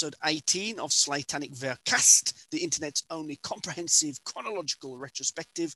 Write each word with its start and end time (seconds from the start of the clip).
episode 0.00 0.16
18 0.24 0.80
of 0.80 0.94
Slatanic 0.94 1.52
Vercast, 1.52 2.46
the 2.50 2.64
internet's 2.64 3.02
only 3.10 3.36
comprehensive 3.42 4.16
chronological 4.24 4.96
retrospective 4.96 5.74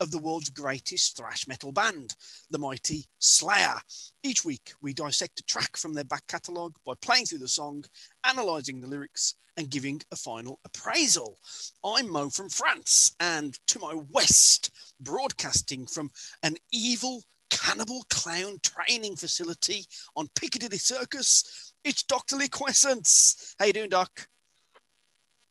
of 0.00 0.10
the 0.10 0.18
world's 0.18 0.48
greatest 0.48 1.14
thrash 1.14 1.46
metal 1.46 1.72
band, 1.72 2.14
the 2.50 2.58
mighty 2.58 3.04
Slayer. 3.18 3.74
Each 4.22 4.46
week, 4.46 4.72
we 4.80 4.94
dissect 4.94 5.40
a 5.40 5.44
track 5.44 5.76
from 5.76 5.92
their 5.92 6.04
back 6.04 6.26
catalogue 6.26 6.76
by 6.86 6.94
playing 7.02 7.26
through 7.26 7.40
the 7.40 7.48
song, 7.48 7.84
analysing 8.24 8.80
the 8.80 8.88
lyrics, 8.88 9.34
and 9.58 9.68
giving 9.68 10.00
a 10.10 10.16
final 10.16 10.58
appraisal. 10.64 11.38
I'm 11.84 12.10
Mo 12.10 12.30
from 12.30 12.48
France, 12.48 13.14
and 13.20 13.58
to 13.66 13.78
my 13.78 13.92
west, 14.10 14.70
broadcasting 15.02 15.86
from 15.86 16.10
an 16.42 16.56
evil 16.72 17.24
cannibal 17.50 18.04
clown 18.10 18.58
training 18.62 19.16
facility 19.16 19.84
on 20.16 20.28
Piccadilly 20.34 20.78
Circus. 20.78 21.65
It's 21.86 22.02
Dr. 22.02 22.34
Lee 22.34 22.48
Quessence. 22.48 23.54
How 23.60 23.66
you 23.66 23.72
doing, 23.72 23.90
Doc? 23.90 24.26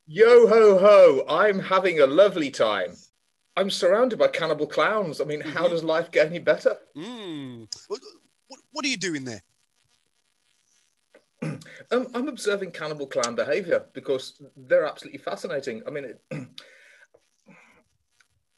Yo 0.05 0.47
ho 0.47 0.77
ho! 0.77 1.23
I'm 1.29 1.59
having 1.59 2.01
a 2.01 2.05
lovely 2.05 2.51
time. 2.51 2.97
I'm 3.55 3.69
surrounded 3.69 4.19
by 4.19 4.27
cannibal 4.27 4.67
clowns. 4.67 5.21
I 5.21 5.23
mean, 5.23 5.39
mm-hmm. 5.39 5.51
how 5.51 5.69
does 5.69 5.81
life 5.81 6.11
get 6.11 6.27
any 6.27 6.39
better? 6.39 6.75
Mm. 6.97 7.73
What, 7.87 8.01
what, 8.49 8.59
what, 8.73 8.83
are 8.83 8.89
you 8.89 8.97
doing 8.97 9.23
there? 9.23 9.43
um, 11.91 12.07
I'm 12.13 12.27
observing 12.27 12.71
cannibal 12.71 13.07
clown 13.07 13.35
behavior 13.35 13.85
because 13.93 14.41
they're 14.57 14.85
absolutely 14.85 15.19
fascinating. 15.19 15.83
I 15.87 15.89
mean, 15.89 16.03
it, 16.03 16.47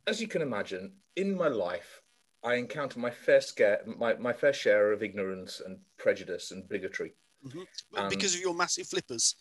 as 0.08 0.20
you 0.20 0.28
can 0.28 0.42
imagine, 0.42 0.94
in 1.16 1.38
my 1.38 1.48
life, 1.48 2.02
I 2.44 2.56
encounter 2.56 3.00
my 3.00 3.12
fair 3.12 3.40
scare, 3.40 3.82
my, 3.86 4.16
my 4.16 4.34
fair 4.34 4.54
share 4.54 4.92
of 4.94 5.04
ignorance 5.04 5.62
and 5.64 5.78
prejudice 6.00 6.50
and 6.50 6.68
bigotry. 6.68 7.14
Mm-hmm. 7.46 8.10
because 8.10 8.36
of 8.36 8.42
your 8.42 8.56
massive 8.56 8.88
flippers. 8.88 9.36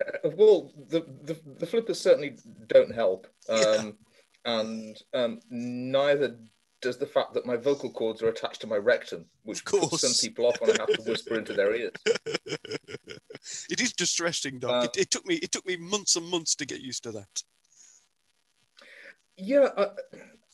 Uh, 0.00 0.30
well, 0.36 0.72
the, 0.88 1.06
the, 1.22 1.38
the 1.58 1.66
flippers 1.66 2.00
certainly 2.00 2.36
don't 2.66 2.92
help, 2.92 3.26
um, 3.48 3.58
yeah. 3.60 3.90
and 4.46 5.02
um, 5.14 5.40
neither 5.50 6.36
does 6.80 6.98
the 6.98 7.06
fact 7.06 7.32
that 7.34 7.46
my 7.46 7.56
vocal 7.56 7.90
cords 7.90 8.22
are 8.22 8.28
attached 8.28 8.60
to 8.60 8.66
my 8.66 8.76
rectum, 8.76 9.24
which 9.44 9.64
puts 9.64 10.00
some 10.00 10.12
people 10.20 10.46
off 10.46 10.60
when 10.60 10.70
I 10.70 10.76
have 10.80 10.92
to 10.92 11.02
whisper 11.10 11.38
into 11.38 11.52
their 11.52 11.74
ears. 11.74 11.92
it 13.70 13.80
is 13.80 13.92
distressing, 13.92 14.58
Doc. 14.58 14.70
Uh, 14.70 14.84
it, 14.86 15.02
it, 15.02 15.10
took 15.10 15.24
me 15.24 15.36
it 15.36 15.52
took 15.52 15.64
me 15.64 15.76
months 15.76 16.16
and 16.16 16.28
months 16.28 16.54
to 16.56 16.66
get 16.66 16.80
used 16.80 17.04
to 17.04 17.12
that. 17.12 17.42
Yeah, 19.36 19.68
uh, 19.76 19.94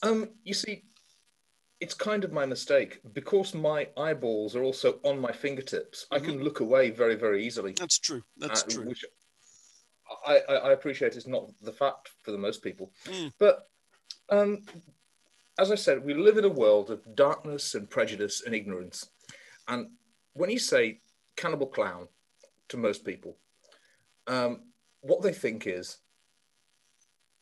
um, 0.03 0.31
you 0.45 0.55
see, 0.55 0.85
it's 1.81 1.95
kind 1.95 2.25
of 2.25 2.33
my 2.33 2.45
mistake 2.45 3.01
because 3.13 3.55
my 3.55 3.89
eyeballs 3.97 4.57
are 4.57 4.63
also 4.63 4.99
on 5.05 5.21
my 5.21 5.33
fingertips. 5.33 6.07
Mm-hmm. 6.11 6.15
I 6.15 6.27
can 6.27 6.43
look 6.43 6.61
away 6.61 6.91
very, 6.91 7.15
very 7.15 7.45
easily. 7.47 7.75
That's 7.79 7.99
true. 7.99 8.23
That's 8.37 8.65
uh, 8.65 8.67
true. 8.71 8.95
I, 10.27 10.41
I, 10.49 10.55
I, 10.55 10.73
appreciate 10.73 11.17
it's 11.17 11.27
not 11.27 11.51
the 11.63 11.73
fact 11.73 12.11
for 12.23 12.33
the 12.33 12.39
most 12.39 12.63
people. 12.63 12.91
Mm. 13.05 13.33
But 13.39 13.69
um, 14.31 14.63
as 15.59 15.71
I 15.71 15.75
said, 15.75 16.05
we 16.05 16.15
live 16.15 16.39
in 16.39 16.45
a 16.45 16.49
world 16.49 16.91
of 16.91 17.15
darkness 17.15 17.75
and 17.75 17.91
prejudice 17.91 18.43
and 18.45 18.55
ignorance. 18.55 19.11
And 19.69 19.89
when 20.33 20.51
you 20.51 20.59
say 20.59 21.01
cannibal 21.37 21.67
clown 21.67 22.09
to 22.69 22.77
most 22.77 23.05
people, 23.05 23.37
um, 24.27 24.63
what 25.03 25.23
they 25.23 25.33
think 25.33 25.67
is 25.67 25.99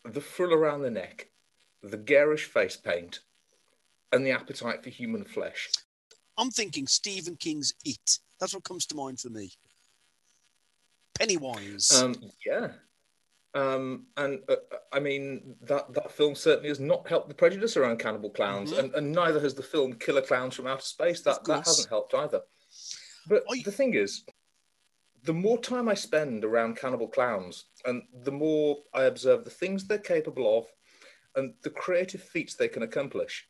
the 0.04 0.20
frill 0.20 0.52
around 0.52 0.82
the 0.82 0.90
neck, 0.90 1.28
the 1.82 1.96
garish 1.96 2.44
face 2.44 2.76
paint, 2.76 3.20
and 4.12 4.24
the 4.24 4.30
appetite 4.30 4.82
for 4.82 4.90
human 4.90 5.24
flesh. 5.24 5.70
I'm 6.38 6.50
thinking 6.50 6.86
Stephen 6.86 7.36
King's 7.36 7.74
It. 7.84 8.18
That's 8.38 8.54
what 8.54 8.64
comes 8.64 8.86
to 8.86 8.94
mind 8.94 9.20
for 9.20 9.30
me. 9.30 9.52
Pennywise. 11.18 12.00
Um, 12.02 12.14
yeah. 12.44 12.68
Um, 13.54 14.06
and 14.18 14.40
uh, 14.50 14.56
I 14.92 15.00
mean 15.00 15.56
that 15.62 15.94
that 15.94 16.12
film 16.12 16.34
certainly 16.34 16.68
has 16.68 16.78
not 16.78 17.08
helped 17.08 17.28
the 17.28 17.34
prejudice 17.34 17.78
around 17.78 17.98
cannibal 17.98 18.28
clowns, 18.28 18.70
mm-hmm. 18.70 18.84
and, 18.84 18.94
and, 18.94 19.12
neither 19.12 19.40
has 19.40 19.54
the 19.54 19.62
film 19.62 19.94
Killer 19.94 20.20
Clowns 20.20 20.54
from 20.54 20.66
Outer 20.66 20.82
Space. 20.82 21.22
That 21.22 21.42
that 21.44 21.66
hasn't 21.66 21.88
helped 21.88 22.12
either. 22.12 22.42
But 23.26 23.44
the 23.64 23.72
thing 23.72 23.94
is, 23.94 24.24
the 25.24 25.32
more 25.32 25.58
time 25.58 25.88
I 25.88 25.94
spend 25.94 26.44
around 26.44 26.76
cannibal 26.76 27.08
clowns, 27.08 27.64
and 27.86 28.02
the 28.24 28.30
more 28.30 28.76
I 28.92 29.04
observe 29.04 29.44
the 29.44 29.50
things 29.50 29.86
they're 29.86 29.98
capable 29.98 30.58
of, 30.58 30.66
and 31.34 31.54
the 31.62 31.70
creative 31.70 32.22
feats 32.22 32.56
they 32.56 32.68
can 32.68 32.82
accomplish, 32.82 33.46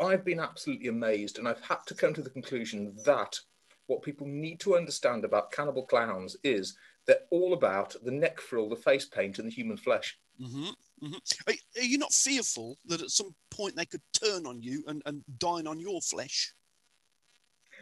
I've 0.00 0.24
been 0.24 0.40
absolutely 0.40 0.88
amazed, 0.88 1.38
and 1.38 1.46
I've 1.46 1.60
had 1.60 1.84
to 1.86 1.94
come 1.94 2.14
to 2.14 2.22
the 2.22 2.30
conclusion 2.30 2.96
that 3.04 3.38
what 3.86 4.02
people 4.02 4.26
need 4.26 4.60
to 4.60 4.76
understand 4.76 5.24
about 5.24 5.52
cannibal 5.52 5.84
clowns 5.84 6.36
is 6.42 6.76
they're 7.06 7.18
all 7.30 7.52
about 7.52 7.94
the 8.04 8.10
neck 8.10 8.40
frill, 8.40 8.68
the 8.68 8.76
face 8.76 9.04
paint, 9.04 9.38
and 9.38 9.46
the 9.46 9.54
human 9.54 9.76
flesh. 9.76 10.18
Mm-hmm, 10.40 10.68
mm-hmm. 11.04 11.14
Are, 11.48 11.54
are, 11.76 11.84
you 11.84 11.98
not 11.98 12.12
fearful 12.12 12.78
that 12.86 13.02
at 13.02 13.10
some 13.10 13.34
point 13.50 13.76
they 13.76 13.84
could 13.84 14.00
turn 14.12 14.46
on 14.46 14.62
you 14.62 14.82
and, 14.86 15.02
and 15.04 15.22
dine 15.38 15.66
on 15.66 15.78
your 15.78 16.00
flesh? 16.00 16.54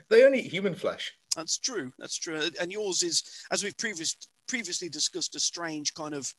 They 0.08 0.24
only 0.24 0.40
eat 0.40 0.50
human 0.50 0.74
flesh. 0.74 1.12
That's 1.36 1.58
true. 1.58 1.92
That's 1.98 2.16
true. 2.16 2.40
And 2.60 2.72
yours 2.72 3.02
is, 3.02 3.22
as 3.52 3.62
we've 3.62 3.76
previous, 3.76 4.16
previously 4.48 4.88
discussed, 4.88 5.36
a 5.36 5.40
strange 5.40 5.94
kind 5.94 6.14
of 6.14 6.32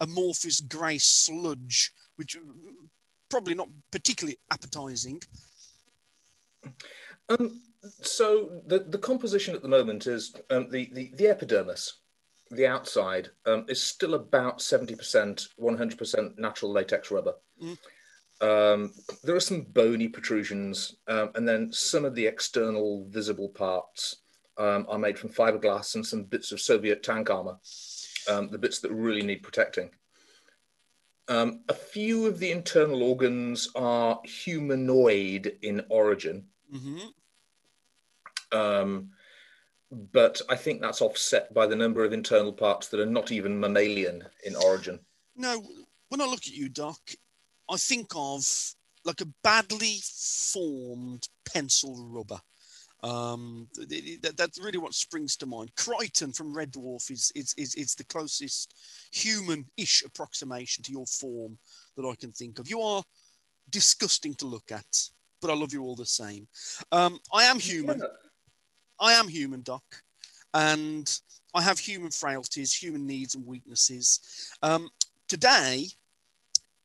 amorphous 0.00 0.60
grey 0.60 0.98
sludge, 0.98 1.92
which 2.16 2.36
probably 3.28 3.54
not 3.54 3.68
particularly 3.90 4.38
appetizing. 4.50 5.20
Um, 7.28 7.62
so 8.02 8.62
the, 8.66 8.80
the 8.80 8.98
composition 8.98 9.54
at 9.54 9.62
the 9.62 9.68
moment 9.68 10.06
is 10.06 10.34
um, 10.50 10.70
the, 10.70 10.90
the, 10.92 11.12
the 11.16 11.28
epidermis, 11.28 11.94
the 12.50 12.66
outside, 12.66 13.28
um, 13.46 13.64
is 13.68 13.82
still 13.82 14.14
about 14.14 14.58
70%, 14.58 15.48
100% 15.60 16.38
natural 16.38 16.72
latex 16.72 17.10
rubber. 17.10 17.34
Mm. 17.62 17.78
Um, 18.40 18.92
there 19.22 19.36
are 19.36 19.40
some 19.40 19.62
bony 19.62 20.08
protrusions, 20.08 20.96
um, 21.08 21.30
and 21.34 21.46
then 21.46 21.72
some 21.72 22.04
of 22.04 22.14
the 22.14 22.26
external 22.26 23.06
visible 23.08 23.48
parts 23.48 24.16
um, 24.58 24.86
are 24.88 24.98
made 24.98 25.18
from 25.18 25.30
fiberglass 25.30 25.94
and 25.94 26.06
some 26.06 26.24
bits 26.24 26.52
of 26.52 26.60
Soviet 26.60 27.02
tank 27.02 27.30
armor, 27.30 27.58
um, 28.28 28.48
the 28.50 28.58
bits 28.58 28.80
that 28.80 28.92
really 28.92 29.22
need 29.22 29.42
protecting. 29.42 29.90
Um, 31.28 31.60
a 31.68 31.74
few 31.74 32.26
of 32.26 32.38
the 32.38 32.50
internal 32.50 33.02
organs 33.02 33.70
are 33.74 34.20
humanoid 34.24 35.56
in 35.62 35.84
origin. 35.88 36.44
Mm-hmm. 36.72 38.56
Um, 38.56 39.10
but 39.90 40.40
I 40.48 40.56
think 40.56 40.80
that's 40.80 41.00
offset 41.00 41.52
by 41.54 41.66
the 41.66 41.76
number 41.76 42.04
of 42.04 42.12
internal 42.12 42.52
parts 42.52 42.88
that 42.88 43.00
are 43.00 43.06
not 43.06 43.32
even 43.32 43.58
mammalian 43.58 44.24
in 44.44 44.54
origin. 44.56 45.00
No, 45.36 45.64
when 46.08 46.20
I 46.20 46.26
look 46.26 46.46
at 46.46 46.54
you, 46.54 46.68
Doc, 46.68 46.98
I 47.70 47.76
think 47.76 48.12
of 48.14 48.44
like 49.04 49.20
a 49.20 49.28
badly 49.42 49.98
formed 50.02 51.28
pencil 51.50 52.08
rubber. 52.08 52.40
Um, 53.04 53.68
that, 53.76 54.32
that's 54.34 54.58
really 54.58 54.78
what 54.78 54.94
springs 54.94 55.36
to 55.36 55.46
mind. 55.46 55.74
Kryten 55.76 56.34
from 56.34 56.54
Red 56.54 56.72
Dwarf 56.72 57.10
is, 57.10 57.30
is, 57.34 57.54
is, 57.58 57.74
is 57.74 57.94
the 57.94 58.04
closest 58.04 58.74
human-ish 59.12 60.02
approximation 60.04 60.82
to 60.84 60.92
your 60.92 61.04
form 61.04 61.58
that 61.98 62.06
I 62.06 62.14
can 62.14 62.32
think 62.32 62.58
of. 62.58 62.70
You 62.70 62.80
are 62.80 63.02
disgusting 63.68 64.34
to 64.36 64.46
look 64.46 64.72
at, 64.72 65.10
but 65.42 65.50
I 65.50 65.54
love 65.54 65.74
you 65.74 65.82
all 65.82 65.96
the 65.96 66.06
same. 66.06 66.48
Um, 66.92 67.18
I 67.30 67.44
am 67.44 67.58
human. 67.58 68.00
I 68.98 69.12
am 69.12 69.28
human, 69.28 69.60
Doc, 69.60 69.82
and 70.54 71.20
I 71.52 71.60
have 71.60 71.78
human 71.78 72.10
frailties, 72.10 72.72
human 72.72 73.06
needs 73.06 73.34
and 73.34 73.46
weaknesses. 73.46 74.50
Um, 74.62 74.88
today 75.28 75.88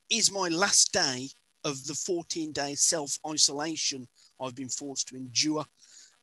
is 0.10 0.34
my 0.34 0.50
last 0.50 0.92
day 0.92 1.30
of 1.64 1.86
the 1.88 1.94
14 1.94 2.52
day 2.52 2.76
self 2.76 3.18
isolation 3.26 4.08
I've 4.42 4.56
been 4.56 4.70
forced 4.70 5.08
to 5.10 5.16
endure 5.16 5.66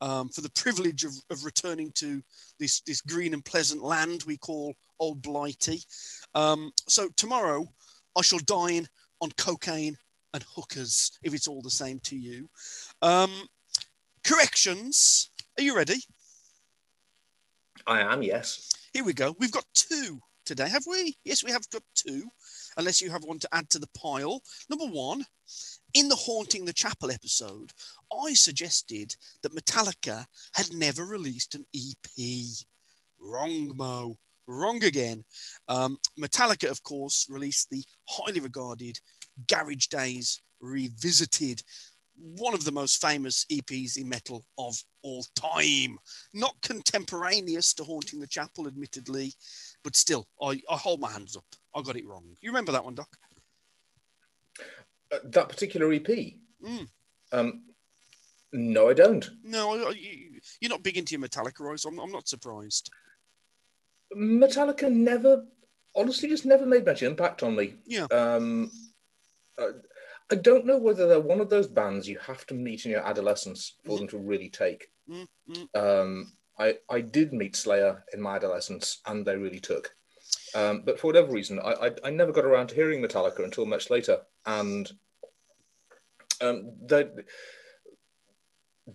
um, 0.01 0.29
for 0.29 0.41
the 0.41 0.51
privilege 0.51 1.05
of, 1.05 1.13
of, 1.31 1.45
returning 1.45 1.91
to 1.97 2.23
this, 2.59 2.81
this 2.81 3.01
green 3.01 3.35
and 3.35 3.45
pleasant 3.45 3.83
land 3.83 4.25
we 4.27 4.37
call 4.37 4.75
Old 5.01 5.23
Blighty. 5.23 5.83
Um, 6.35 6.73
so 6.89 7.09
tomorrow 7.17 7.67
I 8.17 8.23
shall 8.23 8.41
dine 8.41 8.87
on 9.21 9.31
cocaine 9.39 9.97
and 10.35 10.45
hookers, 10.55 11.19
if 11.23 11.35
it's 11.35 11.49
all 11.49 11.63
the 11.63 11.71
same 11.71 11.99
to 12.01 12.17
you. 12.17 12.49
Um, 13.03 13.31
corrections. 14.25 15.31
Are 15.59 15.63
you 15.63 15.75
ready? 15.75 16.03
I 17.87 18.01
am, 18.01 18.23
yes. 18.23 18.73
Here 18.93 19.05
we 19.05 19.13
go. 19.13 19.35
We've 19.39 19.53
got 19.53 19.65
two 19.75 20.21
today, 20.45 20.69
have 20.69 20.85
we? 20.87 21.17
Yes, 21.25 21.45
we 21.45 21.51
have 21.53 21.69
got 21.71 21.83
two, 21.95 22.25
unless 22.77 23.01
you 23.01 23.11
have 23.11 23.25
one 23.25 23.39
to 23.41 23.49
add 23.53 23.69
to 23.71 23.79
the 23.79 23.89
pile. 23.97 24.43
Number 24.69 24.87
one, 24.87 25.25
in 25.97 26.11
the 26.11 26.15
Haunting 26.15 26.67
the 26.67 26.75
Chapel 26.75 27.11
episode, 27.11 27.73
I 28.13 28.35
suggested 28.35 29.17
that 29.43 29.55
Metallica 29.55 30.27
had 30.53 30.75
never 30.75 31.07
released 31.07 31.55
an 31.55 31.65
EP. 31.75 32.19
Wrong, 33.19 33.75
Mo. 33.75 34.19
Wrong 34.47 34.85
again. 34.85 35.25
Um, 35.69 35.97
Metallica, 36.21 36.71
of 36.71 36.83
course, 36.83 37.27
released 37.31 37.71
the 37.71 37.83
highly 38.07 38.41
regarded 38.41 39.01
Garage 39.49 39.87
Days 39.87 40.43
Revisited, 40.61 41.63
one 42.15 42.53
of 42.53 42.65
the 42.65 42.73
most 42.73 43.01
famous 43.01 43.47
EPs 43.51 43.97
in 43.97 44.07
metal 44.07 44.45
of 44.59 44.77
all 45.03 45.25
time. 45.35 45.97
Not 46.35 46.61
contemporaneous 46.61 47.73
to 47.73 47.85
Haunting 47.85 48.21
the 48.21 48.27
Chapel, 48.27 48.67
admittedly, 48.67 49.33
but 49.83 49.97
still, 49.97 50.27
I, 50.43 50.61
I 50.71 50.77
hold 50.77 51.01
my 51.01 51.11
hands 51.11 51.37
up. 51.37 51.47
I 51.75 51.81
got 51.81 51.97
it 51.97 52.07
wrong. 52.07 52.37
You 52.43 52.51
remember 52.51 52.73
that 52.73 52.85
one, 52.85 52.95
Doc? 52.95 53.09
Uh, 55.13 55.19
that 55.25 55.49
particular 55.49 55.93
EP? 55.93 56.09
Mm. 56.65 56.89
Um, 57.33 57.63
no, 58.53 58.89
I 58.89 58.95
don't. 58.95 59.29
No, 59.45 59.91
you, 59.91 60.41
are 60.65 60.69
not 60.69 60.83
big 60.83 60.97
into 60.97 61.17
your 61.17 61.27
Metallica, 61.27 61.61
right? 61.61 61.79
So 61.79 61.89
I'm, 61.89 61.99
I'm 61.99 62.13
not 62.13 62.29
surprised. 62.29 62.91
Metallica 64.17 64.91
never, 64.91 65.45
honestly, 65.95 66.29
just 66.29 66.47
never 66.47 66.67
made 66.67 66.87
much 66.87 67.03
impact 67.03 67.43
on 67.43 67.57
me. 67.57 67.75
Yeah. 67.85 68.07
Um, 68.11 68.71
uh, 69.59 69.73
I 70.31 70.35
don't 70.37 70.67
know 70.67 70.79
whether 70.79 71.07
they're 71.07 71.21
one 71.21 71.41
of 71.41 71.51
those 71.51 71.69
bands 71.69 72.09
you 72.09 72.19
have 72.19 72.47
to 72.47 72.55
meet 72.55 72.85
in 72.85 72.91
your 72.91 73.07
adolescence 73.07 73.75
for 73.85 73.97
mm. 73.97 73.99
them 74.01 74.09
to 74.09 74.19
really 74.19 74.49
take. 74.49 74.89
Mm, 75.09 75.27
mm. 75.49 75.77
Um, 75.77 76.33
I, 76.59 76.75
I 76.91 77.01
did 77.01 77.33
meet 77.33 77.55
Slayer 77.55 78.05
in 78.13 78.21
my 78.21 78.37
adolescence, 78.37 79.01
and 79.07 79.25
they 79.25 79.37
really 79.37 79.61
took. 79.61 79.95
Um, 80.55 80.83
but 80.85 80.99
for 80.99 81.09
whatever 81.09 81.33
reason, 81.33 81.61
I, 81.61 81.73
I, 81.73 81.91
I 82.05 82.11
never 82.11 82.33
got 82.33 82.45
around 82.45 82.69
to 82.69 82.75
hearing 82.75 83.03
Metallica 83.03 83.45
until 83.45 83.67
much 83.67 83.91
later, 83.91 84.21
and 84.47 84.91
um, 86.41 86.73
they 86.85 87.07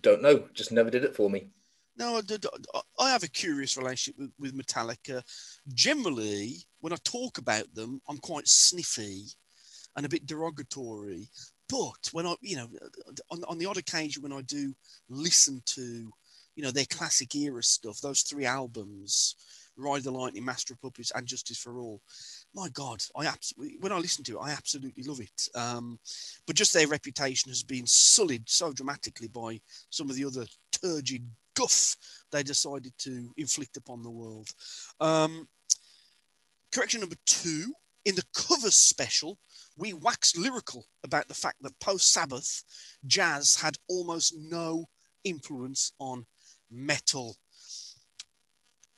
don't 0.00 0.22
know, 0.22 0.48
just 0.54 0.72
never 0.72 0.90
did 0.90 1.04
it 1.04 1.14
for 1.14 1.28
me. 1.28 1.48
No, 1.96 2.22
I 2.98 3.10
have 3.10 3.22
a 3.22 3.28
curious 3.28 3.76
relationship 3.76 4.30
with, 4.38 4.56
Metallica. 4.56 5.22
Generally, 5.74 6.56
when 6.80 6.92
I 6.92 6.96
talk 7.04 7.36
about 7.38 7.72
them, 7.74 8.00
I'm 8.08 8.18
quite 8.18 8.48
sniffy 8.48 9.24
and 9.94 10.06
a 10.06 10.08
bit 10.08 10.26
derogatory. 10.26 11.28
But 11.68 12.08
when 12.12 12.26
I, 12.26 12.34
you 12.40 12.56
know, 12.56 12.68
on, 13.30 13.44
on 13.44 13.58
the 13.58 13.66
odd 13.66 13.76
occasion 13.76 14.22
when 14.22 14.32
I 14.32 14.40
do 14.42 14.74
listen 15.10 15.62
to, 15.66 16.10
you 16.54 16.62
know, 16.62 16.70
their 16.70 16.86
classic 16.86 17.34
era 17.34 17.62
stuff, 17.62 18.00
those 18.00 18.22
three 18.22 18.46
albums, 18.46 19.36
Ride 19.76 20.02
the 20.02 20.10
Lightning, 20.10 20.44
Master 20.44 20.74
of 20.74 20.80
Puppets, 20.80 21.12
and 21.14 21.26
Justice 21.26 21.58
for 21.58 21.78
All. 21.78 22.00
My 22.54 22.68
God, 22.68 23.02
I 23.16 23.26
absolutely 23.26 23.78
when 23.80 23.92
I 23.92 23.98
listen 23.98 24.24
to 24.24 24.38
it, 24.38 24.42
I 24.42 24.50
absolutely 24.50 25.04
love 25.04 25.20
it. 25.20 25.48
Um, 25.54 25.98
but 26.46 26.56
just 26.56 26.74
their 26.74 26.86
reputation 26.86 27.50
has 27.50 27.62
been 27.62 27.86
sullied 27.86 28.48
so 28.48 28.72
dramatically 28.72 29.28
by 29.28 29.60
some 29.90 30.10
of 30.10 30.16
the 30.16 30.24
other 30.24 30.44
turgid 30.70 31.26
guff 31.54 31.96
they 32.30 32.42
decided 32.42 32.92
to 32.98 33.30
inflict 33.36 33.76
upon 33.76 34.02
the 34.02 34.10
world. 34.10 34.48
Um, 35.00 35.48
correction 36.72 37.00
number 37.00 37.16
two 37.26 37.72
in 38.04 38.14
the 38.14 38.24
covers 38.34 38.74
special, 38.74 39.38
we 39.76 39.92
waxed 39.92 40.36
lyrical 40.36 40.86
about 41.04 41.28
the 41.28 41.34
fact 41.34 41.62
that 41.62 41.78
post 41.80 42.12
Sabbath, 42.12 42.64
jazz 43.06 43.56
had 43.56 43.76
almost 43.88 44.34
no 44.36 44.86
influence 45.24 45.92
on 45.98 46.26
metal. 46.70 47.36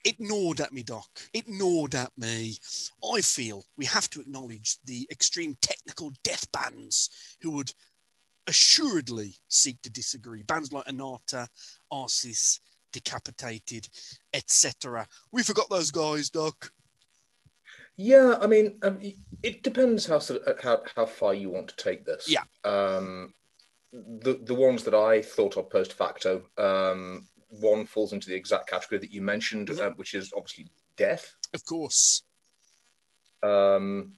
It 0.05 0.17
gnawed 0.21 0.61
at 0.61 0.73
me, 0.73 0.83
Doc. 0.83 1.09
It 1.33 1.49
gnawed 1.49 1.95
at 1.95 2.13
me. 2.17 2.59
I 3.13 3.21
feel 3.23 3.65
we 3.77 3.87
have 3.87 4.09
to 4.11 4.21
acknowledge 4.21 4.77
the 4.85 5.09
extreme 5.11 5.57
technical 5.63 6.13
death 6.23 6.51
bands 6.53 7.37
who 7.41 7.53
would 7.53 7.73
assuredly 8.47 9.37
seek 9.49 9.81
to 9.83 9.91
disagree. 9.91 10.43
Bands 10.43 10.73
like 10.73 10.85
Anata, 10.87 11.49
Arsis, 11.93 12.61
Decapitated, 12.93 13.89
etc. 14.33 15.09
We 15.33 15.43
forgot 15.43 15.69
those 15.69 15.91
guys, 15.91 16.31
Doc. 16.31 16.71
Yeah, 17.97 18.37
I 18.41 18.47
mean, 18.47 18.79
um, 18.85 19.01
it 19.43 19.65
depends 19.65 20.07
how, 20.07 20.21
how 20.63 20.83
how 20.95 21.07
far 21.07 21.35
you 21.35 21.51
want 21.51 21.69
to 21.69 21.77
take 21.77 22.05
this. 22.05 22.31
Yeah. 22.31 22.45
Um, 22.65 23.35
the 23.93 24.39
the 24.45 24.55
ones 24.55 24.85
that 24.85 24.95
I 24.95 25.23
thought 25.23 25.57
of 25.57 25.71
post 25.71 25.93
facto, 25.95 26.43
um, 26.57 27.27
one 27.61 27.87
falls 27.87 28.13
into 28.13 28.29
the 28.29 28.35
exact 28.35 28.69
category 28.69 28.99
that 28.99 29.13
you 29.13 29.23
mentioned, 29.23 29.71
uh, 29.71 29.91
which 29.97 30.15
is 30.15 30.33
obviously 30.37 30.69
death. 30.97 31.35
Of 31.53 31.65
course. 31.65 32.23
Um, 33.43 34.13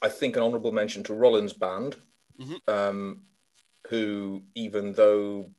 I 0.00 0.08
think 0.08 0.36
an 0.36 0.42
honourable 0.42 0.72
mention 0.72 1.02
to 1.04 1.14
Rollins 1.14 1.52
Band, 1.52 1.96
mm-hmm. 2.40 2.56
um, 2.72 3.22
who, 3.88 4.42
even 4.54 4.92
though 4.92 5.50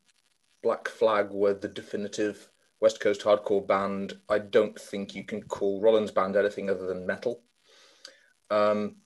Black 0.63 0.87
Flag 0.87 1.29
were 1.31 1.53
the 1.53 1.67
definitive 1.67 2.49
West 2.79 2.99
Coast 2.99 3.21
hardcore 3.21 3.65
band, 3.65 4.13
I 4.29 4.39
don't 4.39 4.79
think 4.79 5.15
you 5.15 5.23
can 5.23 5.41
call 5.43 5.81
Rollins 5.81 6.11
Band 6.11 6.35
anything 6.35 6.69
other 6.69 6.87
than 6.87 7.05
metal. 7.05 7.41
Um, 8.49 8.97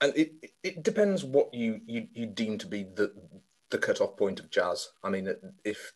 and 0.00 0.16
it, 0.16 0.32
it 0.62 0.82
depends 0.82 1.24
what 1.24 1.54
you, 1.54 1.80
you, 1.86 2.08
you 2.12 2.26
deem 2.26 2.58
to 2.58 2.66
be 2.66 2.82
the 2.82 3.12
the 3.74 3.86
cutoff 3.86 4.16
point 4.16 4.38
of 4.38 4.50
jazz. 4.50 4.90
I 5.02 5.10
mean, 5.10 5.28
if 5.64 5.92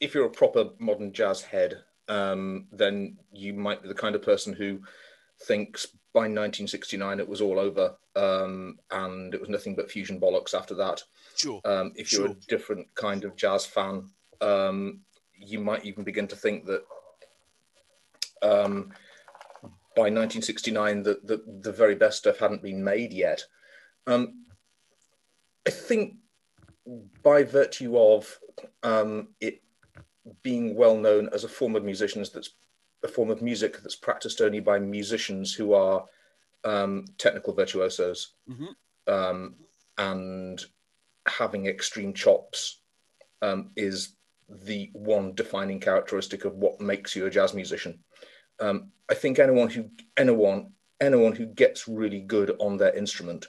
if 0.00 0.14
you're 0.14 0.24
a 0.24 0.30
proper 0.30 0.70
modern 0.78 1.12
jazz 1.12 1.42
head, 1.42 1.82
um, 2.08 2.66
then 2.72 3.18
you 3.30 3.52
might 3.52 3.82
be 3.82 3.88
the 3.88 3.94
kind 3.94 4.14
of 4.14 4.22
person 4.22 4.54
who 4.54 4.80
thinks 5.42 5.86
by 6.14 6.20
1969 6.20 7.20
it 7.20 7.28
was 7.28 7.42
all 7.42 7.58
over 7.58 7.94
um, 8.16 8.78
and 8.90 9.34
it 9.34 9.40
was 9.40 9.50
nothing 9.50 9.74
but 9.74 9.90
fusion 9.90 10.18
bollocks 10.18 10.54
after 10.54 10.74
that. 10.74 11.02
Sure. 11.36 11.60
Um, 11.66 11.92
if 11.94 12.10
you're 12.10 12.28
sure. 12.28 12.30
a 12.30 12.46
different 12.48 12.86
kind 12.94 13.24
of 13.24 13.36
jazz 13.36 13.66
fan, 13.66 14.08
um, 14.40 15.00
you 15.36 15.60
might 15.60 15.84
even 15.84 16.04
begin 16.04 16.26
to 16.28 16.36
think 16.36 16.64
that 16.66 16.84
um, 18.42 18.92
by 19.94 20.08
1969 20.08 21.02
the, 21.02 21.20
the, 21.24 21.42
the 21.60 21.72
very 21.72 21.96
best 21.96 22.18
stuff 22.18 22.38
hadn't 22.38 22.62
been 22.62 22.82
made 22.82 23.12
yet. 23.12 23.44
Um, 24.06 24.46
I 25.66 25.70
think 25.70 26.14
by 27.22 27.42
virtue 27.42 27.96
of 27.98 28.38
um, 28.82 29.28
it 29.40 29.62
being 30.42 30.74
well 30.74 30.96
known 30.96 31.28
as 31.32 31.44
a 31.44 31.48
form 31.48 31.76
of 31.76 31.84
musicians 31.84 32.30
that's 32.30 32.50
a 33.04 33.08
form 33.08 33.30
of 33.30 33.42
music 33.42 33.78
that's 33.80 33.96
practiced 33.96 34.40
only 34.40 34.60
by 34.60 34.78
musicians 34.78 35.54
who 35.54 35.72
are 35.72 36.04
um, 36.64 37.04
technical 37.16 37.54
virtuosos 37.54 38.34
mm-hmm. 38.48 39.12
um, 39.12 39.54
and 39.98 40.64
having 41.26 41.66
extreme 41.66 42.12
chops 42.12 42.80
um, 43.42 43.70
is 43.76 44.16
the 44.48 44.90
one 44.92 45.34
defining 45.34 45.78
characteristic 45.78 46.44
of 46.44 46.54
what 46.54 46.80
makes 46.80 47.14
you 47.14 47.26
a 47.26 47.30
jazz 47.30 47.54
musician. 47.54 47.98
Um, 48.60 48.90
I 49.10 49.14
think 49.14 49.38
anyone 49.38 49.68
who 49.68 49.90
anyone 50.16 50.72
anyone 51.00 51.32
who 51.32 51.46
gets 51.46 51.86
really 51.86 52.20
good 52.20 52.56
on 52.58 52.76
their 52.76 52.94
instrument 52.96 53.46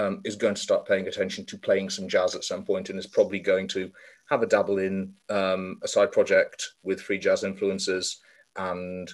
um, 0.00 0.20
is 0.24 0.36
going 0.36 0.54
to 0.54 0.60
start 0.60 0.86
paying 0.86 1.08
attention 1.08 1.44
to 1.46 1.58
playing 1.58 1.90
some 1.90 2.08
jazz 2.08 2.34
at 2.34 2.44
some 2.44 2.64
point 2.64 2.88
and 2.88 2.98
is 2.98 3.06
probably 3.06 3.38
going 3.38 3.68
to 3.68 3.90
have 4.30 4.42
a 4.42 4.46
dabble 4.46 4.78
in 4.78 5.12
um, 5.28 5.78
a 5.82 5.88
side 5.88 6.12
project 6.12 6.70
with 6.82 7.00
free 7.00 7.18
jazz 7.18 7.44
influences 7.44 8.20
and 8.56 9.12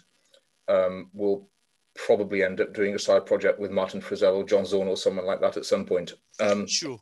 um, 0.69 1.11
will 1.13 1.49
probably 1.95 2.43
end 2.43 2.61
up 2.61 2.75
doing 2.75 2.95
a 2.95 2.99
side 2.99 3.25
project 3.27 3.59
with 3.59 3.71
Martin 3.71 4.01
Frizzell 4.01 4.37
or 4.37 4.45
John 4.45 4.67
Zorn 4.67 4.89
or 4.89 4.97
someone 4.97 5.27
like 5.27 5.41
that 5.41 5.57
at 5.57 5.65
some 5.65 5.85
point. 5.87 6.13
Um, 6.41 6.67
sure. 6.67 6.99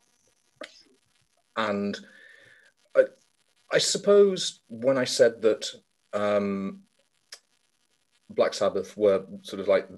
And 1.57 1.97
I 3.71 3.77
suppose 3.77 4.61
when 4.69 4.97
I 4.97 5.03
said 5.03 5.41
that 5.41 5.67
um, 6.13 6.83
Black 8.29 8.53
Sabbath 8.53 8.95
were 8.95 9.25
sort 9.41 9.59
of 9.59 9.67
like 9.67 9.89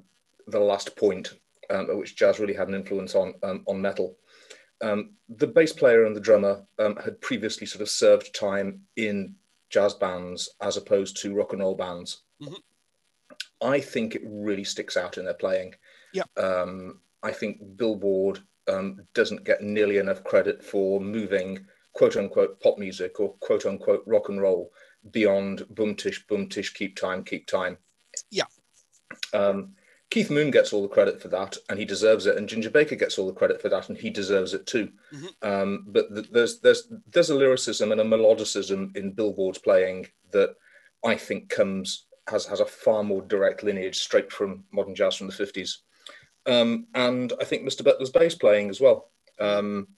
the 0.48 0.60
last 0.60 0.96
point 0.96 1.34
um, 1.70 1.98
which 1.98 2.16
jazz 2.16 2.40
really 2.40 2.54
had 2.54 2.68
an 2.68 2.76
influence 2.76 3.16
on 3.16 3.34
um, 3.44 3.64
on 3.68 3.82
metal, 3.82 4.18
um, 4.82 5.12
the 5.30 5.48
bass 5.48 5.74
player 5.74 6.06
and 6.06 6.16
the 6.16 6.22
drummer 6.22 6.64
um, 6.80 6.96
had 6.98 7.20
previously 7.22 7.68
sort 7.68 7.82
of 7.82 7.90
served 7.90 8.34
time 8.34 8.82
in 8.96 9.36
jazz 9.70 9.94
bands 9.94 10.50
as 10.62 10.78
opposed 10.78 11.18
to 11.22 11.36
rock 11.36 11.54
and 11.54 11.62
roll 11.62 11.76
bands. 11.76 12.24
Mm-hmm. 12.42 12.54
I 13.62 13.80
think 13.80 14.16
it 14.16 14.22
really 14.24 14.64
sticks 14.64 14.98
out 14.98 15.18
in 15.18 15.26
their 15.26 15.34
playing. 15.34 15.74
Yeah. 16.14 16.24
Um, 16.38 17.00
I 17.24 17.32
think 17.32 17.60
Bill 17.76 17.96
Ward 17.96 18.42
doesn't 19.14 19.46
get 19.46 19.62
nearly 19.64 19.98
enough 19.98 20.24
credit 20.24 20.64
for 20.64 21.00
moving 21.00 21.66
quote 21.94 22.16
unquote 22.16 22.62
pop 22.62 22.78
music 22.78 23.20
or 23.20 23.34
quote 23.40 23.66
unquote 23.66 24.04
rock 24.06 24.30
and 24.30 24.40
roll 24.40 24.72
beyond 25.12 25.66
boom 25.70 25.96
tish, 25.96 26.26
boom 26.28 26.48
tish, 26.48 26.74
keep 26.74 26.96
time, 26.96 27.24
keep 27.24 27.48
time. 27.48 27.78
Yeah. 28.30 28.44
Um, 29.34 29.74
Keith 30.10 30.30
Moon 30.30 30.52
gets 30.52 30.72
all 30.72 30.82
the 30.82 30.88
credit 30.88 31.22
for 31.22 31.28
that, 31.30 31.58
and 31.70 31.78
he 31.78 31.86
deserves 31.86 32.26
it. 32.26 32.38
And 32.38 32.48
Ginger 32.48 32.70
Baker 32.70 32.96
gets 32.96 33.18
all 33.18 33.28
the 33.28 33.34
credit 33.34 33.62
for 33.62 33.70
that, 33.70 33.90
and 33.90 33.98
he 33.98 34.10
deserves 34.10 34.54
it 34.54 34.66
too. 34.66 34.90
Mm-hmm. 35.14 35.48
Um, 35.48 35.86
but 35.88 36.14
th- 36.14 36.30
there's 36.32 36.60
there's 36.62 36.88
there's 37.12 37.30
a 37.30 37.36
lyricism 37.36 37.92
and 37.92 38.00
a 38.00 38.06
melodicism 38.06 38.96
in 38.96 39.12
Bill 39.12 39.34
Ward's 39.34 39.58
playing 39.58 40.08
that 40.32 40.56
I 41.06 41.16
think 41.16 41.50
comes 41.50 42.06
has 42.30 42.46
has 42.46 42.62
a 42.62 42.66
far 42.66 43.04
more 43.04 43.22
direct 43.22 43.64
lineage 43.64 44.00
straight 44.00 44.32
from 44.32 44.64
modern 44.72 44.96
jazz 44.96 45.16
from 45.16 45.28
the 45.28 45.34
fifties. 45.34 45.82
Um, 46.46 46.88
and 46.96 47.34
I 47.42 47.44
think 47.44 47.68
Mr. 47.68 47.84
Butler's 47.84 48.10
bass 48.10 48.34
playing 48.34 48.70
as 48.70 48.80
well. 48.80 49.10
Um, 49.40 49.90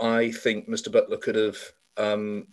I 0.00 0.30
think 0.30 0.68
Mr. 0.68 0.90
Butler 0.90 1.16
could 1.16 1.34
have 1.34 1.58
um, 1.96 2.46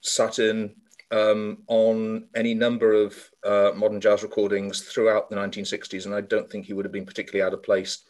sat 0.00 0.40
in 0.40 0.74
um, 1.10 1.58
on 1.68 2.28
any 2.34 2.54
number 2.54 2.92
of 2.92 3.16
uh, 3.44 3.72
modern 3.74 4.00
jazz 4.00 4.22
recordings 4.22 4.80
throughout 4.82 5.30
the 5.30 5.36
1960s, 5.36 6.06
and 6.06 6.14
I 6.14 6.20
don't 6.20 6.50
think 6.50 6.66
he 6.66 6.72
would 6.72 6.84
have 6.84 6.92
been 6.92 7.06
particularly 7.06 7.46
out 7.46 7.54
of 7.54 7.62
place 7.62 8.02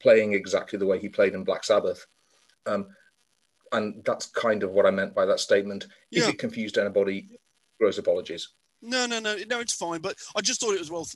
playing 0.00 0.34
exactly 0.34 0.78
the 0.78 0.86
way 0.86 0.98
he 0.98 1.08
played 1.08 1.34
in 1.34 1.44
Black 1.44 1.64
Sabbath. 1.64 2.06
Um, 2.66 2.88
and 3.72 4.04
that's 4.04 4.26
kind 4.26 4.62
of 4.62 4.72
what 4.72 4.86
I 4.86 4.90
meant 4.90 5.14
by 5.14 5.26
that 5.26 5.40
statement. 5.40 5.86
If 6.12 6.28
it 6.28 6.38
confused 6.38 6.78
anybody, 6.78 7.40
gross 7.80 7.98
apologies. 7.98 8.50
No, 8.80 9.06
no, 9.06 9.18
no, 9.18 9.36
no, 9.48 9.60
it's 9.60 9.72
fine. 9.72 10.00
But 10.00 10.16
I 10.36 10.42
just 10.42 10.60
thought 10.60 10.74
it 10.74 10.78
was 10.78 10.90
well, 10.90 11.08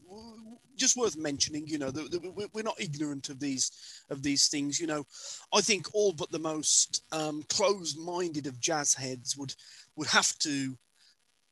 just 0.76 0.96
worth 0.96 1.16
mentioning. 1.16 1.66
You 1.66 1.78
know, 1.78 1.92
we're 2.54 2.62
not 2.62 2.80
ignorant 2.80 3.28
of 3.28 3.38
these 3.38 3.70
of 4.10 4.22
these 4.22 4.48
things. 4.48 4.80
You 4.80 4.86
know, 4.86 5.04
I 5.52 5.60
think 5.60 5.86
all 5.92 6.12
but 6.12 6.30
the 6.30 6.38
most 6.38 7.04
um, 7.12 7.42
closed-minded 7.48 8.46
of 8.46 8.58
jazz 8.58 8.94
heads 8.94 9.36
would 9.36 9.54
would 9.96 10.08
have 10.08 10.36
to, 10.38 10.76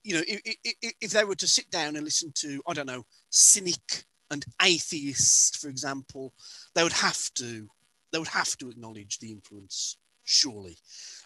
you 0.06 0.14
know, 0.14 0.22
if, 0.28 0.40
if, 0.62 0.94
if 1.00 1.10
they 1.10 1.24
were 1.24 1.34
to 1.34 1.48
sit 1.48 1.68
down 1.68 1.96
and 1.96 2.04
listen 2.04 2.30
to, 2.36 2.62
I 2.68 2.74
don't 2.74 2.86
know, 2.86 3.04
cynic 3.28 4.04
and 4.30 4.44
atheists, 4.62 5.56
for 5.56 5.68
example, 5.68 6.32
they 6.76 6.84
would 6.84 6.92
have 6.92 7.28
to 7.34 7.68
they 8.12 8.20
would 8.20 8.28
have 8.28 8.56
to 8.58 8.70
acknowledge 8.70 9.18
the 9.18 9.32
influence. 9.32 9.98
Surely, 10.22 10.76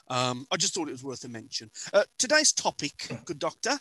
um, 0.08 0.46
I 0.50 0.56
just 0.56 0.74
thought 0.74 0.88
it 0.88 0.92
was 0.92 1.04
worth 1.04 1.24
a 1.24 1.28
mention. 1.28 1.70
Uh, 1.92 2.04
today's 2.18 2.52
topic, 2.52 3.08
good 3.26 3.38
doctor, 3.38 3.78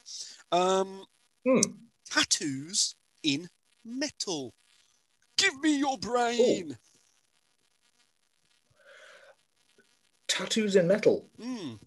um, 0.52 1.06
hmm. 1.46 1.62
tattoos 2.10 2.96
in 3.24 3.50
metal. 3.86 4.54
Give 5.38 5.58
me 5.62 5.80
your 5.80 5.98
brain. 5.98 6.72
Ooh. 6.72 6.76
Tattoos 10.28 10.76
in 10.76 10.88
metal. 10.88 11.26
Mm. 11.42 11.80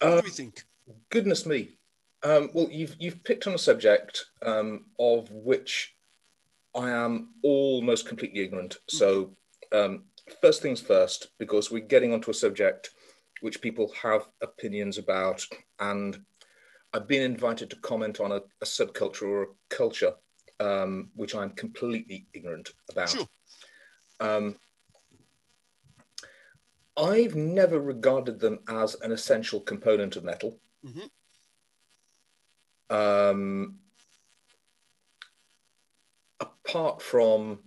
What 0.00 0.12
uh, 0.12 0.20
do 0.20 0.26
you 0.26 0.32
think? 0.32 0.64
Goodness 1.10 1.44
me. 1.44 1.77
Um, 2.22 2.50
well, 2.52 2.68
you've 2.70 2.96
you've 2.98 3.22
picked 3.22 3.46
on 3.46 3.54
a 3.54 3.58
subject 3.58 4.26
um, 4.42 4.86
of 4.98 5.30
which 5.30 5.94
I 6.74 6.90
am 6.90 7.34
almost 7.42 8.08
completely 8.08 8.40
ignorant. 8.40 8.78
So, 8.88 9.36
um, 9.72 10.04
first 10.40 10.62
things 10.62 10.80
first, 10.80 11.28
because 11.38 11.70
we're 11.70 11.80
getting 11.80 12.12
onto 12.12 12.30
a 12.30 12.34
subject 12.34 12.90
which 13.40 13.60
people 13.60 13.92
have 14.02 14.26
opinions 14.42 14.98
about, 14.98 15.44
and 15.78 16.18
I've 16.92 17.06
been 17.06 17.22
invited 17.22 17.70
to 17.70 17.76
comment 17.76 18.18
on 18.18 18.32
a, 18.32 18.40
a 18.60 18.64
subculture 18.64 19.22
or 19.22 19.42
a 19.42 19.46
culture 19.70 20.14
um, 20.60 21.10
which 21.14 21.34
I'm 21.34 21.50
completely 21.50 22.26
ignorant 22.34 22.70
about. 22.90 23.10
Sure. 23.10 23.28
Um, 24.20 24.56
I've 26.96 27.36
never 27.36 27.78
regarded 27.80 28.40
them 28.40 28.58
as 28.68 28.96
an 29.02 29.12
essential 29.12 29.60
component 29.60 30.16
of 30.16 30.24
metal. 30.24 30.58
Mm-hmm. 30.84 31.06
Um, 32.90 33.78
apart 36.40 37.02
from, 37.02 37.60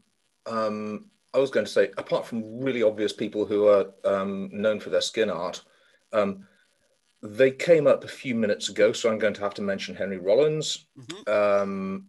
um, 0.46 1.10
I 1.34 1.40
was 1.40 1.52
going 1.52 1.66
to 1.66 1.72
say, 1.72 1.92
apart 1.98 2.26
from 2.26 2.62
really 2.62 2.84
obvious 2.84 3.14
people 3.14 3.46
who 3.46 3.68
are 3.68 3.88
um, 4.06 4.50
known 4.52 4.80
for 4.80 4.90
their 4.90 5.02
skin 5.02 5.30
art, 5.30 5.62
um, 6.14 6.46
they 7.24 7.52
came 7.52 7.88
up 7.88 8.04
a 8.04 8.08
few 8.08 8.34
minutes 8.34 8.70
ago, 8.70 8.92
so 8.92 9.10
I'm 9.10 9.20
going 9.20 9.36
to 9.36 9.42
have 9.42 9.54
to 9.56 9.62
mention 9.62 9.96
Henry 9.96 10.18
Rollins. 10.18 10.88
Mm-hmm. 10.98 11.32
Um, 11.32 12.08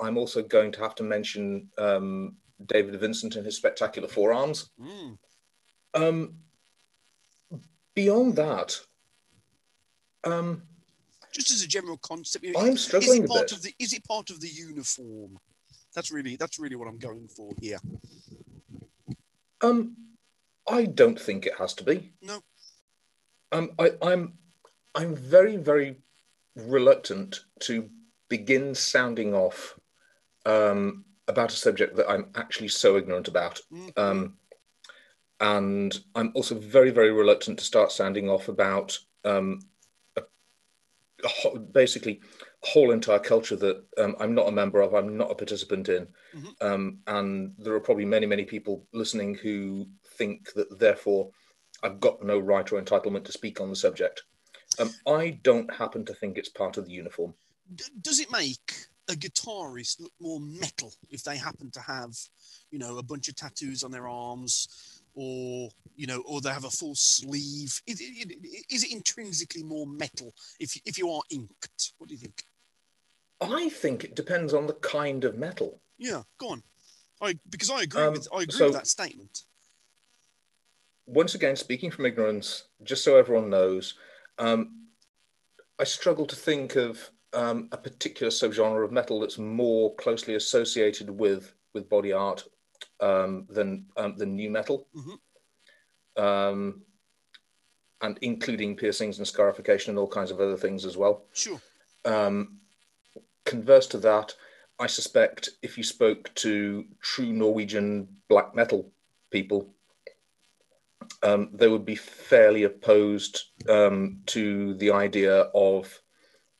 I'm 0.00 0.16
also 0.16 0.42
going 0.42 0.72
to 0.72 0.80
have 0.80 0.94
to 0.96 1.02
mention 1.02 1.68
um, 1.76 2.36
David 2.66 2.98
Vincent 2.98 3.36
and 3.36 3.44
his 3.44 3.56
spectacular 3.56 4.08
forearms. 4.08 4.70
Mm. 4.80 5.18
Um, 5.94 6.34
beyond 7.94 8.36
that, 8.36 8.80
um, 10.24 10.62
just 11.38 11.52
as 11.52 11.62
a 11.62 11.68
general 11.68 11.96
concept, 11.98 12.44
I'm 12.58 12.76
struggling 12.76 13.22
is 13.22 13.24
it 13.24 13.28
part 13.28 13.52
Of 13.52 13.62
the, 13.62 13.72
is 13.78 13.92
it 13.92 14.04
part 14.04 14.30
of 14.30 14.40
the 14.40 14.48
uniform? 14.48 15.38
That's 15.94 16.10
really 16.10 16.36
that's 16.36 16.58
really 16.58 16.76
what 16.76 16.88
I'm 16.88 16.98
going 16.98 17.28
for 17.28 17.52
here. 17.60 17.78
Um, 19.62 19.96
I 20.68 20.84
don't 20.84 21.20
think 21.20 21.46
it 21.46 21.54
has 21.58 21.74
to 21.74 21.84
be. 21.84 22.12
No. 22.22 22.40
Um, 23.52 23.70
I, 23.78 23.92
I'm 24.02 24.34
I'm 24.94 25.14
very 25.16 25.56
very 25.56 25.96
reluctant 26.56 27.44
to 27.60 27.88
begin 28.28 28.74
sounding 28.74 29.34
off 29.34 29.78
um, 30.44 31.04
about 31.28 31.52
a 31.52 31.56
subject 31.56 31.96
that 31.96 32.10
I'm 32.10 32.26
actually 32.34 32.68
so 32.68 32.96
ignorant 32.96 33.28
about. 33.28 33.60
Mm-hmm. 33.72 34.00
Um, 34.00 34.34
and 35.40 35.96
I'm 36.16 36.32
also 36.34 36.56
very, 36.56 36.90
very 36.90 37.12
reluctant 37.12 37.60
to 37.60 37.64
start 37.64 37.92
sounding 37.92 38.28
off 38.28 38.48
about 38.48 38.98
um, 39.24 39.60
basically 41.72 42.20
whole 42.62 42.90
entire 42.90 43.18
culture 43.18 43.56
that 43.56 43.84
um, 43.98 44.16
I'm 44.18 44.34
not 44.34 44.48
a 44.48 44.52
member 44.52 44.80
of, 44.80 44.94
I'm 44.94 45.16
not 45.16 45.30
a 45.30 45.34
participant 45.34 45.88
in. 45.88 46.08
Mm-hmm. 46.34 46.66
Um, 46.66 46.98
and 47.06 47.54
there 47.58 47.74
are 47.74 47.80
probably 47.80 48.04
many, 48.04 48.26
many 48.26 48.44
people 48.44 48.84
listening 48.92 49.34
who 49.34 49.88
think 50.16 50.52
that 50.54 50.78
therefore 50.78 51.30
I've 51.82 52.00
got 52.00 52.22
no 52.24 52.38
right 52.38 52.70
or 52.72 52.80
entitlement 52.80 53.24
to 53.24 53.32
speak 53.32 53.60
on 53.60 53.70
the 53.70 53.76
subject. 53.76 54.24
Um, 54.78 54.90
I 55.06 55.38
don't 55.42 55.72
happen 55.72 56.04
to 56.06 56.14
think 56.14 56.36
it's 56.36 56.48
part 56.48 56.76
of 56.76 56.86
the 56.86 56.92
uniform. 56.92 57.34
D- 57.74 57.84
does 58.00 58.20
it 58.20 58.30
make 58.30 58.86
a 59.08 59.14
guitarist 59.14 60.00
look 60.00 60.12
more 60.20 60.40
metal 60.40 60.92
if 61.10 61.22
they 61.22 61.36
happen 61.36 61.70
to 61.70 61.80
have, 61.80 62.14
you 62.70 62.78
know, 62.78 62.98
a 62.98 63.02
bunch 63.02 63.28
of 63.28 63.36
tattoos 63.36 63.82
on 63.82 63.90
their 63.90 64.08
arms, 64.08 64.97
or 65.18 65.68
you 65.96 66.06
know, 66.06 66.22
or 66.26 66.40
they 66.40 66.50
have 66.50 66.64
a 66.64 66.70
full 66.70 66.94
sleeve? 66.94 67.82
Is, 67.86 68.00
is 68.70 68.84
it 68.84 68.92
intrinsically 68.92 69.64
more 69.64 69.86
metal 69.86 70.32
if 70.60 70.80
if 70.86 70.96
you 70.96 71.10
are 71.10 71.22
inked? 71.30 71.92
What 71.98 72.08
do 72.08 72.14
you 72.14 72.20
think? 72.20 72.44
I 73.40 73.68
think 73.68 74.04
it 74.04 74.14
depends 74.14 74.54
on 74.54 74.66
the 74.66 74.74
kind 74.74 75.24
of 75.24 75.36
metal. 75.36 75.80
Yeah, 75.98 76.22
go 76.38 76.50
on. 76.50 76.62
I 77.20 77.36
because 77.50 77.70
I 77.70 77.82
agree 77.82 78.02
um, 78.02 78.12
with 78.12 78.28
I 78.32 78.42
agree 78.42 78.58
so, 78.58 78.66
with 78.66 78.74
that 78.74 78.86
statement. 78.86 79.42
Once 81.06 81.34
again, 81.34 81.56
speaking 81.56 81.90
from 81.90 82.06
ignorance, 82.06 82.64
just 82.84 83.02
so 83.02 83.16
everyone 83.16 83.50
knows, 83.50 83.94
um, 84.38 84.84
I 85.80 85.84
struggle 85.84 86.26
to 86.26 86.36
think 86.36 86.76
of 86.76 87.10
um, 87.32 87.68
a 87.72 87.76
particular 87.76 88.30
subgenre 88.30 88.84
of 88.84 88.92
metal 88.92 89.18
that's 89.20 89.38
more 89.38 89.94
closely 89.96 90.36
associated 90.36 91.10
with 91.10 91.54
with 91.74 91.88
body 91.88 92.12
art 92.12 92.44
um, 93.00 93.46
than 93.48 93.86
um, 93.96 94.16
than 94.16 94.36
nu 94.36 94.50
metal, 94.50 94.86
mm-hmm. 94.94 96.22
um, 96.22 96.82
and 98.00 98.18
including 98.22 98.76
piercings 98.76 99.18
and 99.18 99.26
scarification 99.26 99.90
and 99.90 99.98
all 99.98 100.08
kinds 100.08 100.30
of 100.30 100.40
other 100.40 100.56
things 100.56 100.84
as 100.84 100.96
well. 100.96 101.24
Sure. 101.32 101.60
Um, 102.04 102.58
converse 103.44 103.86
to 103.88 103.98
that, 103.98 104.34
I 104.78 104.86
suspect 104.86 105.50
if 105.62 105.76
you 105.76 105.84
spoke 105.84 106.32
to 106.36 106.84
true 107.00 107.32
Norwegian 107.32 108.08
black 108.28 108.54
metal 108.54 108.90
people, 109.30 109.74
um, 111.22 111.50
they 111.52 111.68
would 111.68 111.84
be 111.84 111.96
fairly 111.96 112.64
opposed 112.64 113.44
um, 113.68 114.20
to 114.26 114.74
the 114.74 114.92
idea 114.92 115.42
of 115.54 116.00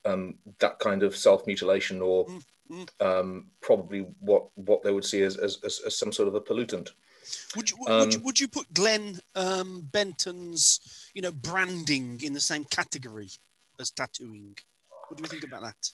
um, 0.05 0.37
that 0.59 0.79
kind 0.79 1.03
of 1.03 1.17
self 1.17 1.47
mutilation 1.47 2.01
or 2.03 2.27
mm, 2.27 2.43
mm. 2.71 2.89
Um, 3.01 3.47
probably 3.61 4.07
what 4.21 4.49
what 4.55 4.83
they 4.83 4.93
would 4.93 5.05
see 5.05 5.23
as, 5.23 5.37
as, 5.37 5.59
as, 5.65 5.81
as 5.87 5.99
some 5.99 6.13
sort 6.13 6.29
of 6.29 6.35
a 6.35 6.41
pollutant. 6.41 6.91
Would 7.57 7.71
you, 7.71 7.77
would, 7.81 8.13
you, 8.13 8.19
um, 8.19 8.25
would 8.25 8.41
you 8.41 8.49
put 8.49 8.73
Glenn 8.73 9.21
um, 9.35 9.89
Benton's 9.93 11.11
you 11.15 11.23
know 11.23 11.33
branding 11.33 12.21
in 12.23 12.33
the 12.33 12.41
same 12.41 12.65
category 12.65 13.31
as 13.79 13.91
tattooing? 13.91 14.57
What 15.09 15.17
do 15.17 15.23
you 15.23 15.29
think 15.29 15.45
about 15.45 15.63
that? 15.63 15.91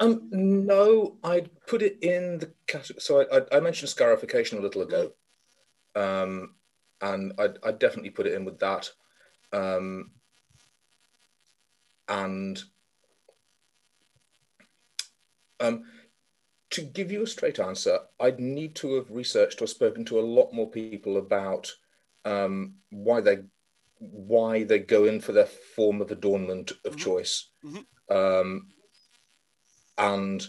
Um, 0.00 0.28
no, 0.30 1.18
I'd 1.22 1.50
put 1.66 1.82
it 1.82 1.98
in 2.02 2.38
the 2.38 2.50
category. 2.66 3.00
So 3.00 3.20
I, 3.20 3.38
I, 3.38 3.58
I 3.58 3.60
mentioned 3.60 3.90
scarification 3.90 4.58
a 4.58 4.62
little 4.62 4.80
ago, 4.80 5.12
um, 5.94 6.54
and 7.02 7.34
I'd, 7.38 7.58
I'd, 7.62 7.78
definitely 7.78 8.10
put 8.10 8.26
it 8.26 8.32
in 8.32 8.46
with 8.46 8.58
that. 8.60 8.90
Um, 9.52 10.12
and 12.08 12.62
um, 15.60 15.84
to 16.70 16.82
give 16.82 17.10
you 17.10 17.22
a 17.22 17.26
straight 17.26 17.58
answer, 17.58 17.98
I'd 18.20 18.40
need 18.40 18.74
to 18.76 18.94
have 18.94 19.10
researched 19.10 19.60
or 19.60 19.66
spoken 19.66 20.04
to 20.06 20.20
a 20.20 20.22
lot 20.22 20.52
more 20.52 20.70
people 20.70 21.16
about 21.16 21.70
um, 22.24 22.74
why 22.90 23.20
they 23.20 23.38
why 23.98 24.64
they 24.64 24.78
go 24.78 25.04
in 25.04 25.20
for 25.20 25.32
their 25.32 25.46
form 25.46 26.00
of 26.00 26.10
adornment 26.10 26.70
of 26.84 26.92
mm-hmm. 26.92 27.00
choice. 27.00 27.48
Mm-hmm. 27.62 28.16
Um, 28.16 28.68
and 29.98 30.46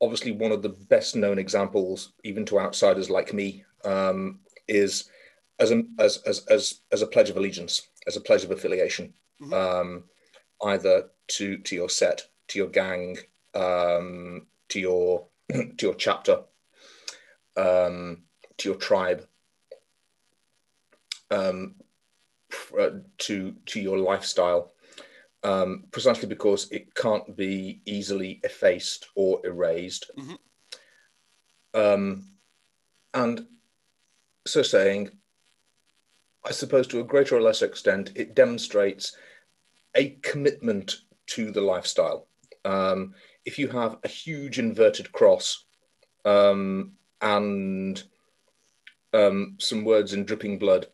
obviously, 0.00 0.32
one 0.32 0.52
of 0.52 0.62
the 0.62 0.70
best 0.70 1.14
known 1.14 1.38
examples, 1.38 2.12
even 2.24 2.46
to 2.46 2.58
outsiders 2.58 3.10
like 3.10 3.34
me, 3.34 3.64
um, 3.84 4.40
is 4.66 5.10
as, 5.58 5.72
a, 5.72 5.82
as, 5.98 6.22
as, 6.26 6.46
as, 6.46 6.80
as 6.90 7.02
a 7.02 7.06
pledge 7.06 7.28
of 7.28 7.36
allegiance, 7.36 7.88
as 8.06 8.16
a 8.16 8.20
pledge 8.20 8.44
of 8.44 8.50
affiliation, 8.50 9.12
mm-hmm. 9.42 9.52
um, 9.52 10.04
either 10.64 11.10
to, 11.28 11.58
to 11.58 11.74
your 11.74 11.90
set, 11.90 12.22
to 12.48 12.58
your 12.58 12.68
gang, 12.68 13.18
um, 13.54 14.46
to 14.70 14.80
your 14.80 15.26
to 15.52 15.86
your 15.86 15.94
chapter, 15.94 16.42
um, 17.56 18.22
to 18.58 18.68
your 18.68 18.78
tribe, 18.78 19.26
um, 21.30 21.74
uh, 22.78 22.90
to 23.18 23.54
to 23.66 23.80
your 23.80 23.98
lifestyle, 23.98 24.72
um, 25.42 25.84
precisely 25.90 26.28
because 26.28 26.70
it 26.70 26.94
can't 26.94 27.36
be 27.36 27.80
easily 27.84 28.40
effaced 28.44 29.08
or 29.14 29.40
erased. 29.44 30.10
Mm-hmm. 30.18 30.34
Um, 31.80 32.28
and 33.12 33.46
so 34.46 34.62
saying, 34.62 35.10
I 36.44 36.52
suppose 36.52 36.86
to 36.88 37.00
a 37.00 37.04
greater 37.04 37.36
or 37.36 37.42
lesser 37.42 37.66
extent, 37.66 38.12
it 38.14 38.34
demonstrates 38.34 39.16
a 39.94 40.10
commitment 40.22 40.96
to 41.26 41.50
the 41.50 41.60
lifestyle. 41.60 42.28
Um, 42.64 43.14
if 43.46 43.58
you 43.58 43.68
have 43.68 43.96
a 44.04 44.08
huge 44.08 44.58
inverted 44.58 45.12
cross 45.12 45.64
um, 46.24 46.92
and 47.22 48.02
um, 49.14 49.56
some 49.58 49.84
words 49.84 50.12
in 50.12 50.24
dripping 50.24 50.58
blood 50.58 50.88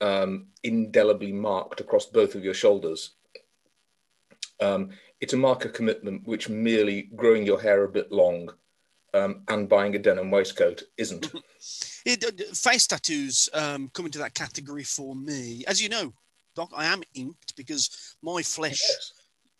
um, 0.00 0.46
indelibly 0.62 1.32
marked 1.32 1.80
across 1.80 2.06
both 2.06 2.36
of 2.36 2.44
your 2.44 2.54
shoulders, 2.54 3.10
um, 4.60 4.90
it's 5.20 5.32
a 5.32 5.36
mark 5.36 5.64
of 5.64 5.72
commitment 5.72 6.26
which 6.26 6.48
merely 6.48 7.10
growing 7.16 7.44
your 7.44 7.60
hair 7.60 7.82
a 7.82 7.88
bit 7.88 8.12
long 8.12 8.48
um, 9.14 9.42
and 9.48 9.68
buying 9.68 9.96
a 9.96 9.98
denim 9.98 10.30
waistcoat 10.30 10.84
isn't. 10.96 11.32
it, 12.06 12.56
face 12.56 12.86
tattoos 12.86 13.48
um, 13.52 13.90
come 13.92 14.06
into 14.06 14.18
that 14.18 14.34
category 14.34 14.84
for 14.84 15.16
me. 15.16 15.64
As 15.66 15.82
you 15.82 15.88
know, 15.88 16.12
Doc, 16.54 16.70
I 16.76 16.86
am 16.86 17.02
inked 17.14 17.56
because 17.56 18.14
my 18.22 18.42
flesh 18.42 18.82
yes. 18.88 19.12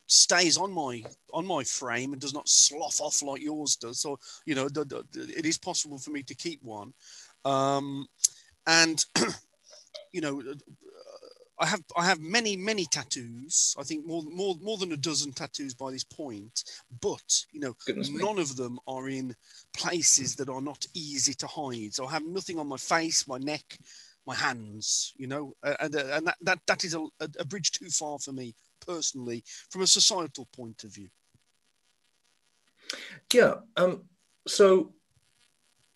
Stays 0.08 0.56
on 0.56 0.72
my 0.72 1.04
on 1.32 1.46
my 1.46 1.62
frame 1.62 2.12
and 2.12 2.20
does 2.20 2.34
not 2.34 2.48
slough 2.48 3.00
off 3.00 3.22
like 3.22 3.42
yours 3.42 3.76
does. 3.76 4.00
So 4.00 4.18
you 4.44 4.54
know, 4.54 4.68
the, 4.68 4.84
the, 4.84 5.32
it 5.36 5.46
is 5.46 5.58
possible 5.58 5.98
for 5.98 6.10
me 6.10 6.22
to 6.24 6.34
keep 6.34 6.62
one. 6.62 6.92
Um, 7.44 8.06
and 8.66 9.04
you 10.12 10.20
know, 10.20 10.42
I 11.60 11.66
have 11.66 11.82
I 11.96 12.04
have 12.04 12.20
many 12.20 12.56
many 12.56 12.86
tattoos. 12.86 13.76
I 13.78 13.82
think 13.82 14.06
more 14.06 14.22
more 14.22 14.56
more 14.60 14.78
than 14.78 14.92
a 14.92 14.96
dozen 14.96 15.32
tattoos 15.32 15.74
by 15.74 15.90
this 15.90 16.04
point. 16.04 16.64
But 17.00 17.44
you 17.52 17.60
know, 17.60 17.74
Goodness 17.86 18.10
none 18.10 18.36
me. 18.36 18.42
of 18.42 18.56
them 18.56 18.78
are 18.86 19.08
in 19.08 19.36
places 19.76 20.34
that 20.36 20.48
are 20.48 20.62
not 20.62 20.84
easy 20.94 21.34
to 21.34 21.46
hide. 21.46 21.94
So 21.94 22.06
I 22.06 22.12
have 22.12 22.24
nothing 22.24 22.58
on 22.58 22.66
my 22.66 22.78
face, 22.78 23.28
my 23.28 23.38
neck, 23.38 23.78
my 24.26 24.34
hands. 24.34 25.12
You 25.16 25.26
know, 25.26 25.54
and 25.62 25.94
and 25.94 26.26
that 26.26 26.36
that, 26.42 26.60
that 26.66 26.84
is 26.84 26.94
a, 26.94 27.06
a 27.20 27.44
bridge 27.44 27.72
too 27.72 27.90
far 27.90 28.18
for 28.18 28.32
me 28.32 28.54
personally, 28.88 29.44
from 29.70 29.82
a 29.82 29.86
societal 29.86 30.48
point 30.56 30.82
of 30.84 30.94
view. 30.94 31.08
Yeah. 33.32 33.56
Um. 33.76 34.04
So, 34.46 34.94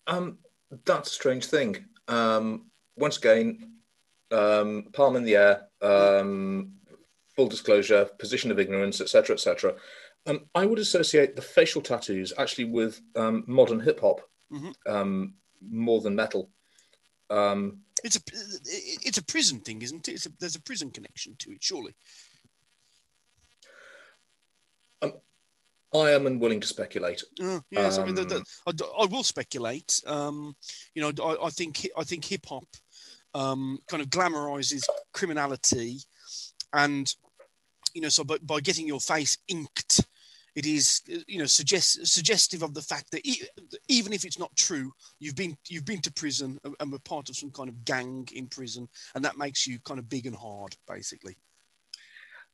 um, 0.05 0.37
that's 0.85 1.11
a 1.11 1.15
strange 1.15 1.47
thing. 1.47 1.85
Um. 2.07 2.67
Once 2.95 3.17
again, 3.17 3.73
um, 4.31 4.85
palm 4.93 5.15
in 5.15 5.23
the 5.23 5.35
air, 5.35 5.67
um, 5.81 6.73
full 7.35 7.47
disclosure, 7.47 8.09
position 8.19 8.51
of 8.51 8.59
ignorance, 8.59 9.01
etc., 9.01 9.35
etc. 9.35 9.75
Um, 10.25 10.45
I 10.55 10.65
would 10.65 10.79
associate 10.79 11.35
the 11.35 11.41
facial 11.41 11.81
tattoos 11.81 12.33
actually 12.37 12.65
with 12.65 13.01
um, 13.15 13.43
modern 13.47 13.79
hip 13.79 13.99
hop 13.99 14.21
mm-hmm. 14.51 14.71
Um, 14.85 15.35
more 15.61 16.01
than 16.01 16.15
metal. 16.15 16.49
Um, 17.29 17.79
it's 18.03 18.17
a 18.17 18.21
it's 19.05 19.17
a 19.17 19.23
prison 19.23 19.59
thing, 19.59 19.81
isn't 19.81 20.07
it? 20.07 20.25
A, 20.25 20.31
there's 20.39 20.55
a 20.55 20.61
prison 20.61 20.91
connection 20.91 21.35
to 21.39 21.51
it, 21.51 21.63
surely. 21.63 21.93
Um, 25.01 25.13
I 25.95 26.11
am 26.11 26.25
unwilling 26.25 26.59
to 26.59 26.67
speculate. 26.67 27.23
Uh, 27.41 27.59
yes, 27.69 27.97
I 27.97 28.05
mean, 28.05 28.15
the, 28.15 28.25
the, 28.25 28.43
I, 28.65 29.03
I, 29.03 29.05
will 29.05 29.23
speculate. 29.23 30.01
you 30.05 30.53
know, 30.95 31.11
I, 31.23 31.45
I 31.45 31.49
think 31.49 31.87
I 31.97 32.03
think 32.03 32.25
hip 32.25 32.45
hop 32.47 32.65
um, 33.35 33.79
kind 33.87 34.01
of 34.01 34.09
glamorizes 34.09 34.83
criminality 35.13 35.99
and 36.73 37.13
you 37.93 38.01
know 38.01 38.09
so 38.09 38.23
by, 38.23 38.37
by 38.43 38.59
getting 38.59 38.87
your 38.87 38.99
face 38.99 39.37
inked 39.47 40.05
it 40.55 40.65
is 40.65 41.01
you 41.27 41.39
know 41.39 41.45
suggest, 41.45 42.05
suggestive 42.05 42.63
of 42.63 42.73
the 42.73 42.81
fact 42.81 43.09
that 43.11 43.25
e- 43.25 43.43
even 43.87 44.13
if 44.13 44.25
it's 44.25 44.39
not 44.39 44.55
true 44.55 44.91
you've 45.19 45.35
been 45.35 45.55
you've 45.67 45.85
been 45.85 46.01
to 46.01 46.11
prison 46.11 46.59
and 46.79 46.91
were 46.91 46.99
part 46.99 47.29
of 47.29 47.35
some 47.35 47.51
kind 47.51 47.69
of 47.69 47.85
gang 47.85 48.27
in 48.33 48.47
prison 48.47 48.87
and 49.15 49.23
that 49.23 49.37
makes 49.37 49.65
you 49.65 49.79
kind 49.85 49.99
of 49.99 50.09
big 50.09 50.25
and 50.25 50.35
hard 50.35 50.75
basically 50.87 51.35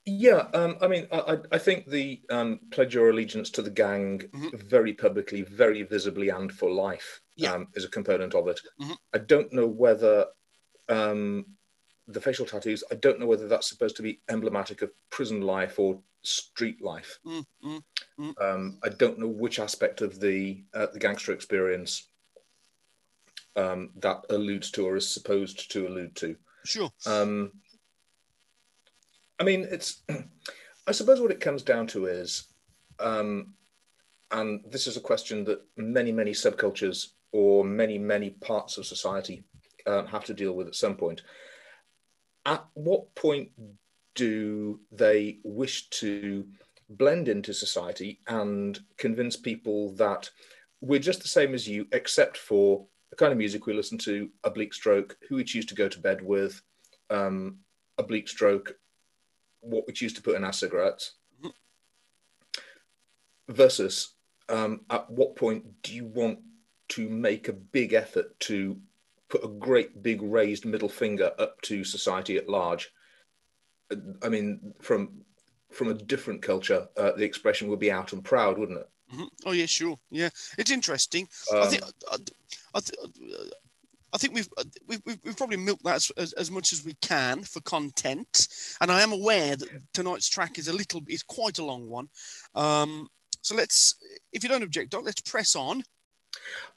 yeah 0.06 0.48
um, 0.54 0.78
i 0.82 0.88
mean 0.88 1.08
I, 1.12 1.38
I 1.52 1.58
think 1.58 1.88
the 1.88 2.22
um, 2.30 2.60
pledge 2.72 2.96
your 2.96 3.10
allegiance 3.10 3.50
to 3.52 3.62
the 3.62 3.70
gang 3.70 4.20
mm-hmm. 4.20 4.58
very 4.68 4.94
publicly 4.94 5.44
very 5.44 5.84
visibly 5.84 6.30
and 6.30 6.52
for 6.52 6.72
life 6.72 7.22
yeah. 7.36 7.54
um, 7.54 7.68
is 7.76 7.86
a 7.86 7.90
component 7.90 8.34
of 8.34 8.48
it 8.48 8.60
mm-hmm. 8.82 8.94
i 9.14 9.18
don't 9.18 9.54
know 9.54 9.68
whether 9.68 10.26
um, 10.90 11.46
the 12.10 12.20
facial 12.20 12.46
tattoos, 12.46 12.84
I 12.92 12.96
don't 12.96 13.20
know 13.20 13.28
whether 13.28 13.48
that's 13.48 13.70
supposed 13.70 13.96
to 13.98 14.02
be 14.02 14.20
emblematic 14.30 14.82
of 14.82 14.92
prison 15.12 15.42
life 15.42 15.78
or 15.78 16.00
street 16.24 16.82
life. 16.82 17.20
Mm, 17.26 17.46
mm, 17.64 17.84
mm. 18.20 18.42
Um, 18.42 18.80
I 18.84 18.90
don't 18.90 19.20
know 19.20 19.28
which 19.28 19.60
aspect 19.60 20.02
of 20.02 20.20
the 20.20 20.64
uh, 20.74 20.88
the 20.92 21.00
gangster 21.00 21.32
experience 21.32 22.08
um, 23.56 23.92
that 23.98 24.26
alludes 24.32 24.72
to 24.72 24.88
or 24.88 24.98
is 24.98 25.08
supposed 25.08 25.72
to 25.72 25.88
allude 25.88 26.16
to. 26.18 26.36
Sure. 26.66 26.92
Um, 27.06 27.52
I 29.40 29.44
mean, 29.44 29.68
it's. 29.70 30.02
I 30.88 30.92
suppose 30.92 31.22
what 31.22 31.32
it 31.32 31.40
comes 31.40 31.62
down 31.62 31.86
to 31.88 32.08
is, 32.08 32.46
um, 33.00 33.54
and 34.32 34.62
this 34.72 34.88
is 34.88 34.98
a 34.98 35.02
question 35.02 35.44
that 35.44 35.62
many, 35.78 36.12
many 36.12 36.32
subcultures 36.32 37.10
or 37.32 37.64
many, 37.64 38.00
many 38.00 38.32
parts 38.32 38.78
of 38.78 38.88
society 38.88 39.44
um, 39.86 40.08
have 40.08 40.26
to 40.26 40.34
deal 40.34 40.54
with 40.54 40.68
at 40.68 40.74
some 40.74 40.96
point. 40.96 41.22
At 42.46 42.66
what 42.74 43.14
point 43.14 43.52
do 44.16 44.80
they 44.92 45.38
wish 45.44 45.90
to 45.92 46.46
blend 46.90 47.28
into 47.28 47.54
society 47.54 48.20
and 48.28 48.80
convince 48.98 49.36
people 49.36 49.94
that 49.96 50.30
we're 50.82 51.00
just 51.00 51.22
the 51.22 51.28
same 51.28 51.54
as 51.54 51.68
you, 51.68 51.86
except 51.92 52.38
for 52.38 52.86
the 53.12 53.16
kind 53.16 53.32
of 53.32 53.38
music 53.38 53.66
we 53.66 53.74
listen 53.74 53.98
to, 54.00 54.30
a 54.44 54.50
bleak 54.50 54.74
stroke, 54.74 55.18
who 55.28 55.36
we 55.36 55.44
choose 55.44 55.66
to 55.68 55.76
go 55.76 55.88
to 55.88 56.00
bed 56.00 56.22
with, 56.22 56.62
um, 57.10 57.58
a 57.98 58.04
bleak 58.04 58.28
stroke, 58.28 58.74
what 59.62 59.86
we 59.88 59.94
choose 59.94 60.14
to 60.14 60.22
put 60.22 60.36
in 60.36 60.44
our 60.44 60.54
cigarettes, 60.54 61.14
versus 63.48 64.14
um, 64.48 64.82
at 64.90 65.10
what 65.10 65.36
point 65.36 65.82
do 65.82 65.94
you 65.94 66.06
want 66.06 66.40
to 66.90 67.10
make 67.10 67.48
a 67.48 67.54
big 67.54 67.94
effort 67.94 68.40
to 68.40 68.78
put 69.30 69.44
a 69.44 69.48
great 69.48 70.02
big 70.02 70.22
raised 70.22 70.66
middle 70.66 70.90
finger 70.90 71.32
up 71.38 71.62
to 71.62 71.84
society 71.84 72.38
at 72.38 72.50
large. 72.50 72.92
I 74.24 74.30
mean, 74.30 74.74
from 74.82 75.22
from 75.72 75.90
a 75.90 75.94
different 75.94 76.42
culture, 76.42 76.88
uh, 76.98 77.12
the 77.12 77.24
expression 77.24 77.68
would 77.70 77.80
be 77.80 77.92
out 77.92 78.12
and 78.14 78.24
proud, 78.24 78.58
wouldn't 78.58 78.80
it? 78.80 78.90
Mm-hmm. 79.14 79.24
Oh 79.46 79.52
yeah, 79.52 79.66
sure. 79.66 79.98
Yeah, 80.10 80.30
it's 80.58 80.72
interesting. 80.72 81.28
Um, 81.52 81.62
I 81.62 81.68
think 81.68 81.84
I, 82.12 82.18
I, 82.76 82.80
I, 82.80 82.82
think 84.18 84.34
we've, 84.34 84.50
we've 84.88 85.02
we've 85.24 85.38
probably 85.38 85.58
milked 85.58 85.84
that 85.84 85.98
as, 85.98 86.12
as, 86.18 86.34
as, 86.34 86.52
much 86.52 86.74
as 86.74 86.84
we 86.84 86.96
can 87.02 87.44
for 87.44 87.62
content, 87.62 88.48
and 88.82 88.92
I 88.92 89.02
am 89.02 89.12
aware 89.12 89.56
that 89.56 89.70
tonight's 89.94 90.30
track 90.30 90.58
is 90.58 90.68
a 90.68 90.74
little 90.74 91.02
is 91.08 91.24
quite 91.24 91.60
a 91.60 91.66
long 91.66 91.88
one. 91.88 92.10
Um, 92.56 93.08
so 93.42 93.56
let's, 93.56 93.96
if 94.34 94.44
you 94.44 94.50
don't 94.50 94.64
object, 94.64 94.92
Doc, 94.92 95.04
let's 95.06 95.22
press 95.22 95.56
on. 95.56 95.84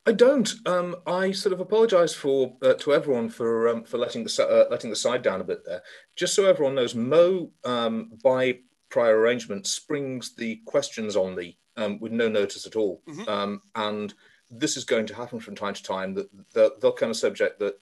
I 0.07 0.13
don't. 0.13 0.53
Um, 0.67 0.97
I 1.07 1.33
sort 1.33 1.53
of 1.53 1.61
apologise 1.61 2.15
for 2.15 2.57
uh, 2.63 2.75
to 2.75 2.95
everyone 2.95 3.29
for 3.29 3.69
um, 3.69 3.85
for 3.85 3.99
letting 3.99 4.25
the 4.25 4.47
uh, 4.47 4.71
letting 4.71 4.91
the 4.91 4.97
side 4.97 5.23
down 5.23 5.41
a 5.41 5.45
bit 5.45 5.65
there. 5.65 5.83
Just 6.17 6.35
so 6.35 6.47
everyone 6.47 6.75
knows, 6.75 6.95
Mo 6.95 7.51
um, 7.65 8.13
by 8.23 8.59
prior 8.91 9.19
arrangement 9.19 9.67
springs 9.67 10.35
the 10.35 10.61
questions 10.67 11.17
on 11.17 11.35
me 11.35 11.59
um, 11.77 11.99
with 12.01 12.13
no 12.13 12.29
notice 12.29 12.67
at 12.67 12.77
all, 12.77 13.03
mm-hmm. 13.09 13.29
Um, 13.29 13.61
and 13.75 14.15
this 14.53 14.77
is 14.77 14.85
going 14.85 15.07
to 15.07 15.15
happen 15.15 15.41
from 15.41 15.57
time 15.57 15.75
to 15.75 15.83
time. 15.83 16.15
That, 16.15 16.29
that 16.53 16.81
they'll 16.81 16.93
come 16.93 17.11
a 17.11 17.15
subject 17.15 17.59
that 17.61 17.81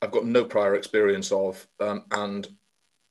I've 0.00 0.12
got 0.12 0.26
no 0.26 0.44
prior 0.44 0.74
experience 0.74 1.32
of, 1.32 1.66
um, 1.80 2.04
and 2.10 2.46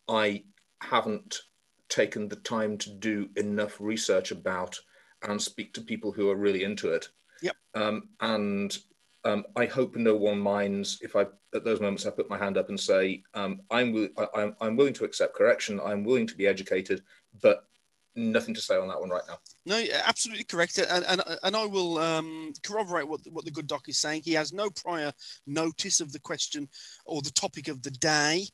I 0.07 0.43
haven't 0.81 1.41
taken 1.89 2.27
the 2.27 2.37
time 2.37 2.77
to 2.77 2.89
do 2.89 3.29
enough 3.35 3.77
research 3.79 4.31
about 4.31 4.79
and 5.23 5.41
speak 5.41 5.73
to 5.73 5.81
people 5.81 6.11
who 6.11 6.29
are 6.29 6.35
really 6.35 6.63
into 6.63 6.89
it. 6.89 7.09
Yep. 7.41 7.55
Um, 7.75 8.09
and 8.19 8.77
um, 9.23 9.45
I 9.55 9.65
hope 9.65 9.95
no 9.95 10.15
one 10.15 10.39
minds 10.39 10.99
if 11.01 11.15
I, 11.15 11.25
at 11.53 11.63
those 11.63 11.79
moments, 11.79 12.05
I 12.05 12.11
put 12.11 12.29
my 12.29 12.37
hand 12.37 12.57
up 12.57 12.69
and 12.69 12.79
say, 12.79 13.23
um, 13.33 13.61
I'm, 13.69 14.09
I'm, 14.35 14.55
I'm 14.61 14.75
willing 14.75 14.93
to 14.93 15.05
accept 15.05 15.35
correction. 15.35 15.79
I'm 15.83 16.03
willing 16.03 16.27
to 16.27 16.35
be 16.35 16.47
educated, 16.47 17.03
but 17.41 17.65
nothing 18.15 18.53
to 18.53 18.61
say 18.61 18.75
on 18.75 18.87
that 18.87 18.99
one 18.99 19.09
right 19.09 19.23
now. 19.27 19.37
No, 19.65 19.83
absolutely 20.05 20.43
correct, 20.43 20.77
and 20.77 21.05
and, 21.05 21.21
and 21.43 21.55
I 21.55 21.65
will 21.65 21.97
um, 21.97 22.53
corroborate 22.63 23.07
what 23.07 23.21
what 23.31 23.45
the 23.45 23.51
good 23.51 23.67
doc 23.67 23.87
is 23.87 23.97
saying. 23.97 24.21
He 24.23 24.33
has 24.33 24.53
no 24.53 24.69
prior 24.69 25.11
notice 25.47 25.99
of 25.99 26.11
the 26.11 26.19
question 26.19 26.67
or 27.05 27.21
the 27.21 27.31
topic 27.31 27.67
of 27.67 27.81
the 27.81 27.91
day, 27.91 28.45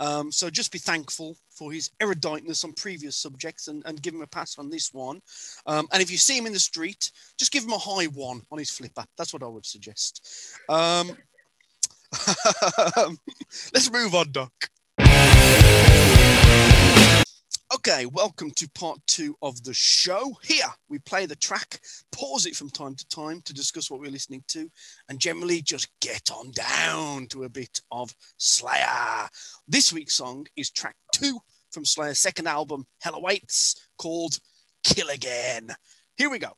um, 0.00 0.32
so 0.32 0.50
just 0.50 0.72
be 0.72 0.78
thankful 0.78 1.36
for 1.50 1.72
his 1.72 1.90
eruditeness 2.00 2.64
on 2.64 2.72
previous 2.72 3.16
subjects 3.16 3.68
and, 3.68 3.82
and 3.86 4.02
give 4.02 4.14
him 4.14 4.22
a 4.22 4.26
pass 4.26 4.58
on 4.58 4.68
this 4.68 4.92
one. 4.92 5.20
Um, 5.66 5.86
and 5.92 6.02
if 6.02 6.10
you 6.10 6.18
see 6.18 6.36
him 6.36 6.46
in 6.46 6.52
the 6.52 6.58
street, 6.58 7.10
just 7.38 7.52
give 7.52 7.64
him 7.64 7.72
a 7.72 7.78
high 7.78 8.06
one 8.06 8.42
on 8.50 8.58
his 8.58 8.70
flipper. 8.70 9.04
That's 9.16 9.32
what 9.32 9.42
I 9.42 9.46
would 9.46 9.66
suggest. 9.66 10.26
Um, 10.68 11.16
let's 13.72 13.90
move 13.90 14.14
on, 14.14 14.32
Doc. 14.32 14.52
Okay, 17.74 18.06
welcome 18.06 18.52
to 18.52 18.70
part 18.70 19.00
two 19.08 19.34
of 19.42 19.64
the 19.64 19.74
show. 19.74 20.32
Here 20.44 20.72
we 20.88 21.00
play 21.00 21.26
the 21.26 21.34
track, 21.34 21.80
pause 22.12 22.46
it 22.46 22.54
from 22.54 22.70
time 22.70 22.94
to 22.94 23.08
time 23.08 23.42
to 23.42 23.52
discuss 23.52 23.90
what 23.90 23.98
we're 23.98 24.12
listening 24.12 24.44
to, 24.48 24.70
and 25.08 25.18
generally 25.18 25.60
just 25.60 25.88
get 26.00 26.30
on 26.30 26.52
down 26.52 27.26
to 27.30 27.42
a 27.42 27.48
bit 27.48 27.80
of 27.90 28.14
Slayer. 28.36 29.28
This 29.66 29.92
week's 29.92 30.14
song 30.14 30.46
is 30.54 30.70
track 30.70 30.94
two 31.12 31.40
from 31.72 31.84
Slayer's 31.84 32.20
second 32.20 32.46
album, 32.46 32.86
Hell 33.00 33.16
Awaits, 33.16 33.74
called 33.98 34.38
Kill 34.84 35.08
Again. 35.08 35.74
Here 36.16 36.30
we 36.30 36.38
go. 36.38 36.52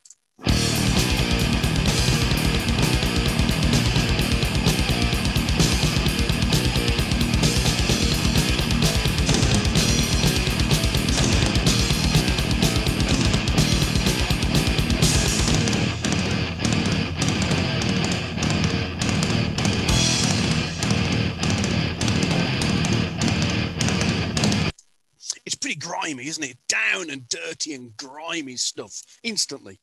Grimy, 25.86 26.26
isn't 26.26 26.44
it? 26.44 26.56
Down 26.68 27.10
and 27.10 27.28
dirty 27.28 27.74
and 27.74 27.96
grimy 27.96 28.56
stuff 28.56 29.02
instantly. 29.22 29.80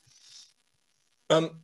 Um, 1.30 1.62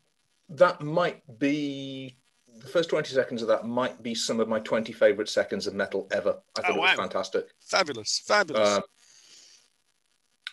that 0.49 0.81
might 0.81 1.23
be 1.39 2.17
the 2.59 2.69
first 2.69 2.91
20 2.91 3.13
seconds 3.13 3.43
of 3.43 3.49
that 3.49 3.67
might 3.67 4.03
be 4.03 4.15
some 4.15 4.41
of 4.41 4.49
my 4.49 4.59
20 4.61 4.93
favorite 4.93 5.29
seconds 5.29 5.67
of 5.67 5.75
metal 5.75 6.09
ever. 6.13 6.39
I 6.59 6.63
thought 6.63 6.71
oh, 6.73 6.75
it 6.75 6.81
was 6.81 6.97
fantastic. 6.97 7.47
Fabulous, 7.61 8.23
fabulous. 8.27 8.69
Uh, 8.69 8.81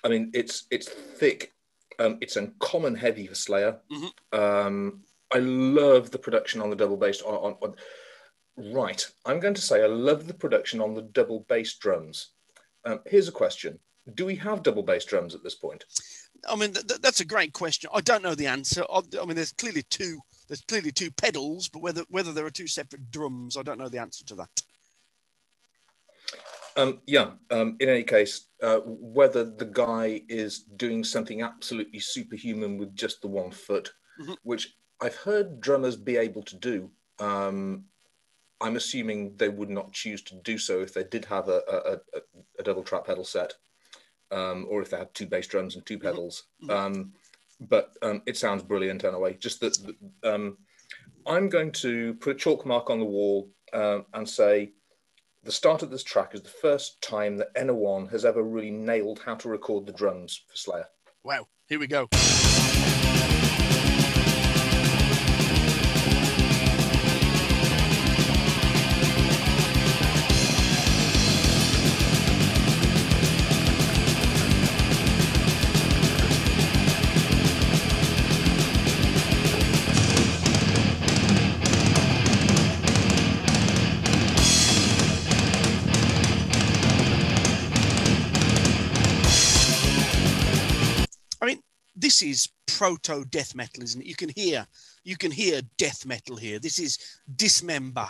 I 0.04 0.10
mean, 0.10 0.32
it's 0.34 0.66
it's 0.72 0.88
thick. 0.88 1.54
Um, 2.00 2.18
it's 2.22 2.36
uncommon 2.36 2.96
heavy 2.96 3.26
for 3.28 3.36
Slayer. 3.36 3.80
Mm-hmm. 3.92 4.40
Um, 4.40 5.02
I 5.34 5.40
love 5.40 6.12
the 6.12 6.20
production 6.20 6.62
on 6.62 6.70
the 6.70 6.76
double 6.76 6.98
bass. 6.98 7.22
On, 7.22 7.34
on, 7.34 7.56
on, 7.62 8.74
right, 8.74 9.06
I'm 9.26 9.40
going 9.40 9.56
to 9.56 9.62
say 9.62 9.84
I 9.84 9.88
love 9.88 10.28
the 10.28 10.34
production 10.34 10.80
on 10.80 10.94
the 10.94 11.02
double 11.02 11.46
bass 11.50 11.76
drums. 11.78 12.30
Um, 12.88 13.02
here's 13.06 13.28
a 13.28 13.34
question: 13.34 13.78
Do 14.16 14.26
we 14.26 14.36
have 14.38 14.64
double 14.64 14.84
bass 14.84 15.06
drums 15.06 15.36
at 15.36 15.44
this 15.44 15.56
point? 15.56 15.84
I 16.48 16.56
mean, 16.56 16.74
th- 16.74 17.02
that's 17.02 17.20
a 17.20 17.26
great 17.26 17.54
question. 17.54 17.90
I 17.94 18.02
don't 18.02 18.24
know 18.24 18.36
the 18.36 18.48
answer. 18.48 18.84
I, 18.90 19.02
I 19.22 19.26
mean, 19.26 19.36
there's 19.36 19.54
clearly 19.54 19.84
two. 19.90 20.20
There's 20.48 20.62
clearly 20.62 20.92
two 20.92 21.12
pedals, 21.12 21.68
but 21.68 21.82
whether 21.82 22.04
whether 22.10 22.32
there 22.32 22.46
are 22.46 22.52
two 22.52 22.68
separate 22.68 23.12
drums, 23.12 23.58
I 23.58 23.64
don't 23.64 23.78
know 23.78 23.90
the 23.90 24.00
answer 24.00 24.24
to 24.26 24.36
that. 24.36 24.62
Um, 26.78 27.02
yeah. 27.08 27.32
Um, 27.50 27.76
in 27.80 27.90
any 27.90 28.04
case, 28.04 28.48
uh, 28.62 28.80
whether 28.86 29.44
the 29.44 29.66
guy 29.66 30.22
is 30.30 30.60
doing 30.60 31.04
something 31.04 31.42
absolutely 31.42 32.00
superhuman 32.00 32.78
with 32.78 32.96
just 32.96 33.22
the 33.22 33.28
one 33.28 33.52
foot, 33.52 33.92
mm-hmm. 34.22 34.34
which 34.44 34.76
I've 35.02 35.16
heard 35.16 35.60
drummers 35.60 35.96
be 35.96 36.18
able 36.18 36.44
to 36.44 36.56
do, 36.56 36.92
um, 37.20 37.86
I'm 38.60 38.76
assuming 38.76 39.36
they 39.38 39.50
would 39.50 39.70
not 39.70 39.92
choose 39.92 40.22
to 40.24 40.36
do 40.36 40.58
so 40.58 40.82
if 40.82 40.94
they 40.94 41.04
did 41.04 41.26
have 41.26 41.48
a, 41.48 41.62
a, 41.68 42.18
a, 42.18 42.22
a 42.60 42.64
double 42.64 42.84
trap 42.84 43.06
pedal 43.06 43.24
set, 43.24 43.54
um, 44.32 44.66
or 44.70 44.82
if 44.82 44.90
they 44.90 44.98
had 44.98 45.14
two 45.14 45.28
bass 45.28 45.48
drums 45.48 45.76
and 45.76 45.86
two 45.86 45.98
mm-hmm. 45.98 46.08
pedals. 46.08 46.44
Mm-hmm. 46.64 46.72
Um, 46.72 47.14
but 47.60 47.94
um, 48.02 48.22
it 48.26 48.38
sounds 48.38 48.64
brilliant 48.64 49.04
anyway. 49.04 49.36
Just 49.36 49.62
that 49.62 49.78
um, 50.24 50.58
I'm 51.26 51.50
going 51.50 51.72
to 51.74 52.14
put 52.16 52.36
a 52.36 52.40
chalk 52.40 52.66
mark 52.66 52.90
on 52.90 53.00
the 53.00 53.06
wall 53.06 53.50
uh, 53.74 54.00
and 54.14 54.28
say 54.28 54.72
the 55.44 55.52
start 55.52 55.82
of 55.82 55.90
this 55.90 56.04
track 56.04 56.36
is 56.36 56.42
the 56.42 56.50
first 56.50 57.02
time 57.02 57.38
that 57.38 57.52
anyone 57.56 58.08
has 58.08 58.26
ever 58.26 58.44
really 58.44 58.72
nailed 58.72 59.22
how 59.26 59.36
to 59.36 59.50
record 59.50 59.86
the 59.86 59.94
drums 59.94 60.42
for 60.50 60.56
Slayer. 60.56 60.88
Wow, 61.24 61.48
here 61.68 61.80
we 61.80 61.88
go. 61.88 62.08
This 92.18 92.30
is 92.30 92.50
proto 92.66 93.26
death 93.26 93.56
metal, 93.56 93.84
isn't 93.84 94.02
it? 94.02 94.08
You 94.08 94.16
can 94.16 94.30
hear 94.30 94.66
you 95.04 95.18
can 95.18 95.32
hear 95.32 95.62
death 95.78 96.06
metal 96.06 96.36
here. 96.36 96.60
This 96.60 96.80
is 96.80 96.98
dismember, 97.36 98.08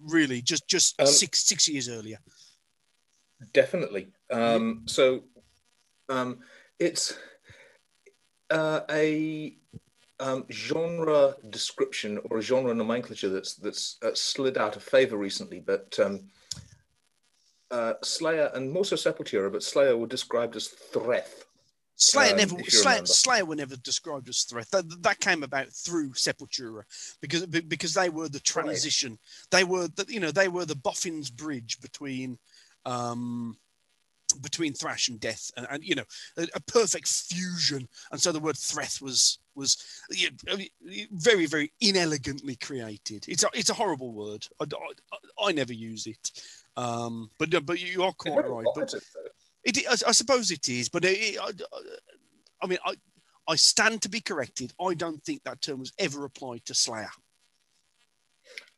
really, 0.00 0.42
just 0.42 0.68
just 0.68 1.00
um, 1.00 1.06
six 1.06 1.44
six 1.44 1.68
years 1.68 1.88
earlier. 1.88 2.18
Definitely. 3.52 4.08
Um, 4.30 4.82
so 4.86 5.24
um, 6.08 6.38
it's 6.78 7.18
uh, 8.50 8.80
a 8.90 9.56
um, 10.20 10.46
genre 10.50 11.34
description 11.50 12.18
or 12.30 12.38
a 12.38 12.42
genre 12.42 12.74
nomenclature 12.74 13.28
that's 13.28 13.54
that's 13.54 13.98
uh, 14.02 14.10
slid 14.14 14.56
out 14.56 14.76
of 14.76 14.82
favor 14.82 15.16
recently, 15.16 15.60
but 15.60 15.98
um, 16.02 16.28
uh, 17.72 17.94
Slayer 18.04 18.50
and 18.54 18.70
more 18.70 18.84
so 18.84 18.94
Sepultura, 18.94 19.50
but 19.50 19.64
Slayer 19.64 19.96
were 19.96 20.06
described 20.06 20.54
as 20.54 20.68
threth, 20.68 21.45
Slayer 21.96 22.32
um, 22.32 22.36
never 22.36 22.56
Slayer, 22.64 23.06
Slayer, 23.06 23.44
were 23.44 23.56
never 23.56 23.76
described 23.76 24.28
as 24.28 24.42
threat. 24.42 24.70
That, 24.70 25.02
that 25.02 25.20
came 25.20 25.42
about 25.42 25.72
through 25.72 26.10
Sepultura 26.12 26.82
because 27.22 27.46
because 27.46 27.94
they 27.94 28.10
were 28.10 28.28
the 28.28 28.40
transition. 28.40 29.12
Right. 29.12 29.18
They 29.50 29.64
were 29.64 29.88
the, 29.88 30.04
you 30.08 30.20
know 30.20 30.30
they 30.30 30.48
were 30.48 30.66
the 30.66 30.76
boffins 30.76 31.30
bridge 31.30 31.80
between 31.80 32.38
um, 32.84 33.56
between 34.42 34.74
thrash 34.74 35.08
and 35.08 35.18
death, 35.18 35.50
and, 35.56 35.66
and 35.70 35.82
you 35.82 35.94
know 35.94 36.04
a, 36.36 36.46
a, 36.54 36.60
perfect 36.60 37.08
fusion. 37.08 37.88
And 38.12 38.20
so 38.20 38.30
the 38.30 38.40
word 38.40 38.58
threat 38.58 38.98
was 39.00 39.38
was 39.54 39.82
very 41.12 41.46
very 41.46 41.72
inelegantly 41.80 42.56
created. 42.56 43.24
It's 43.26 43.42
a, 43.42 43.48
it's 43.54 43.70
a 43.70 43.74
horrible 43.74 44.12
word. 44.12 44.46
I, 44.60 44.64
I, 44.64 45.48
I 45.48 45.52
never 45.52 45.72
use 45.72 46.06
it, 46.06 46.30
um, 46.76 47.30
but 47.38 47.64
but 47.64 47.80
you 47.80 48.02
are 48.02 48.12
quite 48.12 48.46
right. 48.46 48.66
But, 48.74 48.94
it, 49.66 49.78
I, 49.88 50.08
I 50.08 50.12
suppose 50.12 50.50
it 50.50 50.68
is, 50.68 50.88
but 50.88 51.04
it, 51.04 51.38
I, 51.40 51.50
I 52.62 52.66
mean, 52.66 52.78
I, 52.84 52.94
I 53.48 53.56
stand 53.56 54.02
to 54.02 54.08
be 54.08 54.20
corrected. 54.20 54.72
I 54.80 54.94
don't 54.94 55.22
think 55.24 55.42
that 55.44 55.60
term 55.60 55.80
was 55.80 55.92
ever 55.98 56.24
applied 56.24 56.64
to 56.66 56.74
Slayer. 56.74 57.10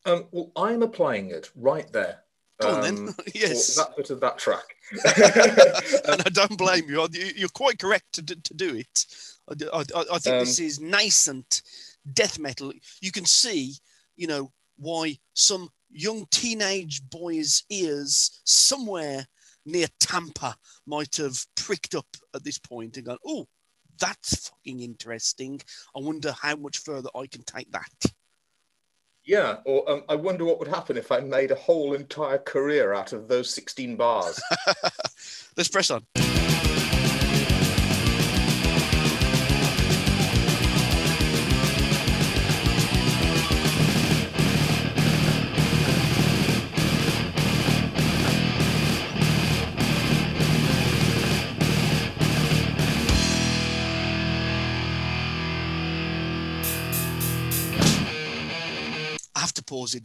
Um, 0.05 0.27
well, 0.31 0.51
I'm 0.57 0.83
applying 0.83 1.31
it 1.31 1.51
right 1.55 1.91
there. 1.93 2.21
Go 2.61 2.75
on 2.75 2.81
then. 2.83 3.09
Um, 3.09 3.15
yes. 3.35 3.77
That 3.77 3.97
bit 3.97 4.11
of 4.11 4.21
that 4.21 4.39
track. 4.39 4.65
and 4.93 6.23
I 6.23 6.31
don't 6.33 6.57
blame 6.57 6.89
you. 6.89 7.07
You're 7.37 7.49
quite 7.51 7.79
correct 7.79 8.13
to, 8.15 8.23
to 8.23 8.55
do 8.55 8.75
it. 8.75 9.07
I, 9.49 9.85
I, 9.95 10.05
I 10.15 10.19
think 10.19 10.35
um, 10.35 10.41
this 10.41 10.59
is 10.59 10.81
nascent 10.81 11.63
death 12.13 12.39
metal. 12.39 12.73
You 13.01 13.13
can 13.13 13.27
see, 13.27 13.75
you 14.17 14.27
know, 14.27 14.53
why 14.79 15.19
some 15.35 15.69
young 15.91 16.27
teenage 16.31 17.03
boy's 17.11 17.65
ears 17.71 18.41
somewhere 18.45 19.27
near 19.69 19.87
Tampa 20.01 20.57
might 20.87 21.17
have 21.17 21.39
pricked 21.57 21.95
up 21.95 22.07
at 22.35 22.45
this 22.45 22.59
point 22.59 22.97
and 22.97 23.07
gone, 23.07 23.19
oh, 23.27 23.47
that's 24.01 24.49
fucking 24.49 24.81
interesting. 24.81 25.61
I 25.97 26.01
wonder 26.01 26.35
how 26.41 26.57
much 26.57 26.79
further 26.79 27.11
I 27.15 27.27
can 27.27 27.43
take 27.43 27.71
that. 27.73 28.13
Yeah, 29.25 29.57
or 29.67 29.91
um, 29.91 30.05
I 30.09 30.15
wonder 30.15 30.45
what 30.45 30.59
would 30.59 30.69
happen 30.69 30.97
if 30.97 31.13
I 31.13 31.21
made 31.21 31.51
a 31.51 31.57
whole 31.57 31.93
entire 31.93 32.39
career 32.39 32.95
out 32.95 33.13
of 33.13 33.29
those 33.29 33.53
16 33.53 33.97
bars. 33.97 34.41
Let's 35.57 35.69
press 35.69 35.91
on. 35.91 36.07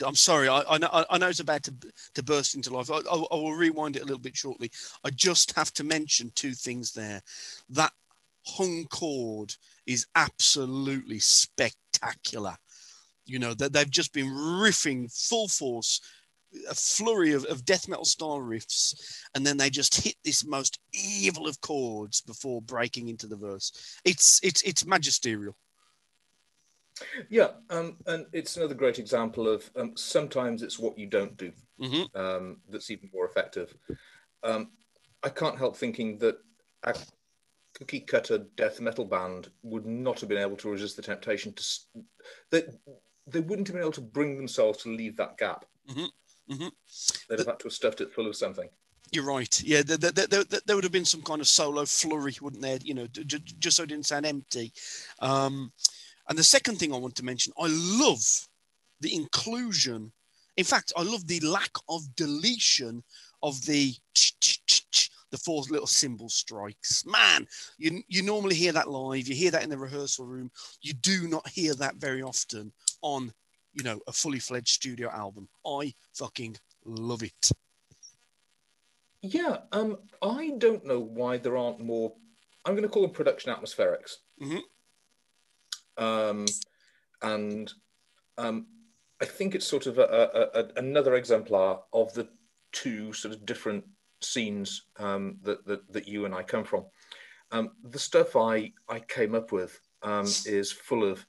I'm 0.05 0.15
sorry. 0.15 0.47
I, 0.47 0.63
I, 0.69 0.77
know, 0.77 1.05
I 1.09 1.17
know 1.17 1.29
it's 1.29 1.39
about 1.39 1.63
to, 1.63 1.73
to 2.15 2.23
burst 2.23 2.55
into 2.55 2.73
life. 2.73 2.91
I, 2.91 2.97
I, 2.97 3.15
I 3.31 3.35
will 3.35 3.53
rewind 3.53 3.95
it 3.95 4.01
a 4.01 4.05
little 4.05 4.19
bit 4.19 4.35
shortly. 4.35 4.71
I 5.03 5.09
just 5.09 5.55
have 5.55 5.73
to 5.73 5.83
mention 5.83 6.31
two 6.35 6.53
things 6.53 6.93
there. 6.93 7.21
That 7.69 7.91
hung 8.45 8.85
chord 8.85 9.55
is 9.85 10.05
absolutely 10.15 11.19
spectacular. 11.19 12.55
You 13.25 13.39
know, 13.39 13.53
that 13.53 13.71
they've 13.71 13.89
just 13.89 14.13
been 14.13 14.27
riffing 14.27 15.11
full 15.11 15.47
force 15.47 16.01
a 16.69 16.75
flurry 16.75 17.33
of, 17.33 17.45
of 17.45 17.65
death 17.65 17.87
metal 17.87 18.05
style 18.05 18.39
riffs, 18.39 19.21
and 19.35 19.45
then 19.45 19.57
they 19.57 19.69
just 19.69 20.03
hit 20.03 20.15
this 20.23 20.45
most 20.45 20.79
evil 20.93 21.47
of 21.47 21.59
chords 21.61 22.21
before 22.21 22.61
breaking 22.61 23.07
into 23.09 23.27
the 23.27 23.35
verse. 23.35 23.99
It's 24.05 24.39
it's 24.43 24.61
it's 24.63 24.85
magisterial. 24.85 25.55
Yeah, 27.29 27.49
um, 27.69 27.97
and 28.07 28.25
it's 28.33 28.57
another 28.57 28.75
great 28.75 28.99
example 28.99 29.47
of 29.47 29.69
um, 29.75 29.93
sometimes 29.95 30.63
it's 30.63 30.79
what 30.79 30.97
you 30.97 31.07
don't 31.07 31.37
do 31.37 31.51
mm-hmm. 31.79 32.19
um, 32.19 32.57
that's 32.69 32.91
even 32.91 33.09
more 33.13 33.25
effective. 33.25 33.73
Um, 34.43 34.71
I 35.23 35.29
can't 35.29 35.57
help 35.57 35.75
thinking 35.75 36.17
that 36.19 36.37
a 36.83 36.95
cookie 37.73 38.01
cutter 38.01 38.45
death 38.55 38.79
metal 38.79 39.05
band 39.05 39.49
would 39.63 39.85
not 39.85 40.19
have 40.19 40.29
been 40.29 40.37
able 40.37 40.57
to 40.57 40.69
resist 40.69 40.95
the 40.95 41.01
temptation 41.01 41.53
to 41.53 41.63
that 42.51 42.67
they, 42.85 42.93
they 43.27 43.39
wouldn't 43.39 43.67
have 43.67 43.75
been 43.75 43.83
able 43.83 43.91
to 43.93 44.01
bring 44.01 44.37
themselves 44.37 44.79
to 44.79 44.89
leave 44.89 45.17
that 45.17 45.37
gap. 45.37 45.65
Mm-hmm. 45.89 46.53
Mm-hmm. 46.53 46.67
They'd 47.29 47.39
have 47.39 47.47
had 47.47 47.59
to 47.59 47.65
have 47.65 47.73
stuffed 47.73 48.01
it 48.01 48.11
full 48.11 48.27
of 48.27 48.35
something. 48.35 48.69
You're 49.11 49.25
right. 49.25 49.61
Yeah, 49.63 49.83
there, 49.83 49.97
there, 49.97 50.27
there, 50.27 50.43
there, 50.65 50.75
would 50.75 50.83
have 50.83 50.91
been 50.91 51.05
some 51.05 51.21
kind 51.21 51.39
of 51.39 51.47
solo 51.47 51.85
flurry, 51.85 52.35
wouldn't 52.41 52.63
there? 52.63 52.79
You 52.83 52.95
know, 52.95 53.07
just 53.07 53.77
so 53.77 53.83
it 53.83 53.89
didn't 53.89 54.07
sound 54.07 54.25
empty. 54.25 54.73
Um, 55.19 55.71
and 56.29 56.37
the 56.37 56.43
second 56.43 56.77
thing 56.77 56.93
I 56.93 56.97
want 56.97 57.15
to 57.15 57.25
mention, 57.25 57.53
I 57.59 57.67
love 57.69 58.47
the 59.01 59.13
inclusion. 59.13 60.11
In 60.57 60.63
fact, 60.63 60.93
I 60.95 61.03
love 61.03 61.27
the 61.27 61.39
lack 61.41 61.71
of 61.89 62.15
deletion 62.15 63.03
of 63.41 63.65
the 63.65 63.93
the 65.31 65.37
four 65.39 65.63
little 65.63 65.87
cymbal 65.87 66.29
strikes. 66.29 67.05
Man, 67.05 67.47
you 67.77 68.03
you 68.07 68.21
normally 68.21 68.55
hear 68.55 68.71
that 68.71 68.89
live. 68.89 69.27
You 69.27 69.35
hear 69.35 69.51
that 69.51 69.63
in 69.63 69.69
the 69.69 69.77
rehearsal 69.77 70.25
room. 70.25 70.51
You 70.81 70.93
do 70.93 71.27
not 71.27 71.47
hear 71.49 71.73
that 71.75 71.95
very 71.95 72.21
often 72.21 72.71
on, 73.01 73.33
you 73.73 73.83
know, 73.83 73.99
a 74.07 74.11
fully 74.13 74.39
fledged 74.39 74.69
studio 74.69 75.09
album. 75.09 75.49
I 75.65 75.93
fucking 76.13 76.57
love 76.85 77.23
it. 77.23 77.49
Yeah, 79.21 79.57
um, 79.71 79.97
I 80.21 80.51
don't 80.57 80.85
know 80.85 80.99
why 80.99 81.37
there 81.37 81.57
aren't 81.57 81.79
more. 81.79 82.13
I'm 82.65 82.73
going 82.73 82.83
to 82.83 82.89
call 82.89 83.01
them 83.03 83.11
production 83.11 83.53
atmospherics. 83.53 84.17
Mm-hmm 84.41 84.59
um, 85.97 86.45
and 87.21 87.71
um, 88.37 88.67
I 89.21 89.25
think 89.25 89.55
it's 89.55 89.67
sort 89.67 89.87
of 89.87 89.97
a, 89.99 90.03
a, 90.03 90.59
a, 90.59 90.67
another 90.77 91.15
exemplar 91.15 91.79
of 91.93 92.13
the 92.13 92.27
two 92.71 93.13
sort 93.13 93.33
of 93.33 93.45
different 93.45 93.85
scenes 94.21 94.83
um, 94.97 95.37
that, 95.43 95.65
that, 95.65 95.91
that 95.93 96.07
you 96.07 96.25
and 96.25 96.33
I 96.33 96.43
come 96.43 96.63
from. 96.63 96.85
Um, 97.51 97.71
the 97.83 97.99
stuff 97.99 98.35
I 98.35 98.73
I 98.89 98.99
came 98.99 99.35
up 99.35 99.51
with 99.51 99.79
um, 100.01 100.25
is 100.45 100.71
full 100.71 101.03
of. 101.03 101.25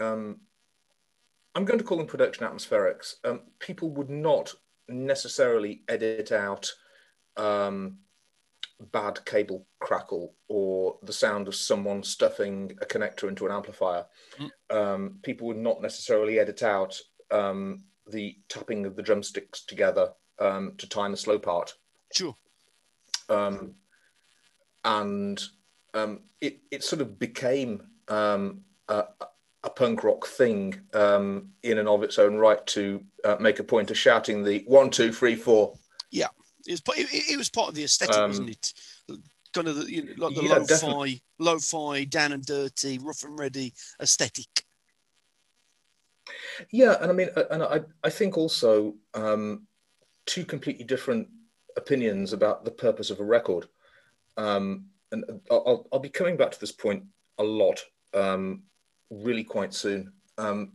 Um, 0.00 0.40
I'm 1.54 1.64
going 1.64 1.78
to 1.78 1.84
call 1.84 1.96
them 1.96 2.06
production 2.06 2.46
atmospherics. 2.46 3.14
people 3.60 3.90
would 3.92 4.10
not 4.10 4.52
necessarily 4.88 5.82
edit 5.88 6.30
out 6.32 6.70
um, 7.36 7.98
bad 8.92 9.24
cable 9.24 9.66
crackle 9.80 10.34
or 10.48 10.98
the 11.02 11.12
sound 11.12 11.48
of 11.48 11.54
someone 11.54 12.02
stuffing 12.02 12.76
a 12.82 12.86
connector 12.86 13.28
into 13.28 13.46
an 13.46 13.52
amplifier. 13.52 14.04
Mm. 14.38 14.50
Um, 14.70 15.18
people 15.22 15.46
would 15.48 15.56
not 15.56 15.82
necessarily 15.82 16.38
edit 16.38 16.62
out 16.62 16.98
um, 17.30 17.84
the 18.10 18.36
tapping 18.48 18.86
of 18.86 18.96
the 18.96 19.02
drumsticks 19.02 19.64
together 19.64 20.12
um, 20.38 20.74
to 20.78 20.88
time 20.88 21.10
the 21.10 21.16
slow 21.16 21.38
part. 21.38 21.74
Sure. 22.12 22.36
Um, 23.28 23.74
and 24.84 25.42
um, 25.94 26.20
it, 26.40 26.60
it 26.70 26.84
sort 26.84 27.02
of 27.02 27.18
became 27.18 27.82
um, 28.08 28.60
a, 28.88 29.04
a, 29.64 29.70
punk 29.70 30.04
rock 30.04 30.28
thing 30.28 30.80
in 30.94 31.78
and 31.78 31.88
of 31.88 32.04
its 32.04 32.20
own 32.20 32.36
right 32.36 32.64
to 32.68 33.02
uh, 33.24 33.36
make 33.40 33.58
a 33.58 33.64
point 33.64 33.90
of 33.90 33.98
shouting 33.98 34.44
the 34.44 34.62
one, 34.66 34.90
two, 34.90 35.12
three, 35.12 35.34
four. 35.34 35.74
It 36.66 36.72
was, 36.72 36.98
it, 36.98 37.32
it 37.32 37.36
was 37.36 37.48
part 37.48 37.68
of 37.68 37.74
the 37.74 37.84
aesthetic, 37.84 38.16
um, 38.16 38.30
wasn't 38.30 38.50
it? 38.50 38.72
Kind 39.52 39.68
of 39.68 39.76
the, 39.76 39.90
you 39.90 40.04
know, 40.04 40.12
like 40.18 40.34
the 40.34 40.42
yeah, 40.42 40.54
lo-fi, 40.54 40.66
definitely. 40.66 41.22
lo-fi, 41.38 42.04
down 42.04 42.32
and 42.32 42.44
dirty, 42.44 42.98
rough 42.98 43.22
and 43.22 43.38
ready 43.38 43.72
aesthetic. 44.00 44.64
Yeah, 46.70 46.96
and 47.00 47.10
I 47.10 47.14
mean, 47.14 47.28
and 47.50 47.62
I, 47.62 47.80
I 48.02 48.10
think 48.10 48.36
also 48.36 48.94
um, 49.14 49.66
two 50.26 50.44
completely 50.44 50.84
different 50.84 51.28
opinions 51.76 52.32
about 52.32 52.64
the 52.64 52.70
purpose 52.70 53.10
of 53.10 53.20
a 53.20 53.24
record. 53.24 53.66
Um, 54.36 54.86
and 55.12 55.24
I'll, 55.50 55.86
I'll 55.92 55.98
be 56.00 56.08
coming 56.08 56.36
back 56.36 56.50
to 56.50 56.60
this 56.60 56.72
point 56.72 57.04
a 57.38 57.44
lot, 57.44 57.84
um, 58.12 58.64
really 59.10 59.44
quite 59.44 59.72
soon. 59.72 60.12
Um, 60.36 60.72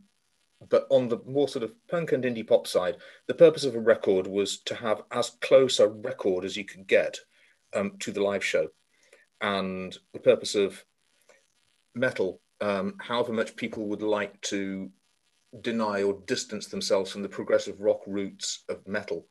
but 0.69 0.85
on 0.89 1.07
the 1.07 1.19
more 1.25 1.47
sort 1.47 1.63
of 1.63 1.73
punk 1.87 2.11
and 2.11 2.23
indie 2.23 2.47
pop 2.47 2.67
side, 2.67 2.97
the 3.27 3.33
purpose 3.33 3.63
of 3.63 3.75
a 3.75 3.79
record 3.79 4.27
was 4.27 4.59
to 4.59 4.75
have 4.75 5.01
as 5.11 5.31
close 5.41 5.79
a 5.79 5.87
record 5.87 6.45
as 6.45 6.55
you 6.55 6.65
could 6.65 6.87
get 6.87 7.17
um, 7.73 7.93
to 7.99 8.11
the 8.11 8.21
live 8.21 8.43
show. 8.43 8.67
And 9.41 9.97
the 10.13 10.19
purpose 10.19 10.53
of 10.53 10.83
metal, 11.95 12.41
um, 12.59 12.95
however 12.99 13.33
much 13.33 13.55
people 13.55 13.87
would 13.87 14.03
like 14.03 14.39
to 14.41 14.91
deny 15.61 16.03
or 16.03 16.21
distance 16.27 16.67
themselves 16.67 17.11
from 17.11 17.23
the 17.23 17.29
progressive 17.29 17.81
rock 17.81 18.01
roots 18.05 18.63
of 18.69 18.87
metal, 18.87 19.25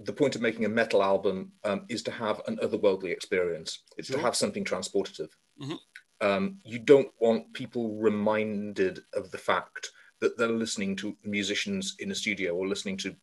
the 0.00 0.12
point 0.12 0.34
of 0.34 0.42
making 0.42 0.64
a 0.64 0.68
metal 0.68 1.02
album 1.02 1.52
um, 1.64 1.84
is 1.88 2.02
to 2.02 2.10
have 2.10 2.40
an 2.48 2.56
otherworldly 2.62 3.12
experience. 3.12 3.84
It's 3.96 4.08
sure. 4.08 4.16
to 4.16 4.22
have 4.22 4.34
something 4.34 4.64
transportative. 4.64 5.28
Mm-hmm. 5.62 5.74
Um, 6.22 6.58
you 6.64 6.78
don't 6.78 7.10
want 7.20 7.52
people 7.52 7.96
reminded 7.96 9.00
of 9.14 9.30
the 9.30 9.38
fact 9.38 9.90
that 10.20 10.36
they're 10.36 10.48
listening 10.48 10.96
to 10.96 11.16
musicians 11.24 11.96
in 11.98 12.10
a 12.10 12.14
studio 12.14 12.54
or 12.54 12.68
listening 12.68 12.96
to 12.98 13.16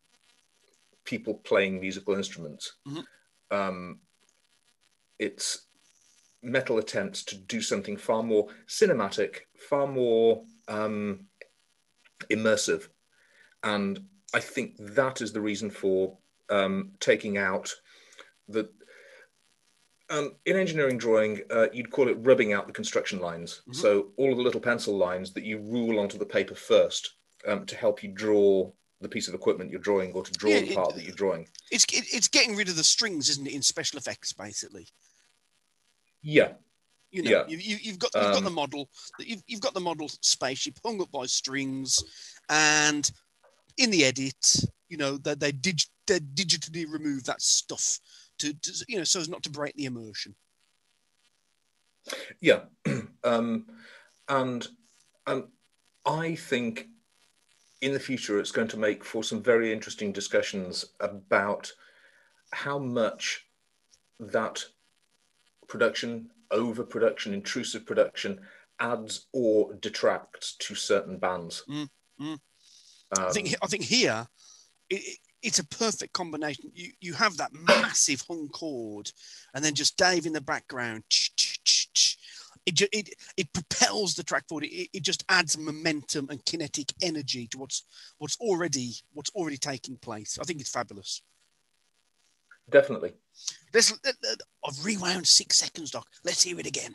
people 1.04 1.34
playing 1.34 1.80
musical 1.80 2.14
instruments. 2.14 2.74
Mm-hmm. 2.86 3.56
Um, 3.56 4.00
it's 5.18 5.66
metal 6.42 6.78
attempts 6.78 7.24
to 7.24 7.36
do 7.36 7.60
something 7.60 7.96
far 7.96 8.22
more 8.22 8.48
cinematic, 8.66 9.40
far 9.58 9.86
more 9.86 10.44
um, 10.68 11.26
immersive. 12.30 12.88
And 13.62 14.00
I 14.34 14.40
think 14.40 14.76
that 14.78 15.20
is 15.20 15.32
the 15.32 15.40
reason 15.40 15.70
for 15.70 16.18
um, 16.50 16.92
taking 17.00 17.38
out 17.38 17.72
the 18.48 18.70
um, 20.10 20.32
in 20.46 20.56
engineering 20.56 20.98
drawing, 20.98 21.40
uh, 21.50 21.66
you'd 21.72 21.90
call 21.90 22.08
it 22.08 22.16
rubbing 22.20 22.52
out 22.52 22.66
the 22.66 22.72
construction 22.72 23.20
lines. 23.20 23.62
Mm-hmm. 23.62 23.74
So 23.74 24.08
all 24.16 24.30
of 24.30 24.36
the 24.36 24.42
little 24.42 24.60
pencil 24.60 24.96
lines 24.96 25.32
that 25.34 25.44
you 25.44 25.58
rule 25.58 25.98
onto 25.98 26.18
the 26.18 26.26
paper 26.26 26.54
first 26.54 27.14
um, 27.46 27.66
to 27.66 27.76
help 27.76 28.02
you 28.02 28.10
draw 28.10 28.70
the 29.00 29.08
piece 29.08 29.28
of 29.28 29.34
equipment 29.34 29.70
you're 29.70 29.80
drawing 29.80 30.12
or 30.12 30.24
to 30.24 30.32
draw 30.32 30.50
yeah, 30.50 30.60
the 30.60 30.74
part 30.74 30.90
it, 30.90 30.96
that 30.96 31.04
you're 31.04 31.14
drawing. 31.14 31.46
It's 31.70 31.84
it, 31.84 32.04
it's 32.12 32.28
getting 32.28 32.56
rid 32.56 32.68
of 32.68 32.76
the 32.76 32.84
strings, 32.84 33.28
isn't 33.28 33.46
it, 33.46 33.54
in 33.54 33.62
special 33.62 33.98
effects, 33.98 34.32
basically? 34.32 34.88
Yeah. 36.22 36.52
You 37.10 37.22
know, 37.22 37.30
yeah. 37.30 37.44
you, 37.48 37.58
you, 37.58 37.76
you've 37.80 37.98
got 37.98 38.10
you've 38.14 38.24
um, 38.24 38.32
got 38.32 38.44
the 38.44 38.50
model, 38.50 38.90
you've, 39.18 39.42
you've 39.46 39.60
got 39.62 39.72
the 39.72 39.80
model 39.80 40.10
spaceship 40.20 40.78
hung 40.84 41.00
up 41.00 41.10
by 41.10 41.24
strings, 41.24 42.02
and 42.50 43.10
in 43.78 43.90
the 43.90 44.04
edit, 44.04 44.56
you 44.90 44.98
know, 44.98 45.16
they 45.16 45.34
they, 45.34 45.52
dig, 45.52 45.78
they 46.06 46.18
digitally 46.18 46.84
remove 46.90 47.24
that 47.24 47.40
stuff 47.40 47.98
to, 48.38 48.52
to 48.54 48.84
you 48.88 48.98
know 48.98 49.04
so 49.04 49.20
as 49.20 49.28
not 49.28 49.42
to 49.44 49.50
break 49.50 49.74
the 49.74 49.84
immersion. 49.84 50.34
Yeah, 52.40 52.60
um, 53.24 53.66
and 54.28 54.66
um, 55.26 55.48
I 56.06 56.34
think 56.34 56.88
in 57.80 57.92
the 57.92 58.00
future 58.00 58.38
it's 58.38 58.50
going 58.50 58.68
to 58.68 58.76
make 58.76 59.04
for 59.04 59.22
some 59.22 59.42
very 59.42 59.72
interesting 59.72 60.12
discussions 60.12 60.84
about 61.00 61.70
how 62.52 62.78
much 62.78 63.46
that 64.18 64.64
production, 65.68 66.30
overproduction, 66.50 67.34
intrusive 67.34 67.86
production 67.86 68.40
adds 68.80 69.26
or 69.32 69.74
detracts 69.74 70.56
to 70.56 70.74
certain 70.74 71.18
bands. 71.18 71.64
Mm, 71.68 71.88
mm. 72.20 72.38
Um, 73.16 73.26
I 73.26 73.30
think 73.30 73.54
I 73.62 73.66
think 73.66 73.84
here 73.84 74.26
it, 74.90 75.18
it's 75.42 75.58
a 75.58 75.66
perfect 75.66 76.12
combination. 76.12 76.70
You 76.74 76.90
you 77.00 77.14
have 77.14 77.36
that 77.36 77.52
massive 77.52 78.22
hung 78.28 78.48
chord, 78.48 79.10
and 79.54 79.64
then 79.64 79.74
just 79.74 79.96
Dave 79.96 80.26
in 80.26 80.32
the 80.32 80.40
background. 80.40 81.04
It, 82.66 82.82
it, 82.92 83.14
it 83.38 83.52
propels 83.54 84.14
the 84.14 84.22
track 84.22 84.46
forward. 84.46 84.64
It, 84.64 84.90
it 84.92 85.02
just 85.02 85.24
adds 85.30 85.56
momentum 85.56 86.28
and 86.28 86.44
kinetic 86.44 86.92
energy 87.00 87.46
to 87.48 87.58
what's 87.58 87.84
what's 88.18 88.36
already 88.40 88.92
what's 89.14 89.30
already 89.30 89.56
taking 89.56 89.96
place. 89.96 90.38
I 90.40 90.44
think 90.44 90.60
it's 90.60 90.70
fabulous. 90.70 91.22
Definitely. 92.70 93.14
Let's. 93.72 93.98
I've 94.66 94.84
rewound 94.84 95.26
six 95.26 95.56
seconds, 95.56 95.90
Doc. 95.90 96.06
Let's 96.24 96.42
hear 96.42 96.58
it 96.60 96.66
again. 96.66 96.94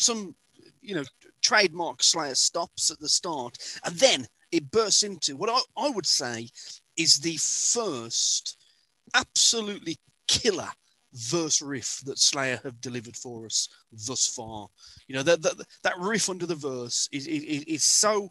Some, 0.00 0.34
you 0.80 0.94
know, 0.94 1.04
trademark 1.42 2.02
Slayer 2.02 2.34
stops 2.34 2.90
at 2.90 2.98
the 2.98 3.08
start, 3.08 3.58
and 3.84 3.94
then 3.96 4.26
it 4.52 4.70
bursts 4.70 5.02
into 5.02 5.36
what 5.36 5.50
I, 5.50 5.60
I 5.76 5.90
would 5.90 6.06
say 6.06 6.48
is 6.96 7.18
the 7.18 7.36
first 7.36 8.56
absolutely 9.14 9.96
killer 10.28 10.68
verse 11.12 11.60
riff 11.60 12.00
that 12.04 12.18
Slayer 12.18 12.60
have 12.62 12.80
delivered 12.80 13.16
for 13.16 13.46
us 13.46 13.68
thus 14.06 14.26
far. 14.26 14.68
You 15.06 15.16
know, 15.16 15.22
that 15.22 15.42
that, 15.42 15.54
that 15.82 15.98
riff 15.98 16.28
under 16.28 16.46
the 16.46 16.54
verse 16.54 17.08
is, 17.12 17.26
is, 17.26 17.64
is 17.64 17.84
so 17.84 18.30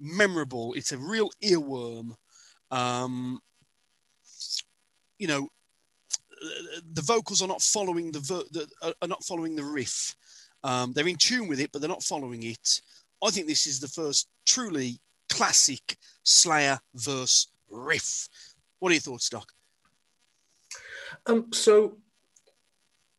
memorable. 0.00 0.74
It's 0.74 0.92
a 0.92 0.98
real 0.98 1.30
earworm. 1.42 2.14
Um, 2.70 3.40
you 5.18 5.28
know, 5.28 5.48
the 6.92 7.02
vocals 7.02 7.42
are 7.42 7.48
not 7.48 7.62
following 7.62 8.10
the, 8.10 8.20
ver- 8.20 8.48
the 8.50 8.94
are 9.00 9.08
not 9.08 9.24
following 9.24 9.54
the 9.54 9.64
riff. 9.64 10.16
Um, 10.64 10.92
they're 10.92 11.08
in 11.08 11.16
tune 11.16 11.48
with 11.48 11.60
it, 11.60 11.70
but 11.72 11.80
they're 11.80 11.88
not 11.88 12.02
following 12.02 12.42
it. 12.42 12.80
I 13.22 13.30
think 13.30 13.46
this 13.46 13.66
is 13.66 13.80
the 13.80 13.88
first 13.88 14.28
truly 14.46 15.00
classic 15.28 15.96
Slayer 16.24 16.78
verse 16.94 17.48
riff. 17.70 18.28
What 18.78 18.90
are 18.90 18.94
your 18.94 19.00
thoughts, 19.00 19.28
Doc? 19.28 19.52
Um, 21.26 21.52
so 21.52 21.98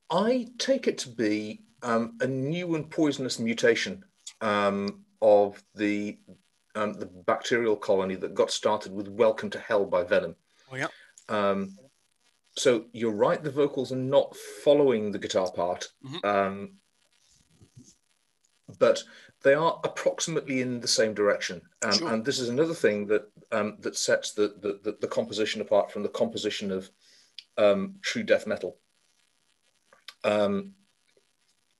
I 0.09 0.47
take 0.57 0.87
it 0.87 0.97
to 0.99 1.09
be 1.09 1.61
um, 1.81 2.17
a 2.21 2.27
new 2.27 2.75
and 2.75 2.89
poisonous 2.89 3.39
mutation 3.39 4.03
um, 4.41 5.03
of 5.21 5.63
the 5.75 6.17
um, 6.75 6.93
the 6.93 7.05
bacterial 7.05 7.75
colony 7.75 8.15
that 8.15 8.33
got 8.33 8.51
started 8.51 8.91
with 8.91 9.07
"Welcome 9.07 9.49
to 9.51 9.59
Hell" 9.59 9.85
by 9.85 10.03
Venom. 10.03 10.35
Oh 10.71 10.75
yeah. 10.75 10.87
Um, 11.29 11.77
so 12.55 12.85
you're 12.93 13.11
right; 13.11 13.43
the 13.43 13.51
vocals 13.51 13.91
are 13.91 13.97
not 13.97 14.35
following 14.63 15.11
the 15.11 15.19
guitar 15.19 15.51
part, 15.51 15.87
mm-hmm. 16.05 16.27
Um, 18.73 18.77
but 18.79 19.03
they 19.43 19.53
are 19.53 19.79
approximately 19.83 20.61
in 20.61 20.79
the 20.79 20.87
same 20.87 21.13
direction. 21.13 21.61
Um, 21.83 21.93
sure. 21.93 22.13
And 22.13 22.25
this 22.25 22.39
is 22.39 22.49
another 22.49 22.73
thing 22.73 23.07
that 23.07 23.29
that 23.81 23.95
sets 23.95 24.33
the, 24.33 24.79
the, 24.83 24.97
the 24.99 25.07
composition 25.07 25.61
apart 25.61 25.91
from 25.91 26.01
the 26.01 26.09
composition 26.09 26.71
of 26.71 26.89
true 28.01 28.23
death 28.23 28.47
metal. 28.47 28.77
Um, 30.23 30.73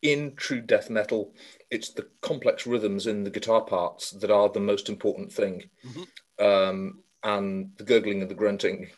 in 0.01 0.36
true 0.36 0.62
death 0.62 0.89
metal, 0.89 1.34
it's 1.71 1.89
the 1.89 2.08
complex 2.21 2.67
rhythms 2.67 3.08
in 3.08 3.23
the 3.23 3.29
guitar 3.29 3.62
parts 3.62 4.12
that 4.12 4.29
are 4.29 4.49
the 4.49 4.60
most 4.60 4.89
important 4.89 5.32
thing, 5.32 5.63
mm-hmm. 5.86 6.45
um, 6.45 7.03
and 7.23 7.71
the 7.77 7.86
gurgling 7.86 8.21
and 8.21 8.29
the 8.29 8.36
grunting. 8.36 8.89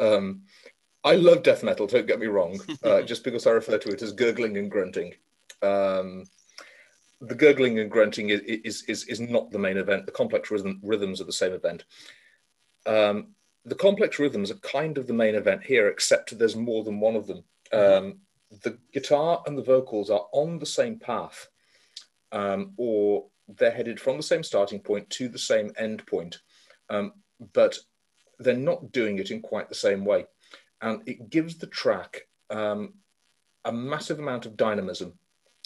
Um, 0.00 0.42
I 1.04 1.14
love 1.14 1.44
death 1.44 1.62
metal. 1.62 1.86
Don't 1.86 2.08
get 2.08 2.18
me 2.18 2.26
wrong. 2.26 2.58
Uh, 2.82 3.02
just 3.10 3.22
because 3.22 3.46
I 3.46 3.50
refer 3.50 3.78
to 3.78 3.90
it 3.90 4.02
as 4.02 4.10
gurgling 4.10 4.56
and 4.56 4.68
grunting, 4.68 5.14
um, 5.62 6.24
the 7.20 7.34
gurgling 7.34 7.78
and 7.78 7.90
grunting 7.90 8.30
is, 8.30 8.40
is, 8.40 8.82
is 8.84 9.04
is 9.04 9.20
not 9.20 9.50
the 9.50 9.58
main 9.58 9.76
event. 9.76 10.06
The 10.06 10.12
complex 10.12 10.50
rhythm, 10.50 10.80
rhythms 10.82 11.20
are 11.20 11.24
the 11.24 11.32
same 11.32 11.52
event. 11.52 11.84
Um, 12.86 13.34
the 13.64 13.74
complex 13.74 14.18
rhythms 14.18 14.50
are 14.50 14.58
kind 14.58 14.98
of 14.98 15.06
the 15.06 15.12
main 15.12 15.34
event 15.34 15.62
here, 15.64 15.88
except 15.88 16.38
there's 16.38 16.56
more 16.56 16.84
than 16.84 17.00
one 17.00 17.16
of 17.16 17.26
them. 17.26 17.44
Mm-hmm. 17.72 18.06
Um, 18.06 18.18
the 18.62 18.78
guitar 18.92 19.42
and 19.46 19.58
the 19.58 19.62
vocals 19.62 20.10
are 20.10 20.26
on 20.32 20.58
the 20.58 20.66
same 20.66 20.98
path, 20.98 21.48
um, 22.32 22.72
or 22.76 23.26
they're 23.48 23.70
headed 23.70 24.00
from 24.00 24.16
the 24.16 24.22
same 24.22 24.42
starting 24.42 24.80
point 24.80 25.08
to 25.10 25.28
the 25.28 25.38
same 25.38 25.72
end 25.76 26.06
point, 26.06 26.38
um, 26.88 27.12
but 27.52 27.78
they're 28.38 28.56
not 28.56 28.92
doing 28.92 29.18
it 29.18 29.30
in 29.30 29.42
quite 29.42 29.68
the 29.68 29.74
same 29.74 30.04
way. 30.04 30.26
And 30.80 31.02
it 31.06 31.28
gives 31.28 31.56
the 31.56 31.66
track 31.66 32.28
um, 32.50 32.94
a 33.64 33.72
massive 33.72 34.18
amount 34.18 34.46
of 34.46 34.56
dynamism. 34.56 35.18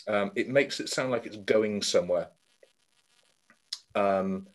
Um, 0.08 0.32
it 0.34 0.48
makes 0.48 0.80
it 0.80 0.88
sound 0.88 1.10
like 1.10 1.26
it's 1.26 1.36
going 1.36 1.82
somewhere. 1.82 2.28
Um, 3.94 4.46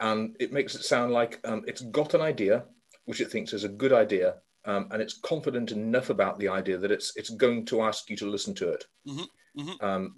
and 0.00 0.36
it 0.38 0.52
makes 0.52 0.74
it 0.74 0.84
sound 0.84 1.12
like 1.12 1.40
um, 1.44 1.64
it's 1.66 1.82
got 1.82 2.14
an 2.14 2.20
idea, 2.20 2.64
which 3.06 3.20
it 3.20 3.30
thinks 3.30 3.52
is 3.52 3.64
a 3.64 3.68
good 3.68 3.92
idea, 3.92 4.36
um, 4.64 4.88
and 4.90 5.02
it's 5.02 5.18
confident 5.18 5.72
enough 5.72 6.10
about 6.10 6.38
the 6.38 6.48
idea 6.48 6.78
that 6.78 6.92
it's 6.92 7.16
it's 7.16 7.30
going 7.30 7.66
to 7.66 7.82
ask 7.82 8.08
you 8.08 8.16
to 8.16 8.30
listen 8.30 8.54
to 8.54 8.68
it, 8.68 8.84
mm-hmm, 9.06 9.60
mm-hmm. 9.60 9.84
Um, 9.84 10.14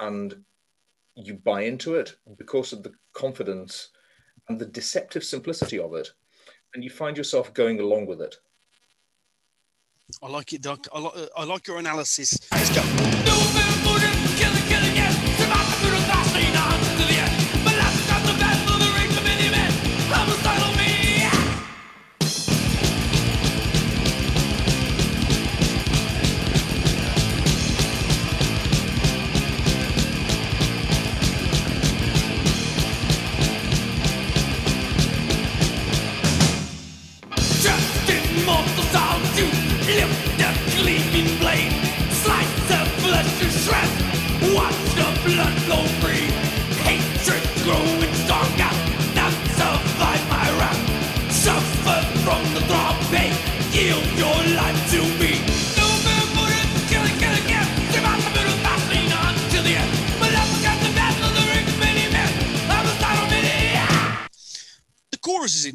and 0.00 0.44
you 1.14 1.34
buy 1.34 1.62
into 1.62 1.94
it 1.94 2.16
because 2.36 2.72
of 2.72 2.82
the 2.82 2.92
confidence 3.14 3.88
and 4.48 4.58
the 4.58 4.66
deceptive 4.66 5.24
simplicity 5.24 5.78
of 5.78 5.94
it, 5.94 6.10
and 6.74 6.84
you 6.84 6.90
find 6.90 7.16
yourself 7.16 7.54
going 7.54 7.80
along 7.80 8.06
with 8.06 8.20
it. 8.20 8.36
I 10.22 10.28
like 10.28 10.52
it, 10.52 10.60
Doug. 10.60 10.86
I, 10.92 10.98
li- 10.98 11.28
I 11.36 11.44
like 11.44 11.66
your 11.66 11.78
analysis. 11.78 12.38
Let's 12.52 12.74
go. 12.74 13.71
Kill 14.36 14.50
it, 14.54 14.64
kill 14.68 14.82
it, 14.82 14.94
yes. 14.96 15.14
Survive 15.36 15.68
the 15.70 15.76
brutal, 15.86 16.00
nasty 16.08 16.52
night. 16.52 16.71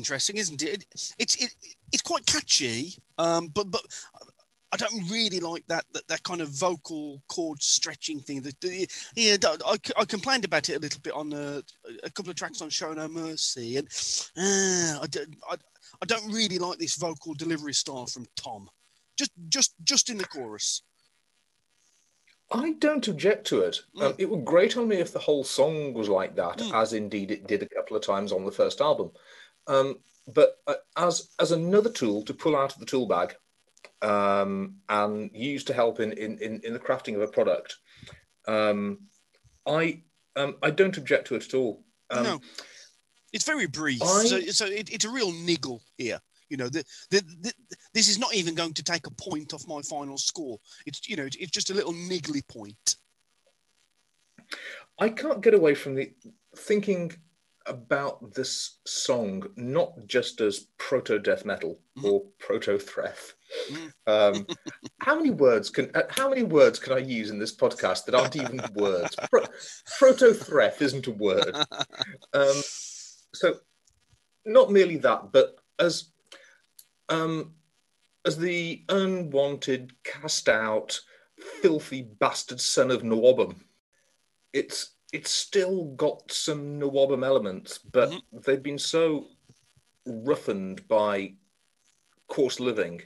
Interesting, 0.08 0.38
isn't 0.38 0.63
it? 0.63 0.70
it 0.70 1.13
it's 1.20 1.36
it, 1.36 1.54
it's 1.91 2.02
quite 2.02 2.26
catchy, 2.26 2.93
um, 3.17 3.50
but 3.50 3.70
but 3.70 3.82
I 4.72 4.78
don't 4.78 5.10
really 5.10 5.39
like 5.39 5.65
that 5.67 5.86
that, 5.93 6.08
that 6.08 6.24
kind 6.24 6.41
of 6.41 6.50
vocal 6.50 7.22
chord 7.28 7.62
stretching 7.62 8.20
thing. 8.20 8.41
That 8.41 8.56
yeah, 9.15 9.36
I, 9.65 9.78
I 9.98 10.06
complained 10.06 10.46
about 10.46 10.70
it 10.70 10.78
a 10.78 10.80
little 10.80 11.02
bit 11.02 11.13
on 11.13 11.34
a, 11.34 11.62
a 12.04 12.10
couple 12.12 12.30
of 12.30 12.38
tracks 12.38 12.62
on 12.62 12.70
Show 12.70 12.93
No 12.93 13.08
Mercy, 13.08 13.78
and 13.78 13.88
uh, 14.38 15.00
I, 15.02 15.08
I 15.52 15.56
I 16.02 16.06
don't 16.06 16.32
really 16.32 16.58
like 16.58 16.80
this 16.80 16.96
vocal 16.96 17.34
delivery 17.34 17.74
style 17.74 18.06
from 18.06 18.26
Tom. 18.38 18.70
Just 19.17 19.32
just 19.50 19.74
just 19.84 20.10
in 20.10 20.17
the 20.17 20.26
chorus. 20.26 20.84
I 22.50 22.74
don't 22.80 23.08
object 23.10 23.46
to 23.48 23.62
it. 23.62 23.82
Mm. 23.96 24.04
Um, 24.04 24.13
it 24.17 24.30
would 24.30 24.46
grate 24.46 24.78
on 24.78 24.88
me 24.88 24.98
if 24.98 25.12
the 25.12 25.20
whole 25.20 25.43
song 25.43 25.93
was 25.93 26.08
like 26.08 26.36
that, 26.36 26.60
mm. 26.60 26.73
as 26.73 26.94
indeed 26.94 27.29
it 27.29 27.46
did 27.46 27.62
a 27.62 27.67
couple 27.67 27.98
of 27.98 28.04
times 28.04 28.31
on 28.31 28.46
the 28.46 28.52
first 28.52 28.79
album. 28.79 29.12
Um, 29.68 29.98
but 30.28 30.58
uh, 30.68 30.76
as 30.96 31.30
as 31.40 31.52
another 31.52 31.90
tool 31.90 32.24
to 32.24 32.34
pull 32.34 32.56
out 32.56 32.74
of 32.74 32.80
the 32.80 32.86
tool 32.86 33.08
bag 33.08 33.36
um, 34.02 34.76
and 34.90 35.30
use 35.34 35.63
to 35.65 35.74
help 35.74 36.00
in, 36.00 36.12
in, 36.13 36.38
in, 36.40 36.62
in, 36.63 36.74
the 36.74 36.80
crafting 36.80 37.15
of 37.15 37.22
a 37.22 37.28
product, 37.28 37.78
um, 38.48 39.00
I 39.65 40.04
um, 40.36 40.56
I 40.62 40.72
don't 40.72 40.98
object 40.98 41.28
to 41.28 41.36
it 41.36 41.46
at 41.46 41.54
all. 41.54 41.84
Um, 42.10 42.24
no, 42.24 42.42
it's 43.34 43.46
very 43.46 43.68
brief. 43.68 44.02
I, 44.02 44.26
so, 44.26 44.40
so 44.42 44.65
it, 44.65 44.90
it's 44.92 45.06
a 45.06 45.10
real 45.10 45.32
niggle 45.32 45.82
here. 45.98 46.20
You 46.50 46.56
know, 46.58 46.70
the, 46.70 46.86
the, 47.10 47.22
the, 47.42 47.54
this 47.94 48.08
is 48.08 48.18
not 48.18 48.34
even 48.34 48.56
going 48.56 48.74
to 48.74 48.84
take 48.84 49.06
a 49.06 49.12
point 49.12 49.54
off 49.54 49.68
my 49.68 49.82
final 49.82 50.18
score. 50.18 50.58
It's 50.86 51.08
you 51.08 51.15
know, 51.15 51.26
it's 51.26 51.52
just 51.52 51.70
a 51.70 51.74
little 51.74 51.94
niggly 51.94 52.46
point. 52.48 52.96
I 55.00 55.10
can't 55.10 55.42
get 55.42 55.54
away 55.54 55.76
from 55.76 55.96
the 55.96 56.12
thinking 56.56 57.12
about 57.68 58.34
this 58.34 58.80
song 58.86 59.44
not 59.56 59.94
just 60.08 60.42
as 60.42 60.68
proto 60.78 61.20
death 61.20 61.46
metal 61.46 61.80
mm. 61.98 62.04
or 62.06 62.24
proto 62.40 62.78
thrash. 62.78 63.18
Mm. 63.72 63.92
Um, 64.08 64.48
how 65.00 65.15
many 65.15 65.32
words 65.32 65.70
can 65.70 65.92
uh, 65.96 66.04
how 66.10 66.30
many 66.30 66.44
words 66.44 66.80
can 66.80 66.94
I 66.94 67.00
use 67.00 67.30
in 67.30 67.40
this 67.40 67.56
podcast 67.56 68.06
that 68.06 68.15
aren't 68.15 68.36
even 68.36 68.62
words? 68.76 69.15
Pro, 69.30 69.44
proto 69.98 70.34
thrash 70.34 70.82
isn't 70.82 71.08
a 71.08 71.12
word. 71.12 71.56
Um, 72.34 72.62
so, 73.34 73.56
not 74.46 74.72
merely 74.72 74.98
that, 74.98 75.32
but 75.32 75.56
as 75.80 76.12
um, 77.10 77.54
as 78.26 78.38
the 78.38 78.84
unwanted, 78.90 79.94
cast 80.04 80.50
out, 80.50 81.00
filthy 81.62 82.02
bastard 82.02 82.60
son 82.60 82.92
of 82.92 83.02
NWOBHM, 83.02 83.56
it's 84.54 84.96
it's 85.18 85.32
still 85.32 85.86
got 85.96 86.32
some 86.32 86.80
NWOBHM 86.80 87.26
elements, 87.26 87.80
but 87.80 88.10
mm-hmm. 88.12 88.38
they've 88.46 88.62
been 88.62 88.78
so 88.78 89.26
roughened 90.06 90.88
by 90.88 91.34
coarse 92.28 92.60
living 92.60 93.02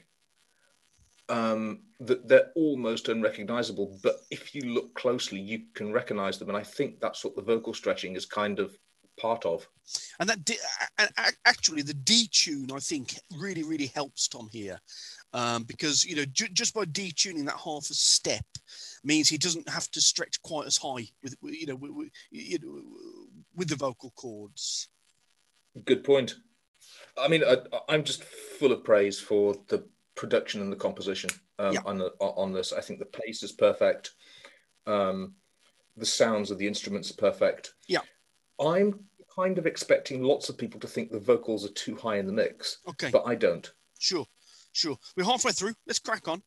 um, 1.30 1.80
that 2.00 2.28
they're 2.28 2.50
almost 2.54 3.08
unrecognizable. 3.08 3.98
But 4.02 4.16
if 4.30 4.54
you 4.54 4.74
look 4.74 4.92
closely, 4.94 5.40
you 5.40 5.62
can 5.72 5.90
recognize 5.90 6.38
them. 6.38 6.50
And 6.50 6.58
I 6.58 6.62
think 6.62 7.00
that's 7.00 7.24
what 7.24 7.34
the 7.34 7.40
vocal 7.40 7.72
stretching 7.72 8.14
is 8.14 8.26
kind 8.26 8.58
of 8.58 8.76
part 9.18 9.46
of. 9.46 9.66
And 10.20 10.28
that 10.28 10.44
de- 10.44 10.58
actually, 11.46 11.80
the 11.80 11.94
detune, 11.94 12.72
I 12.72 12.78
think, 12.78 13.14
really, 13.38 13.62
really 13.62 13.90
helps 13.94 14.28
Tom 14.28 14.50
here. 14.52 14.78
Um, 15.32 15.62
because, 15.62 16.04
you 16.04 16.16
know, 16.16 16.26
ju- 16.26 16.52
just 16.52 16.74
by 16.74 16.84
detuning 16.84 17.46
that 17.46 17.56
half 17.56 17.88
a 17.88 17.94
step 17.94 18.44
means 19.04 19.28
he 19.28 19.38
doesn't 19.38 19.68
have 19.68 19.90
to 19.90 20.00
stretch 20.00 20.40
quite 20.42 20.66
as 20.66 20.76
high 20.76 21.08
with, 21.22 21.36
you 21.42 21.66
know, 21.66 21.76
with, 21.76 22.10
you 22.30 22.58
know, 22.60 22.82
with 23.54 23.68
the 23.68 23.76
vocal 23.76 24.12
cords. 24.16 24.88
Good 25.84 26.04
point. 26.04 26.36
I 27.20 27.28
mean, 27.28 27.42
I, 27.44 27.56
I'm 27.88 28.04
just 28.04 28.24
full 28.24 28.72
of 28.72 28.84
praise 28.84 29.18
for 29.18 29.54
the 29.68 29.84
production 30.14 30.60
and 30.60 30.70
the 30.70 30.76
composition 30.76 31.30
um, 31.58 31.74
yeah. 31.74 31.80
on 31.84 31.98
the, 31.98 32.12
on 32.20 32.52
this. 32.52 32.72
I 32.72 32.80
think 32.80 32.98
the 32.98 33.06
pace 33.06 33.42
is 33.42 33.52
perfect. 33.52 34.12
Um, 34.86 35.34
the 35.96 36.06
sounds 36.06 36.50
of 36.50 36.58
the 36.58 36.66
instruments 36.66 37.10
are 37.10 37.14
perfect. 37.14 37.74
Yeah, 37.86 38.00
I'm 38.60 39.00
kind 39.34 39.58
of 39.58 39.66
expecting 39.66 40.22
lots 40.22 40.48
of 40.48 40.58
people 40.58 40.80
to 40.80 40.86
think 40.86 41.10
the 41.10 41.18
vocals 41.18 41.64
are 41.64 41.72
too 41.72 41.96
high 41.96 42.16
in 42.16 42.26
the 42.26 42.32
mix. 42.32 42.78
Okay, 42.88 43.10
but 43.10 43.24
I 43.26 43.34
don't. 43.34 43.70
Sure, 43.98 44.26
sure. 44.72 44.96
We're 45.16 45.24
halfway 45.24 45.52
through. 45.52 45.74
Let's 45.86 45.98
crack 45.98 46.28
on. 46.28 46.42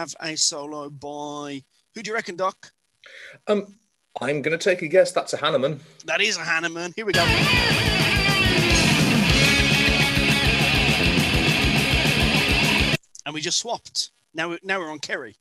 Have 0.00 0.14
a 0.22 0.34
solo 0.34 0.88
by 0.88 1.62
who 1.94 2.02
do 2.02 2.08
you 2.08 2.14
reckon, 2.14 2.34
Doc? 2.34 2.72
Um, 3.46 3.76
I'm 4.18 4.40
going 4.40 4.58
to 4.58 4.62
take 4.62 4.80
a 4.80 4.88
guess. 4.88 5.12
That's 5.12 5.34
a 5.34 5.36
Hanneman. 5.36 5.80
That 6.06 6.22
is 6.22 6.38
a 6.38 6.40
Hanneman. 6.40 6.94
Here 6.96 7.04
we 7.04 7.12
go. 7.12 7.22
And 13.26 13.34
we 13.34 13.42
just 13.42 13.58
swapped. 13.58 14.10
Now, 14.32 14.56
now 14.62 14.78
we're 14.78 14.90
on 14.90 15.00
Kerry. 15.00 15.36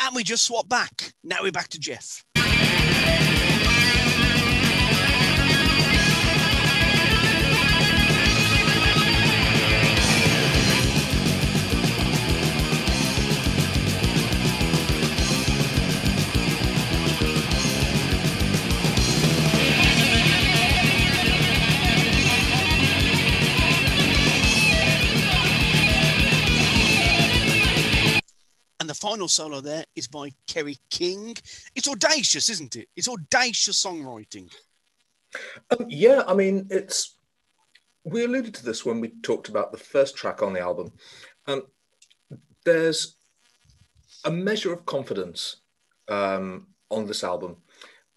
And 0.00 0.14
we 0.14 0.22
just 0.22 0.44
swapped 0.44 0.68
back. 0.68 1.12
Now 1.24 1.38
we're 1.42 1.50
back 1.50 1.68
to 1.68 1.80
Jeff. 1.80 2.24
And 28.88 28.96
the 28.96 29.00
final 29.00 29.28
solo 29.28 29.60
there 29.60 29.84
is 29.96 30.08
by 30.08 30.32
Kerry 30.46 30.78
King. 30.88 31.36
It's 31.74 31.88
audacious, 31.88 32.48
isn't 32.48 32.74
it? 32.74 32.88
It's 32.96 33.06
audacious 33.06 33.84
songwriting. 33.84 34.50
Um, 35.70 35.84
yeah, 35.90 36.22
I 36.26 36.32
mean, 36.32 36.66
it's. 36.70 37.18
We 38.04 38.24
alluded 38.24 38.54
to 38.54 38.64
this 38.64 38.86
when 38.86 38.98
we 39.02 39.08
talked 39.20 39.50
about 39.50 39.72
the 39.72 39.76
first 39.76 40.16
track 40.16 40.42
on 40.42 40.54
the 40.54 40.60
album. 40.60 40.92
Um, 41.46 41.64
there's 42.64 43.16
a 44.24 44.30
measure 44.30 44.72
of 44.72 44.86
confidence 44.86 45.56
um, 46.08 46.68
on 46.90 47.06
this 47.06 47.22
album. 47.22 47.58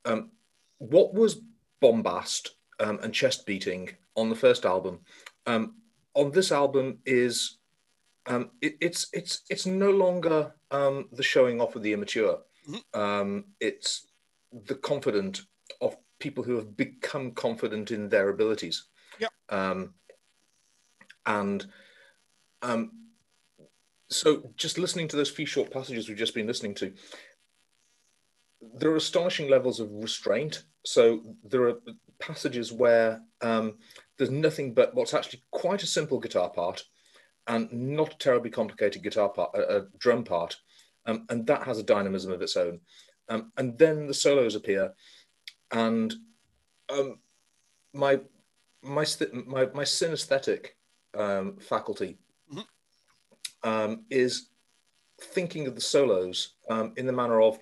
Um, 0.06 0.32
what 0.78 1.14
was 1.14 1.42
bombast 1.82 2.52
um, 2.80 2.98
and 3.04 3.14
chest 3.14 3.46
beating 3.46 3.90
on 4.16 4.30
the 4.30 4.38
first 4.38 4.66
album, 4.66 5.02
um, 5.48 5.76
on 6.14 6.32
this 6.32 6.50
album 6.50 7.00
is 7.06 7.58
um, 8.32 8.52
it, 8.62 8.78
it's 8.80 9.08
it's 9.12 9.42
it's 9.50 9.66
no 9.66 9.92
longer 9.92 10.54
um, 10.72 11.10
the 11.12 11.24
showing 11.24 11.60
off 11.60 11.76
of 11.76 11.84
the 11.84 11.92
immature. 11.92 12.40
Mm-hmm. 12.68 13.00
Um, 13.00 13.46
it's 13.60 14.08
the 14.66 14.76
confident 14.76 15.42
of 15.82 15.98
people 16.20 16.44
who 16.44 16.56
have 16.56 16.78
become 16.78 17.32
confident 17.32 17.92
in 17.92 18.08
their 18.08 18.30
abilities. 18.30 18.86
Yeah. 19.20 19.28
Um, 19.50 19.96
and 21.26 21.66
um, 22.62 22.92
so, 24.10 24.52
just 24.56 24.78
listening 24.78 25.10
to 25.10 25.18
those 25.18 25.30
few 25.30 25.46
short 25.46 25.72
passages 25.72 26.08
we've 26.08 26.18
just 26.18 26.36
been 26.36 26.48
listening 26.48 26.76
to, 26.76 26.94
there 28.76 28.92
are 28.92 28.98
astonishing 28.98 29.50
levels 29.50 29.80
of 29.80 29.92
restraint. 29.92 30.64
So 30.86 31.22
there 31.44 31.64
are 31.68 31.76
passages 32.20 32.72
where 32.72 33.22
um, 33.42 33.78
there's 34.18 34.32
nothing 34.32 34.74
but 34.74 34.96
what's 34.96 35.14
actually 35.14 35.44
quite 35.52 35.84
a 35.84 35.88
simple 35.88 36.20
guitar 36.20 36.50
part 36.50 36.84
and 37.48 37.72
not 37.72 38.14
a 38.14 38.18
terribly 38.18 38.50
complicated 38.50 39.04
guitar 39.04 39.30
part, 39.30 39.56
a, 39.56 39.88
drum 39.98 40.24
part, 40.24 40.58
um, 41.06 41.26
and 41.30 41.46
that 41.48 41.64
has 41.64 41.80
a 41.80 41.84
dynamism 41.84 42.32
of 42.32 42.42
its 42.42 42.56
own. 42.56 42.80
Um, 43.30 43.52
and 43.58 43.78
then 43.78 44.08
the 44.08 44.14
solos 44.14 44.56
appear, 44.56 44.94
and 45.72 46.14
um, 46.90 47.20
my 47.94 48.20
my 48.84 49.06
my 49.34 49.66
my 49.74 49.84
synesthetic 49.84 50.68
um, 51.18 51.58
faculty 51.58 52.18
mm-hmm. 52.52 53.70
um, 53.70 54.06
is 54.10 54.50
thinking 55.20 55.68
of 55.68 55.76
the 55.76 55.82
solos 55.82 56.56
um, 56.70 56.94
in 56.98 57.06
the 57.06 57.14
manner 57.14 57.42
of 57.42 57.60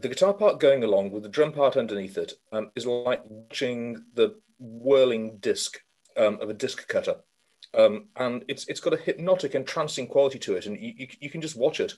the 0.00 0.08
guitar 0.08 0.34
part 0.34 0.60
going 0.60 0.84
along 0.84 1.10
with 1.10 1.22
the 1.22 1.28
drum 1.28 1.52
part 1.52 1.76
underneath 1.76 2.18
it 2.18 2.32
um, 2.52 2.70
is 2.74 2.86
like 2.86 3.22
watching 3.24 4.02
the 4.14 4.34
whirling 4.58 5.38
disc 5.38 5.80
um, 6.16 6.38
of 6.40 6.50
a 6.50 6.54
disc 6.54 6.86
cutter 6.88 7.16
um, 7.76 8.06
and 8.16 8.44
it's 8.48 8.66
it's 8.68 8.80
got 8.80 8.94
a 8.94 8.98
hypnotic, 8.98 9.54
entrancing 9.54 10.06
quality 10.06 10.38
to 10.40 10.54
it, 10.54 10.66
and 10.66 10.80
you, 10.80 10.94
you, 10.96 11.08
you, 11.20 11.30
can 11.30 11.42
just 11.42 11.56
watch 11.56 11.78
it. 11.78 11.94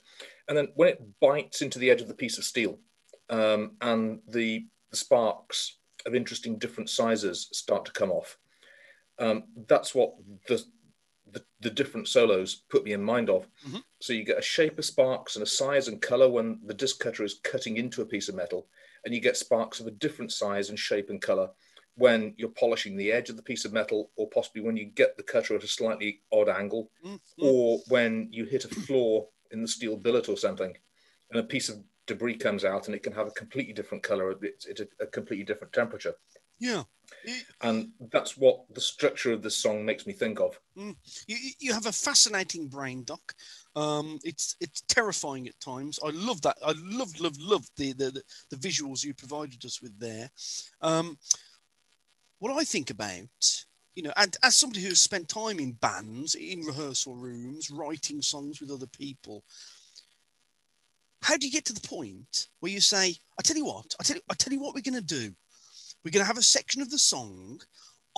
And 0.47 0.57
then 0.57 0.67
when 0.75 0.89
it 0.89 1.01
bites 1.21 1.61
into 1.61 1.79
the 1.79 1.89
edge 1.89 2.01
of 2.01 2.09
the 2.09 2.13
piece 2.13 2.37
of 2.37 2.43
steel, 2.43 2.79
um, 3.29 3.71
and 3.79 4.19
the, 4.27 4.65
the, 4.91 4.97
sparks 4.97 5.77
of 6.05 6.15
interesting 6.15 6.57
different 6.57 6.89
sizes 6.89 7.47
start 7.53 7.85
to 7.85 7.93
come 7.93 8.11
off, 8.11 8.37
um, 9.19 9.43
that's 9.67 9.95
what 9.95 10.15
the, 10.47 10.61
the, 11.31 11.43
the 11.61 11.69
different 11.69 12.09
solos 12.09 12.63
put 12.69 12.83
me 12.83 12.91
in 12.91 13.03
mind 13.03 13.29
of. 13.29 13.47
Mm-hmm. 13.65 13.77
So 14.01 14.11
you 14.11 14.25
get 14.25 14.39
a 14.39 14.41
shape 14.41 14.79
of 14.79 14.85
sparks 14.85 15.35
and 15.35 15.43
a 15.43 15.47
size 15.47 15.87
and 15.87 16.01
color 16.01 16.27
when 16.27 16.59
the 16.65 16.73
disc 16.73 16.99
cutter 16.99 17.23
is 17.23 17.39
cutting 17.43 17.77
into 17.77 18.01
a 18.01 18.05
piece 18.05 18.27
of 18.27 18.35
metal, 18.35 18.67
and 19.05 19.13
you 19.13 19.21
get 19.21 19.37
sparks 19.37 19.79
of 19.79 19.87
a 19.87 19.91
different 19.91 20.33
size 20.33 20.69
and 20.69 20.77
shape 20.77 21.09
and 21.09 21.21
color 21.21 21.49
when 21.95 22.33
you're 22.37 22.49
polishing 22.49 22.95
the 22.95 23.11
edge 23.11 23.29
of 23.29 23.35
the 23.35 23.43
piece 23.43 23.65
of 23.65 23.73
metal, 23.73 24.11
or 24.15 24.29
possibly 24.29 24.61
when 24.61 24.77
you 24.77 24.85
get 24.85 25.17
the 25.17 25.23
cutter 25.23 25.55
at 25.55 25.63
a 25.63 25.67
slightly 25.67 26.21
odd 26.31 26.49
angle, 26.49 26.89
mm-hmm. 27.05 27.45
or 27.45 27.79
when 27.89 28.29
you 28.31 28.45
hit 28.45 28.65
a 28.65 28.69
flaw 28.69 29.25
in 29.51 29.61
the 29.61 29.67
steel 29.67 29.97
billet 29.97 30.29
or 30.29 30.37
something, 30.37 30.73
and 31.31 31.39
a 31.39 31.43
piece 31.43 31.69
of 31.69 31.83
debris 32.07 32.35
comes 32.35 32.65
out 32.65 32.87
and 32.87 32.95
it 32.95 33.03
can 33.03 33.13
have 33.13 33.27
a 33.27 33.31
completely 33.31 33.73
different 33.73 34.03
color, 34.03 34.35
it's, 34.41 34.65
it's 34.65 34.81
a, 34.81 34.87
a, 34.99 35.05
completely 35.05 35.45
different 35.45 35.71
temperature. 35.71 36.15
Yeah. 36.59 36.83
And 37.61 37.89
that's 38.11 38.37
what 38.37 38.63
the 38.73 38.81
structure 38.81 39.31
of 39.31 39.41
this 39.41 39.57
song 39.57 39.85
makes 39.85 40.05
me 40.05 40.13
think 40.13 40.39
of. 40.39 40.59
Mm. 40.77 40.95
You, 41.27 41.37
you 41.59 41.73
have 41.73 41.85
a 41.85 41.91
fascinating 41.91 42.67
brain, 42.67 43.03
Doc. 43.03 43.33
Um, 43.75 44.19
it's 44.23 44.55
it's 44.59 44.81
terrifying 44.81 45.47
at 45.47 45.59
times. 45.59 45.99
I 46.03 46.11
love 46.11 46.41
that. 46.41 46.57
I 46.63 46.73
love 46.77 47.19
love 47.19 47.35
love 47.39 47.65
the 47.77 47.93
the, 47.93 48.21
the 48.51 48.57
visuals 48.57 49.03
you 49.03 49.13
provided 49.13 49.63
us 49.65 49.81
with 49.81 49.97
there. 49.99 50.29
Um, 50.81 51.17
what 52.39 52.55
I 52.57 52.63
think 52.63 52.89
about, 52.89 53.65
you 53.95 54.03
know, 54.03 54.13
and 54.15 54.35
as 54.43 54.55
somebody 54.55 54.81
who's 54.81 54.99
spent 54.99 55.27
time 55.27 55.59
in 55.59 55.73
bands, 55.73 56.35
in 56.35 56.61
rehearsal 56.61 57.15
rooms, 57.15 57.69
writing 57.69 58.21
songs 58.21 58.61
with 58.61 58.71
other 58.71 58.87
people, 58.87 59.43
how 61.21 61.35
do 61.35 61.45
you 61.45 61.51
get 61.51 61.65
to 61.65 61.73
the 61.73 61.87
point 61.87 62.47
where 62.61 62.71
you 62.71 62.79
say, 62.79 63.15
I 63.37 63.41
tell 63.43 63.57
you 63.57 63.65
what, 63.65 63.93
I 63.99 64.03
tell 64.03 64.15
you, 64.15 64.21
I 64.29 64.33
tell 64.35 64.53
you 64.53 64.61
what 64.61 64.73
we're 64.73 64.81
going 64.81 64.93
to 64.93 65.01
do. 65.01 65.33
We're 66.03 66.11
going 66.11 66.23
to 66.23 66.27
have 66.27 66.37
a 66.37 66.41
section 66.41 66.81
of 66.81 66.89
the 66.89 66.97
song. 66.97 67.59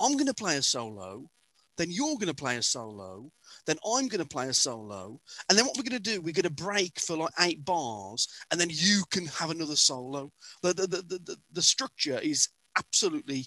I'm 0.00 0.12
going 0.12 0.26
to 0.26 0.34
play 0.34 0.56
a 0.56 0.62
solo. 0.62 1.28
then 1.76 1.90
you're 1.90 2.14
going 2.14 2.28
to 2.28 2.34
play 2.34 2.56
a 2.56 2.62
solo, 2.62 3.30
then 3.66 3.76
I'm 3.84 4.08
going 4.08 4.22
to 4.22 4.28
play 4.28 4.48
a 4.48 4.54
solo, 4.54 5.20
and 5.48 5.58
then 5.58 5.66
what 5.66 5.76
we're 5.76 5.88
going 5.88 6.00
to 6.02 6.10
do, 6.10 6.20
we're 6.20 6.32
going 6.32 6.44
to 6.44 6.50
break 6.50 7.00
for 7.00 7.16
like 7.16 7.32
eight 7.40 7.64
bars, 7.64 8.28
and 8.50 8.60
then 8.60 8.68
you 8.70 9.02
can 9.10 9.26
have 9.26 9.50
another 9.50 9.76
solo. 9.76 10.30
The 10.62 10.74
the 10.74 10.86
the 10.86 11.18
the, 11.24 11.36
the 11.52 11.62
structure 11.62 12.18
is 12.18 12.48
absolutely 12.78 13.46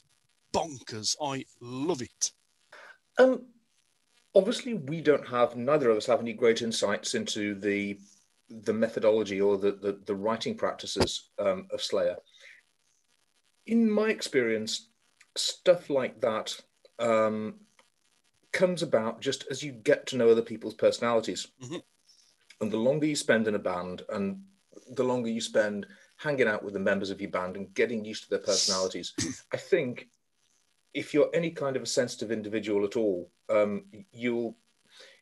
bonkers. 0.55 1.15
I 1.21 1.45
love 1.61 2.01
it. 2.01 2.31
Um, 3.17 3.45
obviously, 4.33 4.75
we 4.75 5.01
don't 5.01 5.27
have 5.27 5.55
neither 5.55 5.89
of 5.89 5.97
us 5.97 6.05
have 6.07 6.19
any 6.19 6.33
great 6.33 6.61
insights 6.61 7.15
into 7.15 7.55
the 7.55 7.99
the 8.49 8.73
methodology 8.73 9.41
or 9.41 9.57
the 9.57 9.71
the, 9.71 9.99
the 10.05 10.15
writing 10.15 10.55
practices 10.55 11.29
um, 11.39 11.67
of 11.71 11.81
Slayer. 11.81 12.17
In 13.65 13.89
my 13.89 14.09
experience, 14.09 14.89
stuff 15.35 15.89
like 15.89 16.21
that 16.21 16.55
um, 16.99 17.55
comes 18.51 18.83
about 18.83 19.21
just 19.21 19.45
as 19.49 19.63
you 19.63 19.71
get 19.71 20.07
to 20.07 20.17
know 20.17 20.29
other 20.29 20.41
people's 20.41 20.75
personalities. 20.75 21.47
Mm-hmm. 21.63 21.77
And 22.61 22.71
the 22.71 22.77
longer 22.77 23.05
you 23.05 23.15
spend 23.15 23.47
in 23.47 23.55
a 23.55 23.59
band 23.59 24.03
and 24.09 24.41
the 24.91 25.03
longer 25.03 25.29
you 25.29 25.41
spend 25.41 25.87
hanging 26.17 26.47
out 26.47 26.63
with 26.63 26.73
the 26.73 26.79
members 26.79 27.09
of 27.09 27.19
your 27.19 27.31
band 27.31 27.57
and 27.57 27.73
getting 27.73 28.05
used 28.05 28.23
to 28.23 28.29
their 28.29 28.39
personalities, 28.39 29.13
I 29.53 29.57
think 29.57 30.07
if 30.95 31.13
you're 31.13 31.29
any 31.33 31.51
kind 31.51 31.75
of 31.75 31.83
a 31.83 31.87
sensitive 31.87 32.31
individual 32.31 32.85
at 32.85 32.95
all, 32.95 33.29
um, 33.49 33.83
you'll 34.11 34.55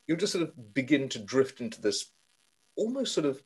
you'll 0.08 0.18
just 0.18 0.34
sort 0.34 0.44
of 0.44 0.74
begin 0.74 1.10
to 1.10 1.20
drift 1.20 1.60
into 1.60 1.82
this 1.82 2.12
almost 2.76 3.14
sort 3.14 3.26
of 3.26 3.42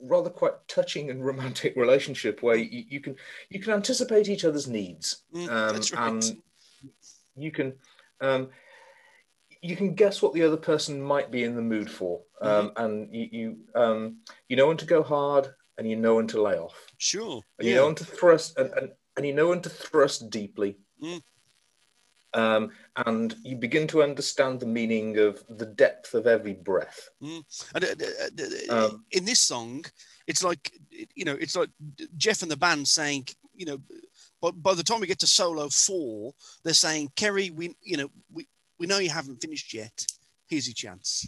rather 0.00 0.30
quite 0.30 0.52
touching 0.68 1.10
and 1.10 1.24
romantic 1.24 1.74
relationship 1.76 2.42
where 2.42 2.56
you, 2.56 2.84
you 2.88 3.00
can 3.00 3.16
you 3.50 3.60
can 3.60 3.74
anticipate 3.74 4.28
each 4.28 4.44
other's 4.44 4.68
needs 4.68 5.24
mm, 5.34 5.48
um, 5.50 5.76
right. 5.76 5.92
and 5.92 6.42
you 7.36 7.50
can 7.50 7.74
um, 8.20 8.48
you 9.60 9.76
can 9.76 9.94
guess 9.94 10.22
what 10.22 10.34
the 10.34 10.42
other 10.42 10.56
person 10.56 11.02
might 11.02 11.30
be 11.30 11.42
in 11.42 11.56
the 11.56 11.62
mood 11.62 11.90
for, 11.90 12.20
um, 12.40 12.68
mm-hmm. 12.68 12.84
and 12.84 13.14
you 13.14 13.28
you, 13.32 13.56
um, 13.74 14.16
you 14.48 14.56
know 14.56 14.68
when 14.68 14.76
to 14.76 14.86
go 14.86 15.02
hard 15.02 15.48
and 15.78 15.88
you 15.88 15.96
know 15.96 16.16
when 16.16 16.26
to 16.28 16.42
lay 16.42 16.58
off. 16.58 16.76
Sure. 16.98 17.42
And 17.58 17.66
you 17.66 17.74
know 17.74 17.86
when 17.86 17.94
to 17.96 18.04
thrust 18.04 18.58
and, 18.58 18.70
and, 18.74 18.90
and 19.16 19.26
you 19.26 19.32
know 19.32 19.48
when 19.48 19.62
to 19.62 19.70
thrust 19.70 20.30
deeply. 20.30 20.76
Mm. 21.04 21.22
Um, 22.34 22.70
and 23.06 23.36
you 23.44 23.56
begin 23.56 23.86
to 23.88 24.02
understand 24.02 24.58
the 24.58 24.66
meaning 24.66 25.18
of 25.18 25.44
the 25.48 25.66
depth 25.66 26.14
of 26.14 26.26
every 26.26 26.54
breath. 26.54 27.08
Mm. 27.22 27.44
And, 27.76 27.84
uh, 27.84 27.88
uh, 27.88 28.74
uh, 28.74 28.86
um, 28.86 29.04
in 29.12 29.24
this 29.24 29.40
song, 29.40 29.84
it's 30.26 30.42
like 30.42 30.72
you 31.14 31.24
know, 31.24 31.36
it's 31.38 31.56
like 31.56 31.70
Jeff 32.16 32.42
and 32.42 32.50
the 32.50 32.56
band 32.56 32.88
saying, 32.88 33.28
you 33.54 33.66
know, 33.66 33.78
but 34.40 34.62
by 34.62 34.74
the 34.74 34.82
time 34.82 35.00
we 35.00 35.06
get 35.06 35.20
to 35.20 35.26
solo 35.26 35.68
four, 35.68 36.34
they're 36.64 36.74
saying, 36.74 37.12
Kerry, 37.16 37.50
we, 37.50 37.74
you 37.82 37.96
know, 37.96 38.10
we, 38.32 38.46
we 38.78 38.86
know 38.86 38.98
you 38.98 39.10
haven't 39.10 39.40
finished 39.40 39.72
yet. 39.72 40.06
Here's 40.46 40.66
your 40.66 40.74
chance. 40.74 41.26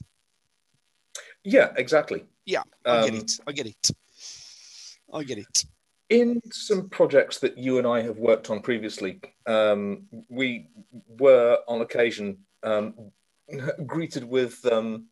Yeah, 1.42 1.72
exactly. 1.76 2.24
Yeah, 2.44 2.62
I 2.84 2.98
um, 2.98 3.10
get 3.10 3.22
it. 3.22 3.32
I 3.46 3.52
get 3.52 3.66
it. 3.66 3.90
I 5.12 5.22
get 5.22 5.38
it. 5.38 5.64
In 6.10 6.40
some 6.52 6.88
projects 6.88 7.38
that 7.38 7.56
you 7.56 7.78
and 7.78 7.86
I 7.86 8.02
have 8.02 8.18
worked 8.18 8.50
on 8.50 8.60
previously, 8.60 9.20
um, 9.46 10.06
we 10.28 10.68
were 11.18 11.58
on 11.68 11.80
occasion 11.80 12.38
um, 12.62 12.94
greeted 13.86 14.24
with 14.24 14.64
um, 14.66 15.06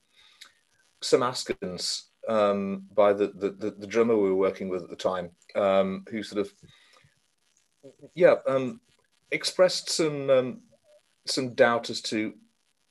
some 1.00 1.22
askins 1.22 2.10
um, 2.28 2.84
by 2.94 3.12
the, 3.12 3.28
the, 3.28 3.70
the, 3.70 3.86
drummer 3.86 4.16
we 4.16 4.30
were 4.30 4.34
working 4.34 4.68
with 4.68 4.82
at 4.82 4.88
the 4.88 4.96
time, 4.96 5.30
um, 5.54 6.04
who 6.08 6.22
sort 6.22 6.40
of, 6.40 6.52
yeah, 8.14 8.36
expressed 9.30 9.90
some 9.90 10.60
some 11.26 11.54
doubt 11.54 11.90
as 11.90 12.00
to 12.02 12.34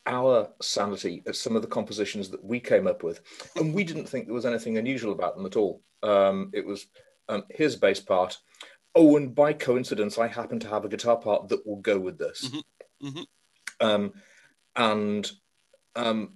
our 0.06 0.50
sanity 0.62 1.24
at 1.28 1.36
some 1.36 1.56
of 1.56 1.62
the 1.62 1.68
compositions 1.68 2.30
that 2.30 2.44
we 2.44 2.60
came 2.60 2.88
up 2.88 3.04
with, 3.04 3.22
and 3.56 3.74
we 3.74 3.84
didn't 3.84 4.08
think 4.08 4.26
there 4.26 4.34
was 4.34 4.46
anything 4.46 4.78
unusual 4.78 5.14
about 5.14 5.36
them 5.36 5.46
at 5.46 5.56
all. 5.56 5.82
Um, 6.04 6.52
it 6.54 6.66
was 6.66 6.88
um, 7.30 7.44
his 7.50 7.76
bass 7.76 8.00
part. 8.00 8.38
Oh, 8.96 9.18
and 9.18 9.34
by 9.34 9.54
coincidence, 9.54 10.18
I 10.18 10.28
happen 10.28 10.60
to 10.60 10.68
have 10.68 10.86
a 10.86 10.90
guitar 10.90 11.18
part 11.18 11.50
that 11.50 11.66
will 11.66 11.78
go 11.78 12.00
with 12.00 12.18
this. 12.18 12.50
Mm-hmm. 12.50 13.08
Mm-hmm. 13.08 13.86
Um, 13.86 14.14
and 14.76 15.32
um, 15.96 16.34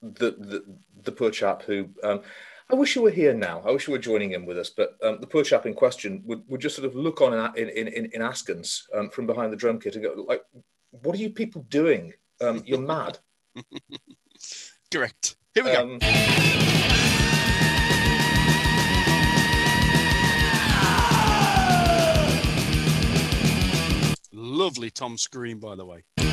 the, 0.00 0.32
the 0.38 0.64
the 1.04 1.12
poor 1.12 1.30
chap 1.30 1.62
who 1.62 1.88
um, 2.02 2.22
I 2.70 2.74
wish 2.74 2.96
you 2.96 3.02
were 3.02 3.10
here 3.10 3.34
now. 3.34 3.62
I 3.66 3.70
wish 3.70 3.86
you 3.86 3.92
were 3.92 3.98
joining 3.98 4.32
in 4.32 4.46
with 4.46 4.58
us. 4.58 4.70
But 4.70 4.96
um, 5.02 5.18
the 5.20 5.26
poor 5.26 5.44
chap 5.44 5.66
in 5.66 5.74
question 5.74 6.22
would, 6.24 6.42
would 6.48 6.60
just 6.60 6.76
sort 6.76 6.86
of 6.86 6.94
look 6.94 7.20
on 7.20 7.34
in 7.56 7.68
in 7.68 7.88
in, 7.88 8.06
in 8.06 8.22
Askins 8.22 8.84
um, 8.94 9.10
from 9.10 9.26
behind 9.26 9.52
the 9.52 9.56
drum 9.56 9.78
kit 9.78 9.94
and 9.94 10.04
go 10.04 10.24
like, 10.26 10.42
what 10.90 11.14
are 11.14 11.18
you 11.18 11.30
people 11.30 11.66
doing? 11.68 12.14
Um, 12.40 12.62
you're 12.64 12.80
mad. 12.80 13.18
Correct. 14.90 15.36
Here 15.54 15.64
we 15.64 15.72
go. 15.72 16.88
Lovely 24.52 24.90
Tom 24.90 25.16
scream, 25.16 25.58
by 25.60 25.74
the 25.74 25.86
way. 25.86 26.04
Kid 26.18 26.26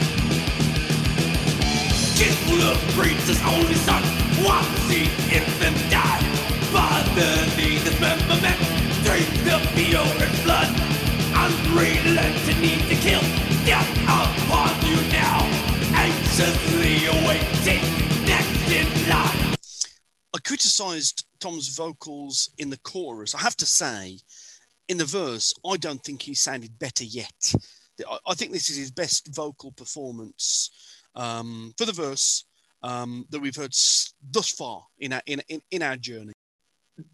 full 2.44 2.62
of 2.62 2.78
breeds 2.94 3.30
only 3.48 3.76
son. 3.76 4.04
Want 4.44 4.68
to 4.68 4.82
see 4.82 5.04
infant 5.34 5.78
die. 5.90 6.20
Fatherly 6.68 7.80
dismemberment. 7.80 8.60
Drink 9.06 9.26
the 9.46 9.56
and 9.56 10.44
blood. 10.44 10.68
Unrelenting 11.34 12.60
need 12.60 12.90
to 12.90 12.96
kill 12.96 13.22
death 13.66 13.90
upon 14.04 14.76
you 14.86 14.98
now, 15.14 15.40
anxiously 15.96 17.06
awaiting 17.06 17.82
next 18.26 18.70
in 18.70 19.10
line. 19.10 19.56
I 20.36 20.40
criticised 20.44 21.26
Tom's 21.40 21.70
vocals 21.70 22.50
in 22.58 22.70
the 22.70 22.80
chorus. 22.80 23.34
I 23.34 23.40
have 23.40 23.56
to 23.56 23.66
say, 23.66 24.20
in 24.90 24.98
the 24.98 25.06
verse, 25.06 25.54
I 25.66 25.78
don't 25.78 26.04
think 26.04 26.24
he 26.24 26.34
sounded 26.34 26.78
better 26.78 27.06
yet. 27.06 27.54
I 28.26 28.34
think 28.34 28.52
this 28.52 28.70
is 28.70 28.78
his 28.78 28.92
best 28.92 29.34
vocal 29.34 29.72
performance 29.72 30.72
um, 31.16 31.74
for 31.78 31.86
the 31.86 31.94
verse 31.94 32.46
um, 32.84 33.26
that 33.30 33.40
we've 33.40 33.56
heard 33.56 33.74
thus 34.32 34.52
far 34.52 34.86
in 35.00 35.14
our, 35.14 35.22
in, 35.26 35.42
in, 35.50 35.62
in 35.72 35.82
our 35.82 35.98
journey. 35.98 36.34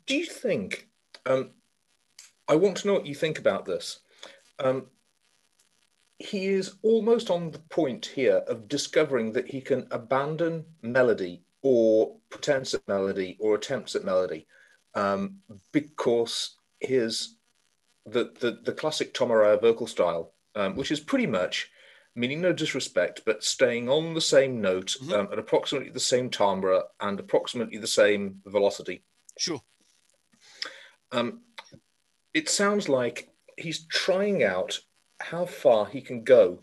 Do 0.06 0.16
you 0.16 0.26
think? 0.26 0.88
Um, 1.26 1.52
I 2.48 2.56
want 2.56 2.78
to 2.78 2.88
know 2.88 2.94
what 2.94 3.06
you 3.06 3.16
think 3.16 3.40
about 3.40 3.66
this. 3.66 4.00
Um, 4.60 4.88
he 6.20 6.48
is 6.48 6.76
almost 6.82 7.30
on 7.30 7.52
the 7.52 7.60
point 7.60 8.06
here 8.06 8.38
of 8.48 8.68
discovering 8.68 9.34
that 9.34 9.48
he 9.48 9.60
can 9.62 9.88
abandon 9.92 10.64
melody 10.82 11.44
or 11.62 12.16
pretense 12.30 12.74
at 12.74 12.88
melody 12.88 13.38
or 13.40 13.56
attempts 13.56 13.96
at 13.96 14.06
melody 14.06 14.48
um, 14.94 15.38
because 15.72 16.56
his 16.80 17.36
the, 18.06 18.32
the, 18.40 18.60
the 18.64 18.72
classic 18.72 19.14
Tom 19.14 19.30
vocal 19.30 19.88
style, 19.88 20.34
um, 20.56 20.76
which 20.76 20.92
is 20.92 21.00
pretty 21.00 21.28
much 21.28 21.70
meaning 22.16 22.42
no 22.42 22.54
disrespect, 22.54 23.22
but 23.26 23.44
staying 23.44 23.90
on 23.90 24.14
the 24.14 24.22
same 24.22 24.62
note 24.62 24.96
mm-hmm. 25.02 25.14
um, 25.14 25.28
at 25.32 25.40
approximately 25.40 25.90
the 25.90 26.00
same 26.00 26.30
timbre 26.30 26.84
and 27.02 27.20
approximately 27.20 27.78
the 27.78 27.88
same 27.88 28.42
velocity. 28.46 29.04
Sure. 29.38 29.62
Um, 31.12 31.42
it 32.34 32.50
sounds 32.50 32.88
like 32.88 33.30
he's 33.58 33.86
trying 33.88 34.44
out 34.44 34.80
how 35.20 35.46
far 35.46 35.86
he 35.86 36.02
can 36.02 36.24
go. 36.24 36.62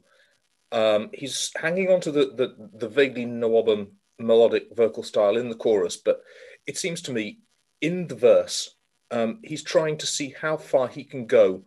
Um, 0.71 1.11
he's 1.13 1.51
hanging 1.55 1.91
on 1.91 2.01
to 2.01 2.11
the, 2.11 2.33
the, 2.35 2.71
the 2.79 2.89
vaguely 2.89 3.27
NWOBHM 3.27 3.89
melodic 4.19 4.75
vocal 4.75 5.03
style 5.03 5.37
in 5.37 5.49
the 5.49 5.55
chorus, 5.55 5.99
but 5.99 6.23
it 6.67 6.79
seems 6.79 7.03
to 7.03 7.13
me 7.13 7.41
in 7.83 8.07
the 8.07 8.15
verse, 8.15 8.77
um, 9.11 9.41
he's 9.43 9.63
trying 9.63 9.99
to 9.99 10.07
see 10.07 10.35
how 10.41 10.57
far 10.57 10.89
he 10.89 11.05
can 11.05 11.27
go 11.27 11.65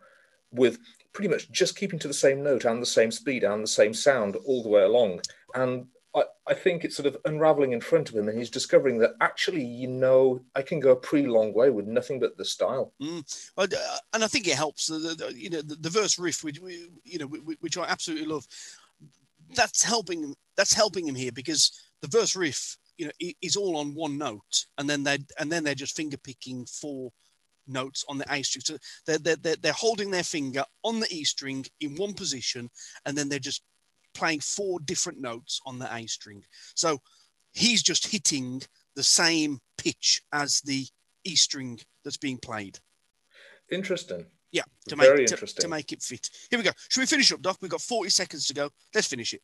with 0.52 0.80
pretty 1.16 1.30
much 1.30 1.50
just 1.50 1.78
keeping 1.78 1.98
to 1.98 2.10
the 2.10 2.14
same 2.14 2.44
note 2.44 2.66
and 2.66 2.82
the 2.82 2.86
same 2.86 3.10
speed 3.10 3.44
and 3.44 3.64
the 3.64 3.68
same 3.68 3.94
sound 3.94 4.36
all 4.46 4.62
the 4.62 4.70
way 4.70 4.84
along. 4.84 5.22
And 5.56 5.88
I, 6.14 6.24
I 6.46 6.54
think 6.54 6.84
it's 6.84 6.98
sort 6.98 7.08
of 7.08 7.18
unraveling 7.24 7.72
in 7.72 7.80
front 7.80 8.10
of 8.10 8.16
him, 8.16 8.28
and 8.28 8.38
he's 8.38 8.50
discovering 8.50 9.00
that 9.00 9.16
actually, 9.22 9.64
you 9.64 9.88
know, 9.88 10.42
I 10.56 10.62
can 10.62 10.82
go 10.82 10.92
a 10.92 10.96
pretty 10.96 11.28
long 11.28 11.54
way 11.54 11.70
with 11.70 11.88
nothing 11.88 12.20
but 12.20 12.38
the 12.38 12.44
style. 12.44 12.94
Mm. 13.02 13.50
Uh, 13.58 13.68
and 14.14 14.24
I 14.24 14.28
think 14.28 14.48
it 14.48 14.56
helps. 14.56 14.88
The, 14.88 14.98
the 14.98 15.34
you 15.34 15.50
know, 15.50 15.62
the, 15.62 15.76
the, 15.76 15.90
verse 15.90 16.20
riff, 16.20 16.44
which 16.44 16.60
you 17.04 17.20
know, 17.20 17.28
which 17.28 17.78
I 17.78 17.86
absolutely 17.86 18.28
love. 18.28 18.46
That's 19.56 19.84
helping. 19.84 20.36
That's 20.58 20.74
helping 20.74 21.08
him 21.08 21.16
here 21.16 21.32
because 21.32 21.72
the 22.02 22.08
verse 22.08 22.36
riff, 22.36 22.78
you 22.98 23.06
know, 23.06 23.32
is 23.42 23.56
all 23.56 23.78
on 23.78 23.96
one 23.96 24.18
note, 24.18 24.66
and 24.78 24.90
then 24.90 25.04
they 25.04 25.20
and 25.40 25.52
then 25.52 25.64
they're 25.64 25.76
just 25.76 25.96
finger 25.96 26.18
picking 26.18 26.66
four 26.66 27.12
notes 27.68 28.06
on 28.08 28.18
the 28.18 28.26
A 28.34 28.44
string. 28.44 28.64
So 28.66 28.78
they're, 29.06 29.36
they're, 29.36 29.56
they're 29.56 29.74
holding 29.74 30.12
their 30.12 30.24
finger 30.24 30.64
on 30.84 31.00
the 31.00 31.08
E 31.10 31.24
string 31.24 31.66
in 31.80 31.96
one 31.96 32.14
position, 32.14 32.70
and 33.06 33.18
then 33.18 33.30
they're 33.30 33.40
just 33.40 33.64
playing 34.14 34.40
four 34.40 34.80
different 34.80 35.20
notes 35.20 35.60
on 35.66 35.80
the 35.80 35.94
A 35.94 36.08
string. 36.08 36.44
So 36.76 37.00
he's 37.54 37.84
just 37.84 38.08
hitting 38.08 38.62
the 38.96 39.04
same 39.04 39.60
pitch 39.78 40.22
as 40.32 40.62
the 40.62 40.86
E 41.26 41.36
string 41.36 41.80
that's 42.04 42.18
being 42.18 42.38
played. 42.38 42.80
Interesting. 43.72 44.26
Yeah, 44.52 44.64
to 44.88 44.96
make, 44.96 45.28
to, 45.28 45.36
to, 45.36 45.68
make 45.68 45.92
it 45.92 46.02
fit. 46.02 46.30
Here 46.50 46.58
we 46.58 46.64
go. 46.64 46.72
Should 46.90 47.02
we 47.02 47.06
finish 47.08 47.32
up, 47.34 47.42
Doc? 47.42 47.58
We've 47.62 47.70
got 47.70 47.82
40 47.82 48.10
seconds 48.10 48.48
to 48.48 48.54
go. 48.54 48.70
Let's 48.94 49.08
finish 49.08 49.34
it. 49.34 49.42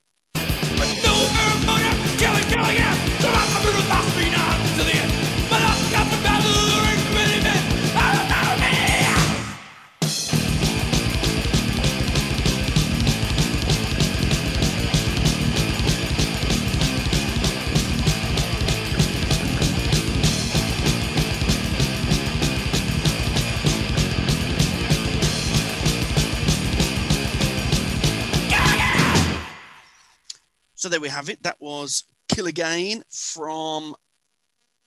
So 30.81 30.89
there 30.89 30.99
we 30.99 31.09
have 31.09 31.29
it. 31.29 31.43
That 31.43 31.57
was 31.59 32.05
Kill 32.27 32.47
Again 32.47 33.03
from 33.07 33.93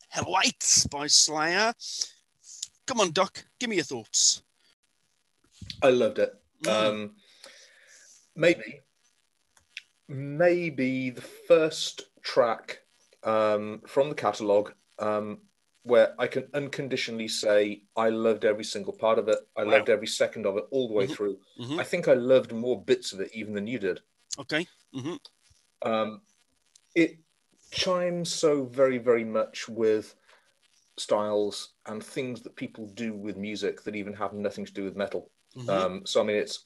Hell 0.09 0.25
Awaits 0.27 0.89
by 0.89 1.07
Slayer. 1.07 1.73
Come 2.85 2.99
on, 2.99 3.13
Doc, 3.13 3.45
give 3.61 3.71
me 3.71 3.77
your 3.77 3.85
thoughts. 3.85 4.43
I 5.85 5.91
loved 5.91 6.19
it. 6.19 6.35
Mm. 6.65 6.73
Um, 6.73 7.11
maybe, 8.35 8.81
maybe 10.09 11.11
the 11.11 11.21
first 11.21 12.07
track 12.23 12.81
um, 13.23 13.81
from 13.87 14.09
the 14.09 14.17
catalogue 14.17 14.75
um, 14.99 15.39
where 15.85 16.17
I 16.19 16.27
can 16.27 16.49
unconditionally 16.55 17.29
say 17.29 17.85
I 17.97 18.09
loved 18.09 18.45
every 18.45 18.65
single 18.65 18.95
part 18.95 19.21
of 19.21 19.29
it. 19.29 19.39
I 19.57 19.63
wow. 19.63 19.71
loved 19.71 19.91
every 19.91 20.09
second 20.09 20.45
of 20.45 20.57
it 20.57 20.65
all 20.73 20.89
the 20.89 20.95
way 20.95 21.05
mm-hmm. 21.05 21.13
through. 21.13 21.39
Mm-hmm. 21.61 21.79
I 21.79 21.85
think 21.85 22.09
I 22.09 22.15
loved 22.15 22.53
more 22.53 22.83
bits 22.83 23.13
of 23.13 23.21
it 23.21 23.31
even 23.33 23.55
than 23.55 23.69
you 23.69 23.79
did. 23.79 24.01
Okay. 24.41 24.67
Mm-hmm. 24.93 25.15
Um, 25.85 26.22
it 26.95 27.18
chimes 27.70 28.32
so 28.32 28.64
very, 28.64 28.99
very 28.99 29.24
much 29.24 29.68
with 29.68 30.14
styles 30.97 31.74
and 31.87 32.03
things 32.03 32.43
that 32.43 32.57
people 32.57 32.87
do 32.95 33.14
with 33.14 33.37
music 33.37 33.82
that 33.82 33.97
even 33.97 34.14
have 34.14 34.32
nothing 34.32 34.64
to 34.64 34.72
do 34.72 34.85
with 34.85 34.97
metal. 34.97 35.30
Mm-hmm. 35.57 35.70
Um, 35.70 36.07
so 36.07 36.20
I 36.20 36.24
mean, 36.24 36.37
it's 36.37 36.64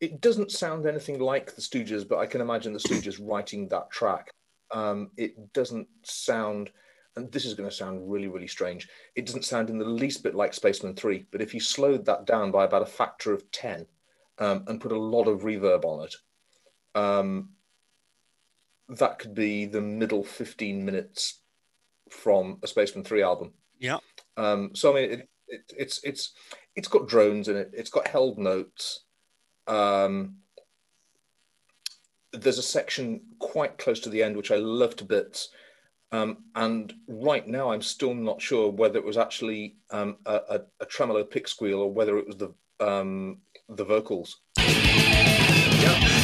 it 0.00 0.20
doesn't 0.20 0.50
sound 0.52 0.86
anything 0.86 1.18
like 1.18 1.54
the 1.54 1.62
Stooges, 1.62 2.06
but 2.06 2.18
I 2.18 2.26
can 2.26 2.40
imagine 2.40 2.72
the 2.72 2.78
Stooges 2.78 3.18
writing 3.20 3.68
that 3.68 3.90
track. 3.90 4.30
Um, 4.72 5.10
it 5.16 5.52
doesn't 5.52 5.88
sound, 6.02 6.70
and 7.16 7.30
this 7.30 7.44
is 7.44 7.54
going 7.54 7.68
to 7.68 7.74
sound 7.74 8.10
really, 8.10 8.28
really 8.28 8.48
strange. 8.48 8.88
It 9.14 9.26
doesn't 9.26 9.44
sound 9.44 9.70
in 9.70 9.78
the 9.78 9.84
least 9.84 10.22
bit 10.22 10.34
like 10.34 10.52
Spacemen 10.52 10.94
Three, 10.94 11.26
but 11.30 11.40
if 11.40 11.54
you 11.54 11.60
slowed 11.60 12.04
that 12.06 12.26
down 12.26 12.50
by 12.50 12.64
about 12.64 12.82
a 12.82 12.86
factor 12.86 13.32
of 13.32 13.50
ten 13.50 13.86
um, 14.38 14.64
and 14.66 14.80
put 14.80 14.92
a 14.92 14.98
lot 14.98 15.28
of 15.28 15.42
reverb 15.42 15.84
on 15.84 16.04
it, 16.04 16.14
um, 16.94 17.50
that 18.88 19.18
could 19.18 19.34
be 19.34 19.66
the 19.66 19.80
middle 19.80 20.24
15 20.24 20.84
minutes 20.84 21.40
from 22.10 22.58
a 22.62 22.66
Spacemen 22.66 23.04
3 23.04 23.22
album. 23.22 23.52
Yeah. 23.78 23.98
Um, 24.36 24.70
so 24.74 24.92
I 24.92 24.94
mean, 24.94 25.10
it, 25.10 25.28
it, 25.48 25.72
it's 25.76 26.00
it's 26.04 26.32
it's 26.76 26.88
got 26.88 27.08
drones 27.08 27.48
in 27.48 27.56
it. 27.56 27.70
It's 27.72 27.90
got 27.90 28.08
held 28.08 28.38
notes. 28.38 29.04
Um, 29.66 30.36
there's 32.32 32.58
a 32.58 32.62
section 32.62 33.20
quite 33.38 33.78
close 33.78 34.00
to 34.00 34.08
the 34.08 34.22
end 34.22 34.36
which 34.36 34.50
I 34.50 34.56
love 34.56 34.96
to 34.96 35.04
bits. 35.04 35.50
Um, 36.12 36.44
and 36.54 36.92
right 37.08 37.46
now, 37.46 37.72
I'm 37.72 37.82
still 37.82 38.14
not 38.14 38.40
sure 38.40 38.70
whether 38.70 38.98
it 38.98 39.04
was 39.04 39.18
actually 39.18 39.76
um, 39.90 40.16
a, 40.26 40.34
a, 40.48 40.60
a, 40.80 40.86
tremolo 40.86 41.24
pick 41.24 41.48
squeal 41.48 41.80
or 41.80 41.92
whether 41.92 42.18
it 42.18 42.26
was 42.26 42.36
the 42.36 42.54
um, 42.78 43.38
the 43.68 43.84
vocals. 43.84 44.40
Yeah. 44.58 46.23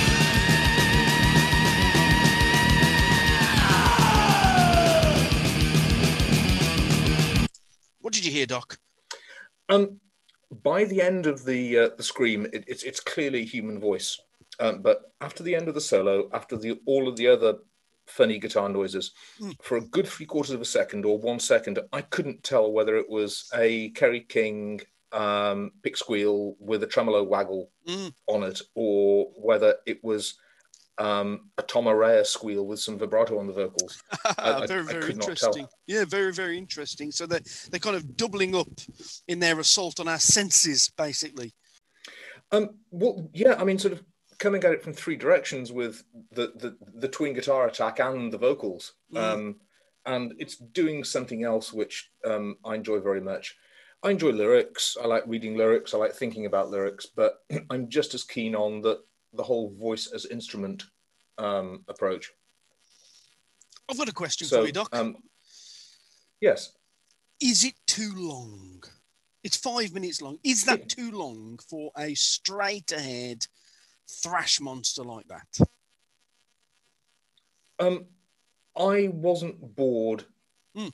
What 8.11 8.16
did 8.16 8.26
you 8.26 8.32
hear, 8.32 8.46
Doc? 8.46 8.76
Um, 9.68 10.00
by 10.64 10.82
the 10.82 11.00
end 11.00 11.28
of 11.28 11.44
the 11.44 11.78
uh, 11.78 11.88
the 11.96 12.02
scream, 12.02 12.44
it, 12.52 12.64
it's 12.66 12.82
it's 12.82 12.98
clearly 12.98 13.44
human 13.44 13.78
voice. 13.78 14.20
Um, 14.58 14.82
but 14.82 15.12
after 15.20 15.44
the 15.44 15.54
end 15.54 15.68
of 15.68 15.74
the 15.74 15.80
solo, 15.80 16.28
after 16.32 16.56
the 16.56 16.80
all 16.86 17.06
of 17.06 17.16
the 17.16 17.28
other 17.28 17.58
funny 18.08 18.40
guitar 18.40 18.68
noises, 18.68 19.12
mm. 19.40 19.54
for 19.62 19.76
a 19.76 19.80
good 19.80 20.08
three 20.08 20.26
quarters 20.26 20.50
of 20.50 20.61
a 20.61 20.64
second 20.64 21.04
or 21.04 21.20
one 21.20 21.38
second, 21.38 21.78
I 21.92 22.00
couldn't 22.00 22.42
tell 22.42 22.72
whether 22.72 22.96
it 22.96 23.08
was 23.08 23.48
a 23.54 23.90
Kerry 23.90 24.22
King 24.22 24.80
um, 25.12 25.70
pick 25.84 25.96
squeal 25.96 26.56
with 26.58 26.82
a 26.82 26.88
tremolo 26.88 27.22
waggle 27.22 27.70
mm. 27.86 28.12
on 28.26 28.42
it, 28.42 28.61
or 28.74 29.30
whether 29.36 29.76
it 29.86 30.02
was 30.02 30.34
um, 31.01 31.48
a 31.57 31.62
Tom 31.62 31.86
Araya 31.86 32.24
squeal 32.26 32.66
with 32.66 32.78
some 32.78 32.98
vibrato 32.98 33.38
on 33.38 33.46
the 33.46 33.55
vocals. 33.55 34.03
I, 34.38 34.66
very, 34.66 34.82
I, 34.82 34.92
very 34.92 35.12
interesting. 35.12 35.66
Yeah, 35.86 36.05
very, 36.05 36.32
very 36.32 36.59
interesting. 36.59 37.11
So 37.11 37.26
they're, 37.26 37.40
they're 37.70 37.80
kind 37.80 37.96
of 37.96 38.16
doubling 38.18 38.55
up 38.55 38.68
in 39.26 39.40
their 39.40 39.59
assault 39.59 39.98
on 39.98 40.09
our 40.09 40.18
senses, 40.18 40.92
basically. 40.98 41.55
Um, 42.53 42.70
well, 42.90 43.30
yeah, 43.32 43.55
I 43.59 43.64
mean, 43.64 43.78
sort 43.78 43.94
of 43.94 44.03
coming 44.38 44.62
at 44.62 44.72
it 44.72 44.82
from 44.82 44.92
three 44.92 45.16
directions 45.16 45.72
with 45.72 46.05
the, 46.32 46.53
the, 46.57 46.76
the 46.94 47.09
twin 47.09 47.32
guitar 47.32 47.66
attack 47.66 47.98
and 47.98 48.30
the 48.30 48.38
vocals. 48.38 48.92
Mm. 49.14 49.18
Um, 49.18 49.57
and 50.05 50.34
it's 50.38 50.57
doing 50.57 51.03
something 51.03 51.44
else 51.44 51.72
which 51.72 52.11
um, 52.26 52.57
I 52.62 52.74
enjoy 52.74 53.01
very 53.01 53.22
much. 53.22 53.57
I 54.03 54.11
enjoy 54.11 54.30
lyrics. 54.30 54.98
I 55.03 55.07
like 55.07 55.24
reading 55.26 55.57
lyrics. 55.57 55.94
I 55.94 55.98
like 55.98 56.12
thinking 56.12 56.44
about 56.44 56.70
lyrics, 56.70 57.07
but 57.07 57.38
I'm 57.70 57.88
just 57.88 58.12
as 58.12 58.24
keen 58.24 58.55
on 58.55 58.82
the 58.82 59.01
the 59.33 59.43
whole 59.43 59.74
voice 59.78 60.11
as 60.12 60.26
instrument 60.26 60.85
um, 61.39 61.85
approach. 61.89 62.31
I've 63.89 63.99
got 63.99 64.09
a 64.09 64.12
question 64.12 64.47
so, 64.47 64.61
for 64.61 64.66
you, 64.66 64.72
Doc. 64.72 64.89
Um, 64.93 65.16
yes. 66.41 66.72
Is 67.41 67.64
it 67.64 67.74
too 67.87 68.12
long? 68.16 68.83
It's 69.43 69.57
five 69.57 69.93
minutes 69.93 70.20
long. 70.20 70.39
Is 70.45 70.64
that 70.64 70.89
too 70.89 71.11
long 71.11 71.59
for 71.68 71.91
a 71.97 72.14
straight 72.14 72.93
ahead 72.93 73.47
thrash 74.09 74.61
monster 74.61 75.03
like 75.03 75.26
that? 75.28 75.68
Um, 77.78 78.05
I 78.76 79.09
wasn't 79.09 79.74
bored 79.74 80.24
mm. 80.76 80.93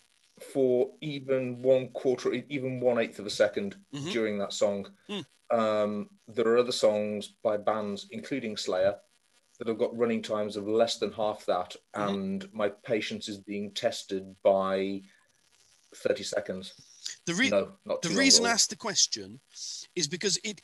For 0.53 0.91
even 1.01 1.63
one 1.63 1.89
quarter, 1.89 2.33
even 2.33 2.81
one 2.81 2.99
eighth 2.99 3.19
of 3.19 3.27
a 3.27 3.31
2nd 3.31 3.75
mm-hmm. 3.95 4.11
during 4.11 4.39
that 4.39 4.53
song. 4.53 4.89
Mm. 5.09 5.25
Um, 5.51 6.11
there 6.29 6.49
are 6.49 6.59
other 6.59 6.73
songs 6.73 7.35
by 7.43 7.57
bands, 7.57 8.09
including 8.11 8.57
Slayer, 8.57 8.97
that 9.59 9.69
have 9.69 9.79
got 9.79 9.97
running 9.97 10.23
times 10.23 10.57
of 10.57 10.69
less 10.69 10.99
than 10.99 11.13
half 11.13 11.47
that, 11.47 11.77
mm-hmm. 11.95 12.09
and 12.09 12.49
my 12.53 12.69
patience 12.69 13.29
is 13.29 13.39
being 13.39 13.73
tested 13.73 14.35
by 14.43 15.03
30 15.95 16.23
seconds. 16.25 16.73
The, 17.27 17.35
re- 17.35 17.51
no, 17.51 17.73
the 18.03 18.09
reason 18.11 18.47
I 18.47 18.51
asked 18.51 18.71
the 18.71 18.77
question 18.77 19.41
is 19.95 20.09
because 20.09 20.39
it 20.43 20.61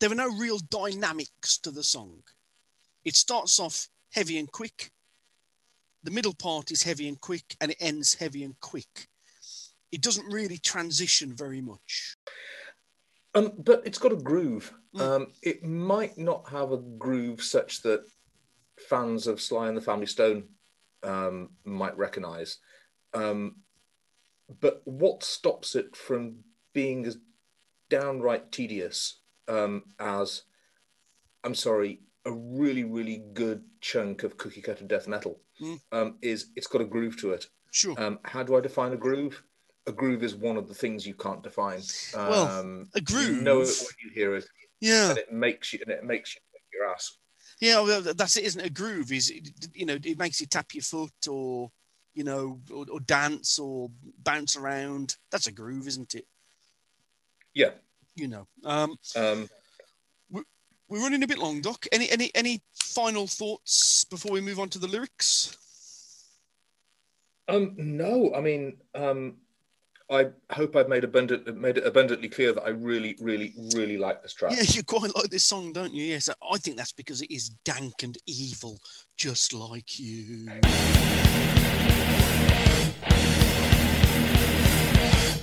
there 0.00 0.12
are 0.12 0.14
no 0.14 0.28
real 0.28 0.58
dynamics 0.58 1.58
to 1.58 1.70
the 1.70 1.82
song. 1.82 2.22
It 3.04 3.16
starts 3.16 3.58
off 3.58 3.88
heavy 4.12 4.38
and 4.38 4.50
quick. 4.50 4.92
The 6.04 6.10
middle 6.10 6.34
part 6.34 6.70
is 6.70 6.82
heavy 6.82 7.08
and 7.08 7.20
quick, 7.20 7.56
and 7.60 7.70
it 7.72 7.76
ends 7.80 8.14
heavy 8.14 8.44
and 8.44 8.58
quick. 8.60 9.08
It 9.90 10.02
doesn't 10.02 10.32
really 10.32 10.58
transition 10.58 11.34
very 11.34 11.60
much. 11.60 12.16
Um, 13.34 13.52
but 13.58 13.82
it's 13.84 13.98
got 13.98 14.12
a 14.12 14.16
groove. 14.16 14.72
Mm. 14.94 15.00
Um, 15.00 15.26
it 15.42 15.64
might 15.64 16.16
not 16.16 16.48
have 16.50 16.72
a 16.72 16.78
groove 16.78 17.42
such 17.42 17.82
that 17.82 18.04
fans 18.88 19.26
of 19.26 19.40
Sly 19.40 19.68
and 19.68 19.76
the 19.76 19.82
Family 19.82 20.06
Stone 20.06 20.44
um, 21.02 21.50
might 21.64 21.96
recognise. 21.96 22.58
Um, 23.14 23.56
but 24.60 24.82
what 24.84 25.22
stops 25.22 25.74
it 25.74 25.94
from 25.96 26.38
being 26.72 27.04
as 27.06 27.18
downright 27.90 28.50
tedious 28.52 29.20
um, 29.46 29.82
as, 29.98 30.42
I'm 31.44 31.54
sorry, 31.54 32.00
a 32.24 32.32
really, 32.32 32.84
really 32.84 33.22
good 33.32 33.64
chunk 33.80 34.22
of 34.22 34.36
cookie 34.36 34.62
cutter 34.62 34.84
death 34.84 35.08
metal 35.08 35.40
mm. 35.60 35.80
Um, 35.92 36.16
is 36.22 36.46
it's 36.56 36.66
got 36.66 36.80
a 36.80 36.84
groove 36.84 37.16
to 37.18 37.32
it. 37.32 37.46
Sure. 37.70 38.18
how 38.24 38.42
do 38.42 38.56
I 38.56 38.60
define 38.60 38.92
a 38.92 38.96
groove? 38.96 39.42
a 39.88 39.92
groove 39.92 40.22
is 40.22 40.36
one 40.36 40.56
of 40.56 40.68
the 40.68 40.74
things 40.74 41.06
you 41.06 41.14
can't 41.14 41.42
define. 41.42 41.80
Um, 42.14 42.28
well, 42.28 42.84
a 42.94 43.00
groove. 43.00 43.36
You 43.36 43.42
know 43.42 43.62
it 43.62 43.68
when 43.68 43.96
you 44.04 44.10
hear 44.14 44.36
it. 44.36 44.44
Yeah. 44.80 45.10
And 45.10 45.18
it 45.18 45.32
makes 45.32 45.72
you 45.72 45.80
and 45.82 45.90
it 45.90 46.04
makes 46.04 46.34
you 46.34 46.40
your 46.72 46.88
ass. 46.88 47.16
Yeah, 47.60 47.80
well, 47.80 48.02
that's 48.02 48.36
it, 48.36 48.44
isn't 48.44 48.60
it? 48.60 48.66
A 48.66 48.70
groove 48.70 49.10
is, 49.10 49.32
you 49.74 49.86
know, 49.86 49.98
it 50.04 50.18
makes 50.18 50.40
you 50.40 50.46
tap 50.46 50.74
your 50.74 50.82
foot 50.82 51.26
or, 51.28 51.72
you 52.14 52.22
know, 52.22 52.60
or, 52.72 52.86
or 52.92 53.00
dance 53.00 53.58
or 53.58 53.90
bounce 54.22 54.54
around. 54.54 55.16
That's 55.32 55.48
a 55.48 55.52
groove, 55.52 55.88
isn't 55.88 56.14
it? 56.14 56.26
Yeah. 57.54 57.70
You 58.14 58.28
know. 58.28 58.46
Um, 58.64 58.96
um, 59.16 59.48
we're, 60.88 61.00
running 61.00 61.22
a 61.22 61.26
bit 61.26 61.38
long, 61.38 61.60
Doc. 61.60 61.86
Any 61.92 62.10
any 62.10 62.30
any 62.34 62.62
final 62.74 63.26
thoughts 63.26 64.04
before 64.04 64.32
we 64.32 64.40
move 64.40 64.58
on 64.58 64.68
to 64.70 64.78
the 64.78 64.88
lyrics? 64.88 65.56
Um, 67.48 67.74
no, 67.78 68.34
I 68.34 68.40
mean, 68.40 68.76
um, 68.94 69.36
I 70.10 70.28
hope 70.50 70.76
I've 70.76 70.88
made 70.88 71.04
abundant 71.04 71.54
made 71.56 71.78
it 71.78 71.86
abundantly 71.86 72.28
clear 72.28 72.52
that 72.52 72.62
I 72.62 72.70
really, 72.70 73.16
really, 73.20 73.54
really 73.74 73.98
like 73.98 74.22
this 74.22 74.32
track. 74.32 74.52
Yeah, 74.54 74.62
you 74.62 74.82
quite 74.82 75.14
like 75.14 75.30
this 75.30 75.44
song, 75.44 75.72
don't 75.72 75.92
you? 75.92 76.04
Yes, 76.04 76.28
I 76.28 76.58
think 76.58 76.76
that's 76.76 76.92
because 76.92 77.22
it 77.22 77.30
is 77.30 77.50
dank 77.64 78.02
and 78.02 78.16
evil, 78.26 78.78
just 79.16 79.52
like 79.52 79.98
you. 79.98 80.48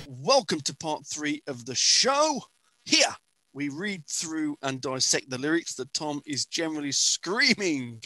Welcome 0.08 0.60
to 0.62 0.74
part 0.74 1.06
three 1.06 1.42
of 1.46 1.66
the 1.66 1.74
show. 1.76 2.40
Here 2.84 3.16
we 3.56 3.70
read 3.70 4.06
through 4.06 4.54
and 4.62 4.82
dissect 4.82 5.30
the 5.30 5.38
lyrics 5.38 5.74
that 5.76 5.92
Tom 5.94 6.20
is 6.26 6.44
generally 6.44 6.92
screaming 6.92 8.02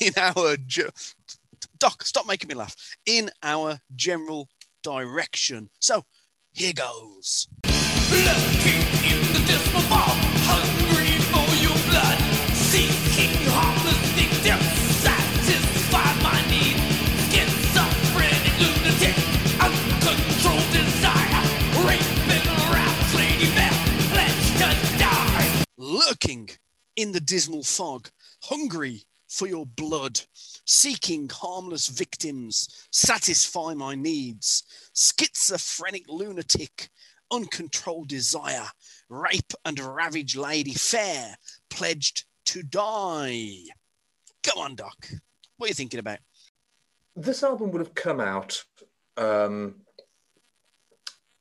in 0.00 0.12
our. 0.18 0.56
Ge- 0.66 0.90
Doc, 1.78 2.02
stop 2.04 2.26
making 2.26 2.48
me 2.48 2.56
laugh. 2.56 2.74
In 3.06 3.30
our 3.42 3.78
general 3.94 4.48
direction. 4.82 5.70
So 5.78 6.04
here 6.52 6.72
goes. 6.72 7.46
Lurking 26.24 26.50
in 26.96 27.12
the 27.12 27.20
dismal 27.20 27.62
fog, 27.62 28.08
hungry 28.42 29.02
for 29.28 29.46
your 29.46 29.66
blood, 29.66 30.20
seeking 30.64 31.28
harmless 31.28 31.86
victims, 31.86 32.86
satisfy 32.90 33.74
my 33.74 33.94
needs, 33.94 34.64
schizophrenic 34.94 36.08
lunatic, 36.08 36.88
uncontrolled 37.30 38.08
desire, 38.08 38.66
rape 39.08 39.52
and 39.64 39.78
ravage 39.78 40.36
lady 40.36 40.74
fair, 40.74 41.36
pledged 41.70 42.24
to 42.46 42.62
die. 42.62 43.58
Come 44.42 44.58
on, 44.58 44.74
Doc. 44.74 44.96
What 45.56 45.66
are 45.66 45.68
you 45.68 45.74
thinking 45.74 46.00
about? 46.00 46.18
This 47.14 47.44
album 47.44 47.70
would 47.70 47.80
have 47.80 47.94
come 47.94 48.20
out 48.20 48.64
um, 49.16 49.76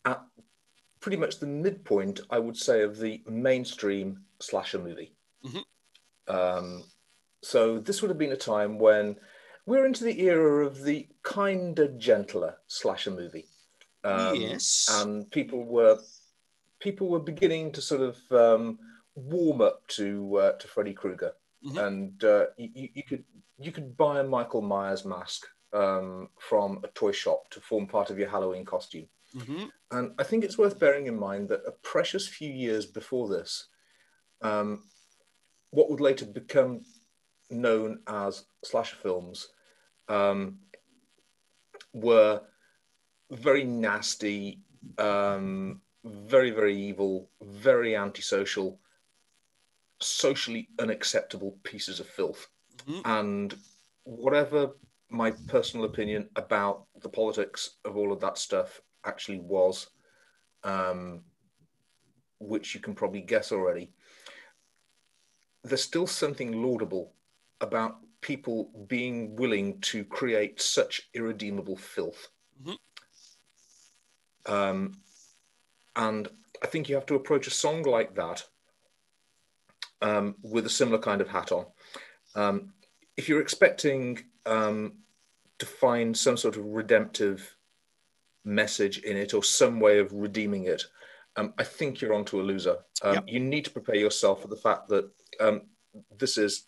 at 0.06 0.22
pretty 1.00 1.18
much 1.18 1.40
the 1.40 1.48
midpoint, 1.48 2.20
I 2.30 2.38
would 2.38 2.58
say, 2.58 2.84
of 2.84 3.00
the 3.00 3.24
mainstream 3.28 4.26
slasher 4.40 4.80
movie. 4.80 5.16
Mhm. 5.44 5.64
Um, 6.28 6.84
so 7.42 7.80
this 7.80 8.02
would 8.02 8.10
have 8.10 8.18
been 8.18 8.32
a 8.32 8.38
time 8.38 8.78
when 8.80 9.20
we're 9.66 9.86
into 9.86 10.04
the 10.04 10.20
era 10.22 10.66
of 10.66 10.84
the 10.84 11.08
kinder, 11.24 11.88
gentler 11.88 12.58
slasher 12.68 13.12
movie. 13.12 13.48
Um, 14.04 14.36
Yes. 14.36 14.88
and 14.92 15.30
people 15.32 15.64
were 15.66 16.00
people 16.80 17.08
were 17.10 17.20
beginning 17.20 17.72
to 17.72 17.82
sort 17.82 18.02
of 18.02 18.32
um, 18.32 18.80
warm 19.16 19.62
up 19.62 19.86
to 19.88 20.36
uh, 20.38 20.52
to 20.54 20.68
Freddy 20.68 20.94
Krueger, 20.94 21.34
Mhm. 21.64 21.88
and 21.88 22.24
uh, 22.24 22.48
you, 22.58 22.90
you 22.94 23.04
could 23.04 23.26
you 23.58 23.72
could 23.72 23.98
buy 23.98 24.20
a 24.20 24.24
Michael 24.24 24.62
Myers 24.62 25.04
mask 25.04 25.48
um, 25.74 26.30
from 26.40 26.80
a 26.84 26.88
toy 26.90 27.12
shop 27.12 27.50
to 27.50 27.60
form 27.60 27.88
part 27.88 28.10
of 28.12 28.20
your 28.20 28.30
Halloween 28.30 28.64
costume. 28.66 29.10
hmm 29.34 29.66
And 29.92 30.14
I 30.20 30.24
think 30.24 30.44
it's 30.44 30.58
worth 30.58 30.80
bearing 30.80 31.08
in 31.08 31.18
mind 31.20 31.50
that 31.50 31.62
a 31.66 31.72
precious 31.72 32.28
few 32.28 32.52
years 32.52 32.86
before 32.86 33.28
this, 33.28 33.68
um, 34.42 34.84
what 35.72 35.90
would 35.90 36.02
later 36.02 36.26
become 36.26 36.82
known 37.50 38.00
as 38.08 38.46
slasher 38.64 38.96
films 38.98 39.50
um, 40.10 40.60
were 41.94 42.42
very 43.32 43.64
nasty, 43.64 44.62
um, 44.98 45.82
very, 46.04 46.52
very 46.52 46.76
evil, 46.76 47.30
very 47.42 47.96
antisocial, 47.96 48.80
socially 50.00 50.70
unacceptable 50.80 51.58
pieces 51.64 52.00
of 52.00 52.08
filth. 52.08 52.48
Mhm. 52.86 53.02
And 53.06 53.58
whatever 54.04 54.72
my 55.10 55.32
personal 55.48 55.86
opinion 55.86 56.30
about 56.36 56.86
the 57.02 57.10
politics 57.10 57.78
of 57.86 57.98
all 57.98 58.12
of 58.12 58.20
that 58.22 58.38
stuff 58.38 58.82
actually 59.06 59.40
was, 59.40 59.88
um, 60.64 61.24
which 62.40 62.76
you 62.76 62.82
can 62.82 62.94
probably 62.94 63.22
guess 63.22 63.52
already, 63.52 63.94
there's 65.70 65.84
still 65.84 66.08
something 66.08 66.64
laudable 66.64 67.14
about 67.62 67.98
people 68.22 68.70
being 68.88 69.36
willing 69.36 69.80
to 69.82 70.04
create 70.04 70.62
such 70.62 71.10
irredeemable 71.14 71.78
filth. 71.78 72.30
Mhm. 72.64 72.78
Um, 74.46 75.02
and 75.96 76.28
I 76.64 76.68
think 76.68 76.90
you 76.90 76.96
have 76.96 77.06
to 77.08 77.16
approach 77.16 77.48
a 77.48 77.52
song 77.52 77.84
like 77.84 78.16
that 78.16 78.48
um, 80.02 80.36
with 80.42 80.66
a 80.66 80.70
similar 80.70 81.00
kind 81.00 81.22
of 81.22 81.28
hat 81.28 81.52
on. 81.52 81.66
Um, 82.36 82.74
if 83.16 83.28
you're 83.28 83.42
expecting 83.42 84.24
um, 84.46 84.94
to 85.58 85.66
find 85.66 86.16
some 86.16 86.38
sort 86.38 86.56
of 86.56 86.66
redemptive 86.66 87.56
message 88.44 89.00
in 89.00 89.18
it 89.18 89.34
or 89.34 89.44
some 89.44 89.80
way 89.80 90.00
of 90.00 90.14
redeeming 90.14 90.66
it, 90.66 90.84
um, 91.38 91.54
I 91.58 91.64
think 91.64 92.02
you're 92.02 92.16
onto 92.16 92.42
a 92.42 92.44
loser. 92.44 92.78
Um, 93.04 93.14
Yep. 93.14 93.24
You 93.28 93.40
need 93.40 93.66
to 93.66 93.72
prepare 93.72 93.96
yourself 93.96 94.42
for 94.42 94.48
the 94.48 94.56
fact 94.56 94.90
that 94.90 95.10
um, 95.40 95.62
this 96.18 96.38
is 96.38 96.68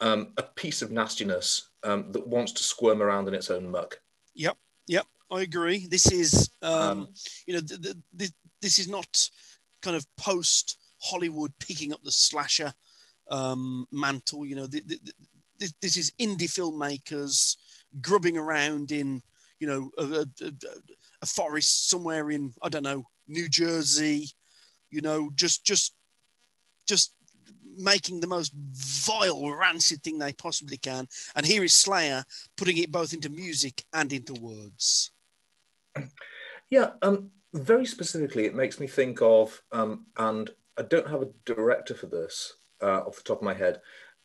um, 0.00 0.34
a 0.36 0.42
piece 0.42 0.82
of 0.82 0.90
nastiness 0.90 1.70
um, 1.82 2.12
that 2.12 2.26
wants 2.26 2.52
to 2.52 2.62
squirm 2.62 3.02
around 3.02 3.28
in 3.28 3.34
its 3.34 3.50
own 3.50 3.70
muck. 3.70 3.98
Yep, 4.34 4.56
yep, 4.86 5.06
I 5.30 5.40
agree. 5.40 5.86
This 5.86 6.12
is, 6.12 6.50
um, 6.60 7.08
you 7.46 7.54
know, 7.54 7.60
th- 7.60 7.80
th- 7.80 7.96
th- 8.18 8.32
this 8.60 8.78
is 8.78 8.88
not 8.88 9.30
kind 9.80 9.96
of 9.96 10.06
post 10.16 10.78
Hollywood 11.00 11.52
picking 11.58 11.94
up 11.94 12.02
the 12.02 12.12
slasher 12.12 12.74
um, 13.30 13.86
mantle. 13.90 14.44
You 14.44 14.56
know, 14.56 14.66
th- 14.66 14.86
th- 14.86 15.02
th- 15.02 15.16
this, 15.58 15.72
this 15.80 15.96
is 15.96 16.12
indie 16.20 16.42
filmmakers 16.42 17.56
grubbing 18.02 18.36
around 18.36 18.92
in, 18.92 19.22
you 19.60 19.66
know, 19.66 19.90
a, 19.96 20.04
a, 20.04 20.26
a, 20.46 20.52
a 21.22 21.26
forest 21.26 21.88
somewhere 21.88 22.30
in 22.30 22.52
I 22.62 22.68
don't 22.68 22.82
know 22.82 23.06
New 23.28 23.48
Jersey. 23.48 24.30
You 24.90 25.00
know, 25.00 25.30
just 25.34 25.64
just 25.64 25.94
just 26.86 27.12
making 27.76 28.20
the 28.20 28.26
most 28.26 28.52
vile, 28.54 29.50
rancid 29.54 30.02
thing 30.02 30.18
they 30.18 30.32
possibly 30.32 30.78
can. 30.78 31.06
And 31.34 31.44
here 31.44 31.62
is 31.62 31.74
Slayer 31.74 32.24
putting 32.56 32.78
it 32.78 32.90
both 32.90 33.12
into 33.12 33.28
music 33.28 33.84
and 33.92 34.12
into 34.12 34.34
words. 34.34 35.10
Yeah, 36.70 36.90
um, 37.02 37.30
very 37.52 37.86
specifically, 37.86 38.46
it 38.46 38.54
makes 38.54 38.80
me 38.80 38.86
think 38.86 39.20
of, 39.22 39.62
um, 39.72 40.06
and 40.16 40.50
I 40.78 40.82
don't 40.82 41.08
have 41.08 41.22
a 41.22 41.30
director 41.44 41.94
for 41.94 42.06
this 42.06 42.54
uh, 42.82 43.00
off 43.00 43.16
the 43.16 43.22
top 43.22 43.38
of 43.38 43.44
my 43.44 43.54
head, 43.54 43.80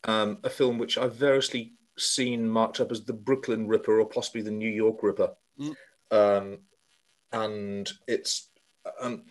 um, 0.06 0.40
a 0.44 0.50
film 0.50 0.78
which 0.78 0.98
I've 0.98 1.16
variously 1.16 1.74
seen 1.98 2.50
marked 2.50 2.80
up 2.80 2.92
as 2.92 3.04
the 3.04 3.14
Brooklyn 3.14 3.68
Ripper 3.68 4.00
or 4.00 4.06
possibly 4.06 4.42
the 4.42 4.52
New 4.52 4.70
York 4.70 5.04
Ripper. 5.04 5.32
Mm. 5.60 5.76
Um, 6.12 6.60
and 7.32 7.92
it's, 8.08 8.50
um, 9.00 9.24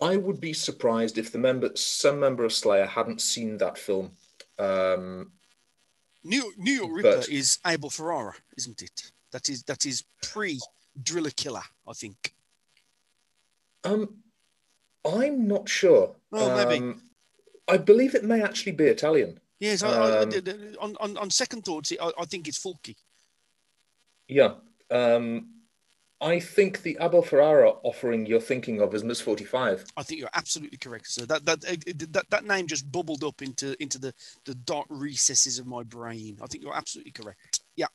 I 0.00 0.16
would 0.16 0.40
be 0.40 0.52
surprised 0.52 1.18
if 1.18 1.30
the 1.32 1.38
member, 1.38 1.70
some 1.74 2.20
member 2.20 2.44
of 2.44 2.52
Slayer 2.52 2.86
hadn't 2.86 3.20
seen 3.20 3.58
that 3.58 3.78
film. 3.78 4.12
Um, 4.58 5.32
New 6.24 6.52
New 6.56 6.72
York 6.72 6.90
Ripper 6.92 7.16
But- 7.18 7.28
is 7.28 7.58
Abel 7.66 7.90
Ferrara, 7.90 8.34
isn't 8.56 8.82
it? 8.82 9.12
That 9.32 9.48
is 9.48 9.62
that 9.64 9.86
is 9.86 10.04
pre 10.22 10.58
Driller 11.02 11.30
Killer, 11.30 11.62
I 11.88 11.92
think. 11.92 12.34
Um, 13.84 14.16
I'm 15.04 15.46
not 15.46 15.68
sure. 15.68 16.14
Oh, 16.32 16.56
maybe. 16.56 16.82
Um, 16.84 17.02
I 17.68 17.78
believe 17.78 18.14
it 18.14 18.24
may 18.24 18.42
actually 18.42 18.72
be 18.72 18.84
Italian. 18.84 19.38
Yes, 19.60 19.82
I, 19.82 19.88
I, 19.88 20.08
I 20.08 20.22
Um, 20.22 20.76
on, 20.80 20.96
on 21.00 21.16
on 21.16 21.30
second 21.30 21.64
thoughts, 21.64 21.92
I, 22.00 22.12
I 22.18 22.24
think 22.26 22.48
it's 22.48 22.58
Fulci. 22.58 22.96
Yeah. 24.28 24.54
Um, 24.90 25.59
I 26.20 26.38
think 26.38 26.82
the 26.82 26.98
Abel 27.00 27.22
Ferrara 27.22 27.70
offering 27.82 28.26
you're 28.26 28.40
thinking 28.40 28.80
of 28.80 28.94
is 28.94 29.02
Miss 29.02 29.20
45. 29.20 29.86
I 29.96 30.02
think 30.02 30.20
you're 30.20 30.28
absolutely 30.34 30.76
correct. 30.76 31.06
So 31.08 31.24
that 31.24 31.44
that 31.46 31.64
uh, 31.64 31.76
that, 32.10 32.26
that 32.30 32.44
name 32.44 32.66
just 32.66 32.90
bubbled 32.92 33.24
up 33.24 33.40
into 33.40 33.80
into 33.82 33.98
the 33.98 34.12
the 34.44 34.54
dark 34.54 34.86
recesses 34.90 35.58
of 35.58 35.66
my 35.66 35.82
brain. 35.82 36.38
I 36.42 36.46
think 36.46 36.62
you're 36.62 36.76
absolutely 36.76 37.12
correct. 37.12 37.60
Yeah. 37.76 37.86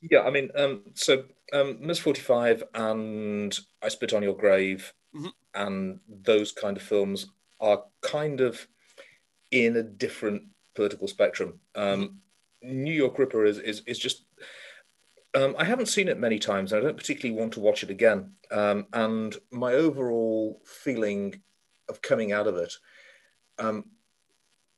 Yeah, 0.00 0.22
I 0.22 0.30
mean, 0.30 0.50
um, 0.56 0.82
so 0.94 1.24
um, 1.52 1.78
Miss 1.80 2.00
45 2.00 2.64
and 2.74 3.56
I 3.80 3.88
Spit 3.88 4.12
on 4.12 4.22
Your 4.24 4.36
Grave 4.36 4.92
Mhm. 5.14 5.32
and 5.54 6.00
those 6.08 6.52
kind 6.52 6.76
of 6.76 6.82
films 6.82 7.26
are 7.60 7.84
kind 8.00 8.40
of 8.40 8.66
in 9.50 9.76
a 9.76 9.82
different 9.82 10.42
political 10.74 11.06
spectrum. 11.06 11.60
Um, 11.74 12.22
New 12.62 12.92
York 12.94 13.18
Ripper 13.18 13.44
is, 13.44 13.58
is, 13.58 13.82
is 13.86 13.98
just, 13.98 14.24
um, 15.34 15.54
I 15.58 15.64
haven't 15.64 15.86
seen 15.86 16.08
it 16.08 16.18
many 16.18 16.38
times 16.38 16.72
and 16.72 16.80
I 16.80 16.84
don't 16.84 16.96
particularly 16.96 17.38
want 17.38 17.54
to 17.54 17.60
watch 17.60 17.82
it 17.82 17.90
again. 17.90 18.32
Um, 18.50 18.86
and 18.92 19.34
my 19.50 19.74
overall 19.74 20.60
feeling 20.64 21.40
of 21.88 22.02
coming 22.02 22.32
out 22.32 22.46
of 22.46 22.56
it 22.56 22.72
um, 23.58 23.84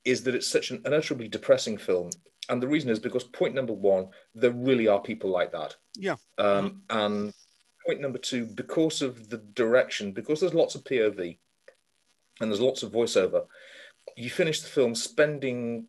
is 0.05 0.23
that 0.25 0.35
it's 0.35 0.47
such 0.47 0.71
an 0.71 0.83
unutterably 0.85 1.29
depressing 1.29 1.79
film. 1.79 2.11
And 2.49 2.63
the 2.63 2.69
reason 2.69 2.91
is 2.91 2.99
because 2.99 3.25
point 3.25 3.55
number 3.55 3.73
one, 3.73 4.09
there 4.35 4.53
really 4.53 4.87
are 4.87 5.01
people 5.01 5.31
like 5.31 5.53
that. 5.53 5.77
Yeah. 5.97 6.17
Um, 6.39 6.83
and 6.91 7.33
point 7.87 8.01
number 8.01 8.19
two, 8.19 8.47
because 8.47 9.03
of 9.03 9.31
the 9.31 9.39
direction, 9.39 10.13
because 10.13 10.41
there's 10.41 10.55
lots 10.55 10.75
of 10.75 10.85
POV 10.85 11.39
and 12.41 12.51
there's 12.51 12.61
lots 12.61 12.83
of 12.83 12.93
voiceover, 12.93 13.47
you 14.17 14.31
finish 14.31 14.61
the 14.61 14.69
film 14.69 14.95
spending 14.95 15.89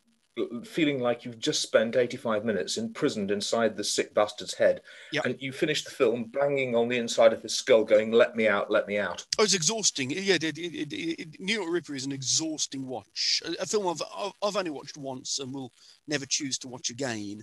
feeling 0.64 1.00
like 1.00 1.24
you've 1.24 1.38
just 1.38 1.62
spent 1.62 1.96
85 1.96 2.44
minutes 2.44 2.76
imprisoned 2.76 3.30
inside 3.30 3.76
the 3.76 3.84
sick 3.84 4.12
bastard's 4.14 4.52
head 4.54 4.82
Yep. 5.12 5.24
and 5.24 5.36
you 5.40 5.50
finish 5.52 5.82
the 5.82 5.90
film 5.90 6.24
banging 6.24 6.76
on 6.76 6.88
the 6.88 6.98
inside 6.98 7.32
of 7.32 7.42
his 7.42 7.54
skull 7.54 7.84
going 7.84 8.12
let 8.12 8.36
me 8.36 8.46
out 8.46 8.70
let 8.70 8.86
me 8.86 8.98
out 8.98 9.24
Oh, 9.38 9.44
it's 9.44 9.54
exhausting. 9.54 10.10
Yeah, 10.10 10.34
it, 10.34 10.44
it, 10.58 10.92
it, 10.92 11.40
New 11.40 11.54
York 11.54 11.72
Ripper 11.72 11.94
is 11.94 12.04
an 12.04 12.12
exhausting 12.12 12.86
watch. 12.86 13.42
A, 13.46 13.62
a 13.62 13.66
film 13.66 13.86
I've, 13.88 14.02
I've- 14.42 14.58
only 14.58 14.70
watched 14.70 14.96
once 14.98 15.38
and 15.38 15.52
will 15.54 15.72
never 16.06 16.26
choose 16.26 16.58
to 16.58 16.68
watch 16.68 16.90
again. 16.90 17.42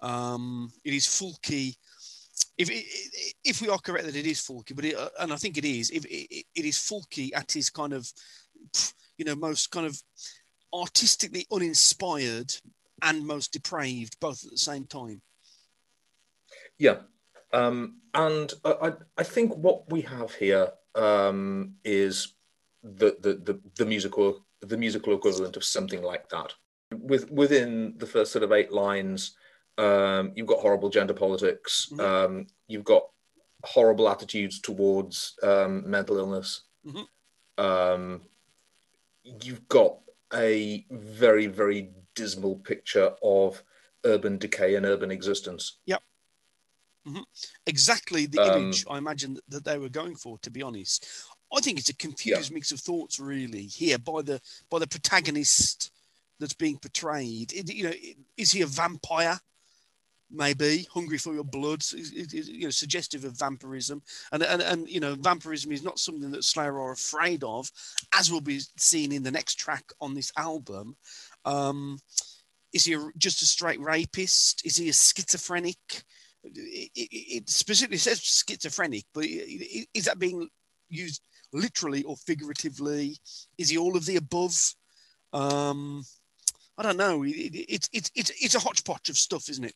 Um, 0.00 0.70
it 0.84 0.94
is 0.94 1.06
Fulci. 1.06 1.76
If 2.58 2.70
if- 2.70 3.32
if 3.44 3.60
we 3.60 3.68
are 3.68 3.78
correct 3.78 4.06
that 4.06 4.16
it 4.16 4.26
is 4.26 4.40
Fulci, 4.40 4.74
but 4.74 4.84
it, 4.84 4.96
uh, 4.96 5.08
and 5.20 5.32
I 5.32 5.36
think 5.36 5.58
it 5.58 5.64
is, 5.64 5.90
if 5.90 6.04
it, 6.06 6.44
it 6.54 6.64
is 6.64 6.76
Fulci 6.76 7.30
at 7.34 7.50
his 7.52 7.70
kind 7.70 7.92
of, 7.92 8.10
you 9.18 9.24
know, 9.24 9.34
most 9.34 9.70
kind 9.70 9.86
of 9.86 10.00
artistically 10.74 11.46
uninspired 11.52 12.54
and 13.02 13.26
most 13.26 13.52
depraved, 13.52 14.18
both 14.20 14.44
at 14.44 14.50
the 14.50 14.58
same 14.58 14.86
time. 14.86 15.20
Yeah, 16.78 16.98
um, 17.52 17.98
and 18.14 18.52
I, 18.64 18.92
I, 19.16 19.22
think 19.22 19.54
what 19.56 19.90
we 19.90 20.00
have 20.02 20.34
here 20.34 20.72
um, 20.94 21.74
is 21.84 22.34
the, 22.82 23.16
the 23.20 23.34
the 23.34 23.60
the 23.76 23.86
musical 23.86 24.44
the 24.60 24.76
musical 24.76 25.14
equivalent 25.14 25.56
of 25.56 25.64
something 25.64 26.02
like 26.02 26.28
that. 26.30 26.52
With 26.92 27.30
within 27.30 27.94
the 27.98 28.06
first 28.06 28.32
sort 28.32 28.42
of 28.42 28.52
eight 28.52 28.72
lines, 28.72 29.36
um, 29.78 30.32
you've 30.34 30.46
got 30.46 30.60
horrible 30.60 30.88
gender 30.88 31.14
politics. 31.14 31.88
Mhm. 31.92 32.00
Um, 32.00 32.46
you've 32.68 32.84
got 32.84 33.08
horrible 33.64 34.08
attitudes 34.08 34.60
towards 34.60 35.34
um, 35.42 35.88
mental 35.88 36.18
illness. 36.18 36.62
Mhm. 36.86 37.06
Um, 37.58 38.22
you've 39.24 39.68
got 39.68 39.98
a 40.34 40.84
very 40.90 41.46
very 41.46 41.90
dismal 42.14 42.56
picture 42.56 43.14
of 43.22 43.62
urban 44.04 44.38
decay 44.38 44.74
and 44.74 44.84
urban 44.86 45.10
existence. 45.10 45.78
Yep. 45.86 46.02
Exactly 47.66 48.26
the 48.26 48.38
Um, 48.40 48.62
image 48.62 48.84
I 48.88 48.98
imagine 48.98 49.38
that- 49.48 49.64
they 49.64 49.78
were 49.78 49.88
going 49.88 50.14
for. 50.16 50.38
To 50.38 50.50
be 50.50 50.62
honest, 50.62 51.06
I 51.52 51.60
think 51.60 51.78
it's 51.78 51.88
a 51.88 51.94
confused 51.94 52.52
mix 52.52 52.70
of 52.72 52.80
thoughts, 52.80 53.18
really, 53.18 53.66
here 53.66 53.98
by 53.98 54.22
the 54.22 54.40
by 54.70 54.78
the 54.78 54.86
protagonist 54.86 55.90
that's 56.38 56.54
being 56.54 56.78
portrayed. 56.78 57.52
You 57.68 57.84
know, 57.84 57.94
is 58.36 58.52
he 58.52 58.62
a 58.62 58.66
vampire? 58.66 59.40
Maybe 60.34 60.86
hungry 60.92 61.18
for 61.18 61.34
your 61.34 61.44
blood, 61.44 61.82
you 61.92 62.64
know, 62.64 62.70
suggestive 62.70 63.24
of 63.24 63.38
vampirism, 63.38 64.02
and, 64.32 64.42
and 64.42 64.62
and 64.62 64.88
you 64.88 64.98
know, 64.98 65.14
vampirism 65.14 65.72
is 65.72 65.82
not 65.82 65.98
something 65.98 66.30
that 66.30 66.44
Slayer 66.44 66.80
are 66.80 66.92
afraid 66.92 67.44
of, 67.44 67.70
as 68.14 68.32
will 68.32 68.40
be 68.40 68.60
seen 68.78 69.12
in 69.12 69.22
the 69.22 69.30
next 69.30 69.56
track 69.56 69.84
on 70.00 70.14
this 70.14 70.32
album. 70.38 70.96
Um, 71.44 71.98
is 72.72 72.86
he 72.86 72.94
a, 72.94 73.10
just 73.18 73.42
a 73.42 73.46
straight 73.46 73.80
rapist? 73.80 74.64
Is 74.64 74.76
he 74.76 74.88
a 74.88 74.92
schizophrenic? 74.94 75.76
it, 76.44 76.90
it, 76.94 77.08
it 77.10 77.48
specifically 77.48 77.98
says 77.98 78.20
schizophrenic, 78.20 79.04
but 79.14 79.24
is 79.24 80.04
that 80.06 80.18
being 80.18 80.48
used 80.88 81.22
literally 81.52 82.02
or 82.04 82.16
figuratively? 82.16 83.16
Is 83.58 83.70
he 83.70 83.78
all 83.78 83.96
of 83.96 84.06
the 84.06 84.16
above? 84.16 84.74
Um, 85.32 86.04
I 86.76 86.82
don't 86.82 86.96
know. 86.96 87.22
It, 87.24 87.30
it, 87.30 87.66
it's 87.68 87.88
it's 87.92 88.10
it's 88.14 88.30
it's 88.40 88.54
a 88.54 88.60
hodgepodge 88.60 89.08
of 89.08 89.16
stuff, 89.16 89.48
isn't 89.48 89.64
it? 89.64 89.74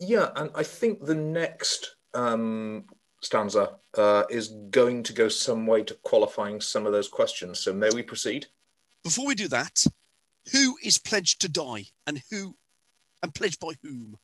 Yeah, 0.00 0.30
and 0.36 0.50
I 0.54 0.62
think 0.62 1.04
the 1.04 1.14
next 1.14 1.96
um, 2.14 2.84
stanza 3.20 3.76
uh, 3.96 4.24
is 4.30 4.48
going 4.70 5.02
to 5.04 5.12
go 5.12 5.28
some 5.28 5.66
way 5.66 5.82
to 5.82 5.94
qualifying 5.94 6.60
some 6.60 6.86
of 6.86 6.92
those 6.92 7.08
questions. 7.08 7.58
So 7.58 7.72
may 7.72 7.90
we 7.92 8.02
proceed? 8.02 8.46
Before 9.02 9.26
we 9.26 9.34
do 9.34 9.48
that, 9.48 9.86
who 10.52 10.76
is 10.82 10.98
pledged 10.98 11.40
to 11.40 11.48
die, 11.48 11.86
and 12.06 12.22
who, 12.30 12.56
and 13.22 13.34
pledged 13.34 13.60
by 13.60 13.72
whom? 13.82 14.18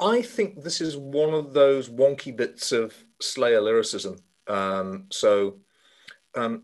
I 0.00 0.22
think 0.22 0.62
this 0.62 0.80
is 0.80 0.96
one 0.96 1.34
of 1.34 1.52
those 1.52 1.88
wonky 1.88 2.34
bits 2.34 2.72
of 2.72 2.94
Slayer 3.20 3.60
lyricism. 3.60 4.18
Um, 4.46 5.06
so 5.10 5.58
um, 6.34 6.62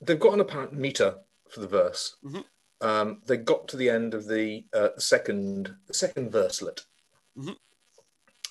they've 0.00 0.18
got 0.18 0.34
an 0.34 0.40
apparent 0.40 0.72
meter 0.72 1.16
for 1.48 1.60
the 1.60 1.68
verse. 1.68 2.16
Mhm. 2.24 2.44
Um, 2.82 3.22
they 3.26 3.36
got 3.36 3.68
to 3.68 3.76
the 3.76 3.90
end 3.90 4.14
of 4.14 4.26
the, 4.26 4.64
uh, 4.72 4.90
second 4.98 5.74
the 5.86 5.94
second 5.94 6.32
verselet, 6.32 6.84
Mhm. 7.40 7.56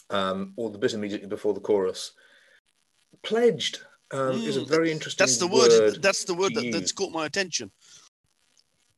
um, 0.09 0.53
or 0.57 0.69
the 0.71 0.77
bit 0.77 0.93
immediately 0.93 1.27
before 1.27 1.53
the 1.53 1.59
chorus. 1.59 2.11
Pledged 3.21 3.81
um, 4.11 4.41
is 4.41 4.57
a 4.57 4.61
Mm, 4.61 4.67
very 4.67 4.91
interesting. 4.91 5.23
That's 5.23 5.37
the 5.37 5.47
word. 5.47 5.69
word 5.69 6.01
that's 6.01 6.23
the 6.23 6.33
word 6.33 6.53
that, 6.55 6.71
that's 6.71 6.91
caught 6.91 7.11
my 7.11 7.25
attention. 7.25 7.71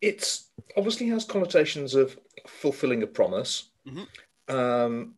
it's 0.01 0.49
obviously 0.77 1.07
has 1.07 1.25
connotations 1.25 1.93
of 1.93 2.17
fulfilling 2.47 3.03
a 3.03 3.07
promise. 3.07 3.69
Mhm. 3.85 4.07
Um, 4.47 5.15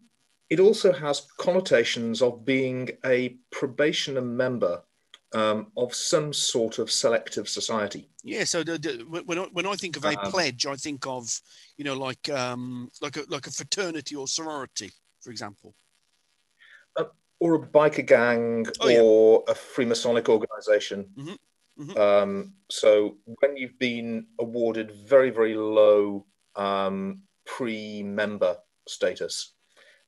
it 0.50 0.60
also 0.60 0.92
has 0.92 1.28
connotations 1.38 2.22
of 2.22 2.44
being 2.44 2.90
a 3.06 3.38
probationer 3.52 4.22
member 4.22 4.84
um, 5.34 5.68
of 5.76 5.94
some 5.94 6.34
sort 6.34 6.80
of 6.80 6.92
selective 6.92 7.48
society. 7.50 8.10
Yeah. 8.24 8.44
So 8.44 8.64
the, 8.64 8.78
the, 8.78 8.92
when 9.26 9.40
I, 9.40 9.44
when 9.54 9.66
I 9.66 9.76
think 9.76 9.98
of 9.98 10.06
a 10.06 10.20
Um, 10.20 10.32
pledge, 10.32 10.66
I 10.66 10.76
think 10.76 11.06
of 11.08 11.30
you 11.78 11.86
know 11.86 11.96
like 11.96 12.30
um 12.30 12.90
like 13.02 13.18
a 13.18 13.24
like 13.28 13.48
a 13.48 13.52
fraternity 13.52 14.16
or 14.16 14.28
sorority, 14.28 14.92
for 15.22 15.32
example. 15.32 15.76
Or 17.40 17.56
a 17.56 17.60
biker 17.60 18.06
gang 18.06 18.66
Oh, 18.80 18.88
yeah. 18.88 19.02
or 19.02 19.44
a 19.50 19.54
Freemasonic 19.54 20.30
organization. 20.30 21.10
Mhm. 21.18 21.38
Mhm. 21.78 21.98
Um, 21.98 22.54
so 22.70 23.18
when 23.42 23.58
you've 23.58 23.78
been 23.80 24.28
awarded 24.40 24.92
very, 24.92 25.30
very 25.30 25.56
low 25.56 26.26
um, 26.56 27.24
pre-member 27.46 28.60
status, 28.88 29.56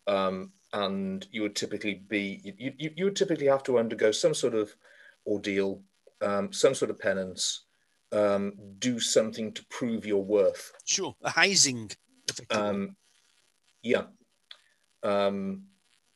um, 0.08 0.54
and 0.72 1.28
you 1.32 1.42
would 1.42 1.58
typically 1.58 1.96
be 1.96 2.40
you, 2.46 2.74
you, 2.78 2.92
you 2.96 3.06
would 3.06 3.18
typically 3.18 3.48
have 3.48 3.64
to 3.64 3.80
undergo 3.80 4.12
some 4.12 4.34
sort 4.34 4.54
of 4.54 4.74
ordeal, 5.26 5.82
um, 6.22 6.52
some 6.52 6.74
sort 6.74 6.92
of 6.92 7.00
penance, 7.00 7.66
um, 8.12 8.54
do 8.80 9.00
something 9.00 9.52
to 9.54 9.66
prove 9.70 10.06
your 10.06 10.24
worth. 10.24 10.72
Sure, 10.86 11.16
a 11.22 11.32
hazing. 11.32 11.92
Um, 12.50 12.96
yeah. 13.82 14.04
Um, 15.04 15.64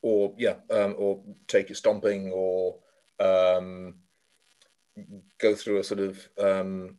or 0.01 0.33
yeah, 0.37 0.55
um, 0.71 0.95
or 0.97 1.21
take 1.47 1.69
a 1.69 1.75
stomping, 1.75 2.31
or 2.33 2.77
um, 3.19 3.95
go 5.37 5.55
through 5.55 5.79
a 5.79 5.83
sort 5.83 5.99
of 5.99 6.27
um, 6.39 6.97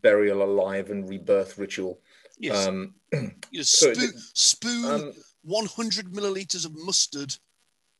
burial 0.00 0.42
alive 0.42 0.90
and 0.90 1.08
rebirth 1.08 1.58
ritual. 1.58 2.00
yes, 2.38 2.66
Um, 2.66 2.94
you 3.50 3.62
so 3.62 3.92
spoon, 3.92 4.12
spoon 4.34 4.84
um, 4.86 5.12
100 5.42 6.12
milliliters 6.12 6.64
of 6.64 6.74
mustard 6.74 7.36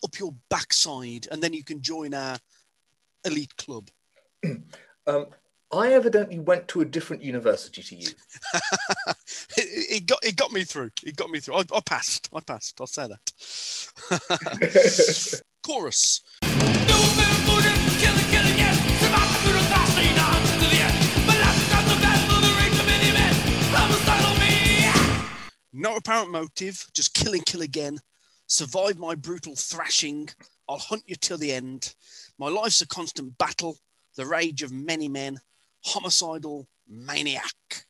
up 0.05 0.19
your 0.19 0.35
backside, 0.49 1.29
and 1.31 1.43
then 1.43 1.53
you 1.53 1.65
can 1.65 1.81
join 1.81 2.15
our 2.15 2.39
elite 3.25 3.57
club. 3.57 3.91
um, 5.07 5.27
I 5.73 5.93
evidently 5.95 6.39
went 6.39 6.69
to 6.69 6.83
a 6.83 6.85
different 6.85 7.23
university 7.23 7.83
to 7.83 7.97
you. 7.97 8.09
it, 9.57 9.97
it 9.97 10.07
got 10.07 10.19
it 10.23 10.37
got 10.37 10.53
me 10.53 10.65
through. 10.65 10.91
It 11.05 11.17
got 11.17 11.31
me 11.31 11.41
through. 11.41 11.55
I, 11.55 11.65
I 11.75 11.81
passed. 11.81 12.29
I 12.35 12.41
passed. 12.41 12.79
I'll 12.81 12.87
say 12.87 13.09
that. 13.09 13.21
Chorus. 15.67 16.21
No 25.75 25.97
apparent 25.97 26.31
motive, 26.31 26.87
just 26.93 27.15
kill 27.15 27.33
and 27.33 27.45
kill 27.47 27.63
again. 27.63 27.99
Survive 28.47 28.99
my 28.99 29.15
brutal 29.15 29.57
thrashing. 29.57 30.29
I'll 30.73 30.79
hunt 30.79 31.03
you 31.07 31.17
till 31.17 31.37
the 31.39 31.53
end. 31.53 31.95
My 32.39 32.49
life's 32.49 32.81
a 32.81 32.87
constant 32.87 33.37
battle, 33.37 33.77
the 34.17 34.25
rage 34.27 34.63
of 34.63 34.73
many 34.73 35.07
men, 35.09 35.39
homicidal 35.85 36.67
maniac. 36.89 37.87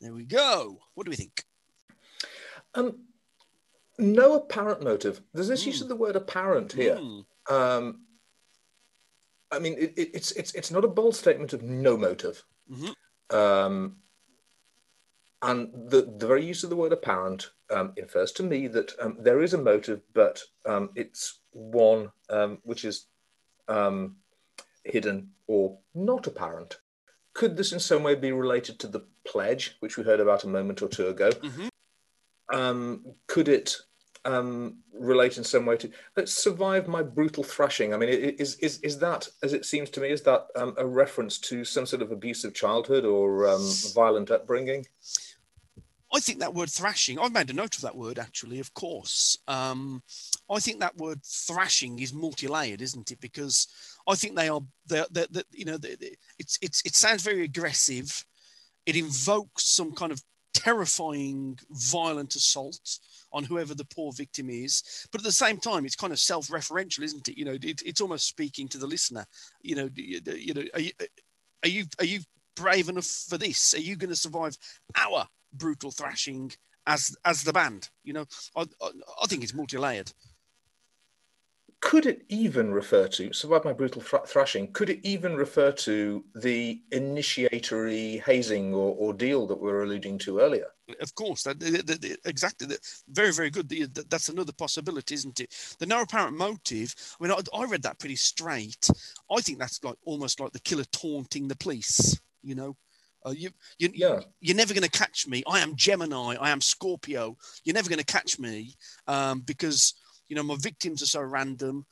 There 0.00 0.12
we 0.12 0.24
go. 0.24 0.80
What 0.94 1.04
do 1.06 1.10
we 1.10 1.16
think? 1.16 1.44
Um, 2.74 3.00
no 3.98 4.34
apparent 4.34 4.82
motive. 4.82 5.22
There's 5.32 5.48
this 5.48 5.64
use 5.66 5.78
Mm. 5.78 5.82
of 5.82 5.88
the 5.88 5.96
word 5.96 6.16
apparent 6.16 6.72
here. 6.72 6.96
Hmm, 6.96 7.20
Um, 7.52 8.06
I 9.50 9.58
mean, 9.58 9.74
it, 9.78 9.92
it, 9.96 10.10
it's 10.14 10.32
it's 10.32 10.52
it's 10.54 10.70
not 10.70 10.84
a 10.84 10.88
bold 10.88 11.14
statement 11.16 11.52
of 11.52 11.62
no 11.62 11.96
motive. 11.96 12.44
Mhm. 12.70 12.94
Um, 13.30 13.96
and 15.42 15.72
the 15.90 16.02
the 16.18 16.26
very 16.26 16.44
use 16.44 16.62
of 16.64 16.70
the 16.70 16.76
word 16.76 16.92
apparent 16.92 17.50
um, 17.72 17.92
infers 17.96 18.32
to 18.32 18.42
me 18.42 18.68
that 18.68 18.92
um, 19.00 19.16
there 19.18 19.42
is 19.42 19.54
a 19.54 19.58
motive, 19.58 20.02
but 20.14 20.42
um, 20.66 20.90
it's 20.94 21.40
one 21.52 22.10
um, 22.30 22.58
which 22.62 22.84
is 22.84 23.06
um, 23.68 24.16
hidden 24.84 25.30
or 25.46 25.78
not 25.94 26.26
apparent. 26.26 26.78
Could 27.34 27.56
this 27.56 27.72
in 27.72 27.80
some 27.80 28.02
way 28.02 28.14
be 28.14 28.32
related 28.32 28.78
to 28.80 28.86
the 28.86 29.04
pledge, 29.24 29.76
which 29.80 29.96
we 29.96 30.04
heard 30.04 30.20
about 30.20 30.44
a 30.44 30.48
moment 30.48 30.82
or 30.82 30.88
two 30.88 31.08
ago? 31.08 31.30
Mhm. 31.30 31.68
Um, 32.52 33.14
could 33.26 33.48
it 33.48 33.76
um, 34.24 34.78
relate 34.92 35.36
in 35.36 35.44
some 35.44 35.66
way 35.66 35.76
to 35.76 35.90
let's 36.16 36.32
survive 36.32 36.86
my 36.86 37.02
brutal 37.02 37.42
thrashing. 37.42 37.92
I 37.92 37.96
mean, 37.96 38.08
is 38.08 38.56
is 38.56 38.78
is 38.80 38.98
that, 38.98 39.28
as 39.42 39.52
it 39.52 39.64
seems 39.64 39.90
to 39.90 40.00
me, 40.00 40.10
is 40.10 40.22
that 40.22 40.46
um, 40.56 40.74
a 40.78 40.86
reference 40.86 41.38
to 41.38 41.64
some 41.64 41.86
sort 41.86 42.02
of 42.02 42.12
abusive 42.12 42.54
childhood 42.54 43.04
or 43.04 43.48
um, 43.48 43.68
violent 43.94 44.30
upbringing? 44.30 44.86
I 46.14 46.20
think 46.20 46.40
that 46.40 46.54
word 46.54 46.70
thrashing, 46.70 47.18
I've 47.18 47.32
made 47.32 47.48
a 47.48 47.54
note 47.54 47.74
of 47.76 47.82
that 47.82 47.96
word 47.96 48.18
actually, 48.18 48.60
of 48.60 48.72
course. 48.74 49.38
Um, 49.48 50.02
I 50.50 50.60
think 50.60 50.80
that 50.80 50.96
word 50.96 51.20
thrashing 51.24 51.98
is 52.00 52.12
multi 52.12 52.46
layered, 52.46 52.82
isn't 52.82 53.10
it? 53.10 53.20
Because 53.20 53.66
I 54.06 54.14
think 54.14 54.36
they 54.36 54.48
are, 54.48 54.60
they're, 54.86 55.06
they're, 55.10 55.26
they're 55.30 55.44
you 55.52 55.64
know, 55.64 55.78
they're, 55.78 55.96
it's, 56.38 56.58
it's, 56.60 56.82
it 56.84 56.94
sounds 56.94 57.22
very 57.22 57.44
aggressive. 57.44 58.24
It 58.84 58.96
invokes 58.96 59.64
some 59.64 59.92
kind 59.92 60.12
of 60.12 60.22
terrifying, 60.54 61.58
violent 61.70 62.34
assault 62.34 62.98
on 63.32 63.44
whoever 63.44 63.74
the 63.74 63.86
poor 63.86 64.12
victim 64.12 64.50
is. 64.50 65.06
But 65.10 65.22
at 65.22 65.24
the 65.24 65.32
same 65.32 65.58
time, 65.58 65.86
it's 65.86 65.96
kind 65.96 66.12
of 66.12 66.18
self 66.18 66.48
referential, 66.48 67.02
isn't 67.02 67.28
it? 67.28 67.38
You 67.38 67.46
know, 67.46 67.56
it, 67.62 67.82
it's 67.86 68.00
almost 68.02 68.28
speaking 68.28 68.68
to 68.68 68.78
the 68.78 68.86
listener. 68.86 69.24
You 69.62 69.76
know, 69.76 69.88
you, 69.94 70.20
you 70.36 70.54
know, 70.54 70.64
are 70.74 70.80
you, 70.80 70.90
are 71.62 71.68
you, 71.68 71.84
are 71.98 72.04
you 72.04 72.20
brave 72.54 72.90
enough 72.90 73.06
for 73.06 73.38
this? 73.38 73.72
Are 73.74 73.80
you 73.80 73.96
going 73.96 74.10
to 74.10 74.16
survive 74.16 74.56
our 74.96 75.26
brutal 75.52 75.90
thrashing 75.90 76.52
as 76.86 77.16
as 77.24 77.44
the 77.44 77.52
band. 77.52 77.90
You 78.04 78.14
know, 78.14 78.24
I, 78.56 78.62
I, 78.80 78.90
I 79.22 79.26
think 79.26 79.42
it's 79.42 79.54
multi-layered. 79.54 80.12
Could 81.80 82.06
it 82.06 82.22
even 82.28 82.72
refer 82.72 83.08
to 83.08 83.32
survive 83.32 83.64
my 83.64 83.72
brutal 83.72 84.02
thrashing? 84.02 84.72
Could 84.72 84.88
it 84.88 85.00
even 85.02 85.34
refer 85.34 85.72
to 85.72 86.24
the 86.36 86.80
initiatory 86.92 88.22
hazing 88.24 88.72
or 88.72 88.96
ordeal 88.96 89.48
that 89.48 89.60
we 89.60 89.68
were 89.68 89.82
alluding 89.82 90.18
to 90.18 90.38
earlier? 90.38 90.66
Of 91.00 91.12
course, 91.16 91.42
that, 91.42 91.58
that, 91.58 91.86
that 91.86 92.18
exactly. 92.24 92.68
That, 92.68 92.78
very, 93.08 93.32
very 93.32 93.50
good. 93.50 93.68
That, 93.68 94.08
that's 94.08 94.28
another 94.28 94.52
possibility, 94.52 95.14
isn't 95.16 95.40
it? 95.40 95.76
The 95.80 95.86
no 95.86 96.02
apparent 96.02 96.36
motive. 96.36 96.94
I 97.20 97.24
mean, 97.24 97.32
I, 97.32 97.58
I 97.58 97.64
read 97.64 97.82
that 97.82 97.98
pretty 97.98 98.16
straight. 98.16 98.88
I 99.28 99.40
think 99.40 99.58
that's 99.58 99.82
like 99.82 99.96
almost 100.04 100.38
like 100.38 100.52
the 100.52 100.60
killer 100.60 100.84
taunting 100.92 101.48
the 101.48 101.56
police. 101.56 102.20
You 102.44 102.54
know, 102.54 102.76
uh, 103.24 103.30
you, 103.30 103.50
you, 103.78 103.90
yeah. 103.94 104.20
You're 104.40 104.56
never 104.56 104.74
going 104.74 104.88
to 104.88 104.90
catch 104.90 105.26
me. 105.26 105.42
I 105.46 105.60
am 105.60 105.76
Gemini. 105.76 106.36
I 106.40 106.50
am 106.50 106.60
Scorpio. 106.60 107.36
You're 107.64 107.74
never 107.74 107.88
going 107.88 107.98
to 107.98 108.04
catch 108.04 108.38
me 108.38 108.74
um, 109.06 109.40
because, 109.40 109.94
you 110.28 110.36
know, 110.36 110.42
my 110.42 110.56
victims 110.58 111.02
are 111.02 111.06
so 111.06 111.20
random. 111.20 111.86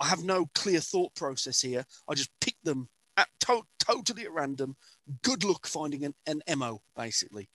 I 0.00 0.06
have 0.06 0.24
no 0.24 0.46
clear 0.54 0.80
thought 0.80 1.14
process 1.14 1.60
here. 1.60 1.84
I 2.08 2.14
just 2.14 2.30
pick 2.40 2.56
them 2.62 2.88
at 3.16 3.28
to- 3.40 3.66
totally 3.78 4.24
at 4.24 4.32
random. 4.32 4.76
Good 5.22 5.44
luck 5.44 5.66
finding 5.66 6.04
an, 6.04 6.14
an 6.26 6.42
MO, 6.58 6.82
basically. 6.96 7.48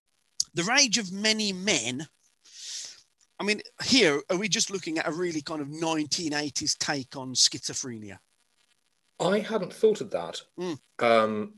The 0.54 0.64
rage 0.64 0.98
of 0.98 1.12
many 1.12 1.54
men. 1.54 2.08
I 3.40 3.44
mean, 3.44 3.62
here, 3.84 4.22
are 4.30 4.38
we 4.38 4.50
just 4.50 4.70
looking 4.70 4.98
at 4.98 5.08
a 5.08 5.12
really 5.12 5.42
kind 5.42 5.62
of 5.62 5.68
1980s 5.68 6.78
take 6.78 7.16
on 7.16 7.34
schizophrenia? 7.34 8.18
I 9.20 9.40
hadn't 9.40 9.74
thought 9.74 10.02
of 10.02 10.12
that. 10.12 10.42
Mm. 10.60 10.80
Um, 11.00 11.54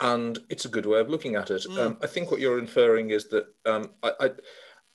and 0.00 0.38
it's 0.50 0.64
a 0.64 0.70
good 0.70 0.86
way 0.86 1.00
of 1.00 1.08
looking 1.08 1.36
at 1.36 1.50
it. 1.50 1.64
Mm. 1.68 1.78
Um, 1.78 1.98
I 2.02 2.06
think 2.06 2.30
what 2.30 2.40
you're 2.40 2.58
inferring 2.58 3.10
is 3.10 3.28
that 3.28 3.46
um, 3.64 3.90
I, 4.02 4.12
I, 4.20 4.30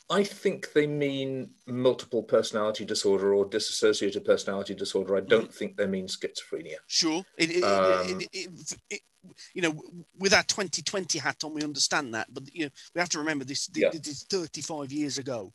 I, 0.09 0.23
think 0.23 0.73
they 0.73 0.85
mean 0.85 1.51
multiple 1.67 2.21
personality 2.21 2.85
disorder 2.85 3.33
or 3.33 3.45
dissociative 3.45 4.25
personality 4.25 4.75
disorder. 4.75 5.15
I 5.17 5.21
don't 5.21 5.49
mm. 5.49 5.53
think 5.53 5.77
they 5.77 5.87
mean 5.87 6.07
schizophrenia. 6.07 6.75
Sure, 6.87 7.23
it, 7.37 7.51
it, 7.51 7.63
um, 7.63 8.21
it, 8.31 9.01
you 9.53 9.61
know, 9.61 9.81
with 10.17 10.33
our 10.33 10.43
2020 10.43 11.19
hat 11.19 11.43
on, 11.43 11.53
we 11.53 11.63
understand 11.63 12.13
that, 12.13 12.27
but 12.33 12.53
you 12.53 12.65
know, 12.65 12.71
we 12.93 12.99
have 12.99 13.09
to 13.09 13.19
remember 13.19 13.45
this. 13.45 13.69
Yeah. 13.73 13.89
This 13.89 14.07
is 14.07 14.23
35 14.23 14.91
years 14.91 15.17
ago. 15.17 15.53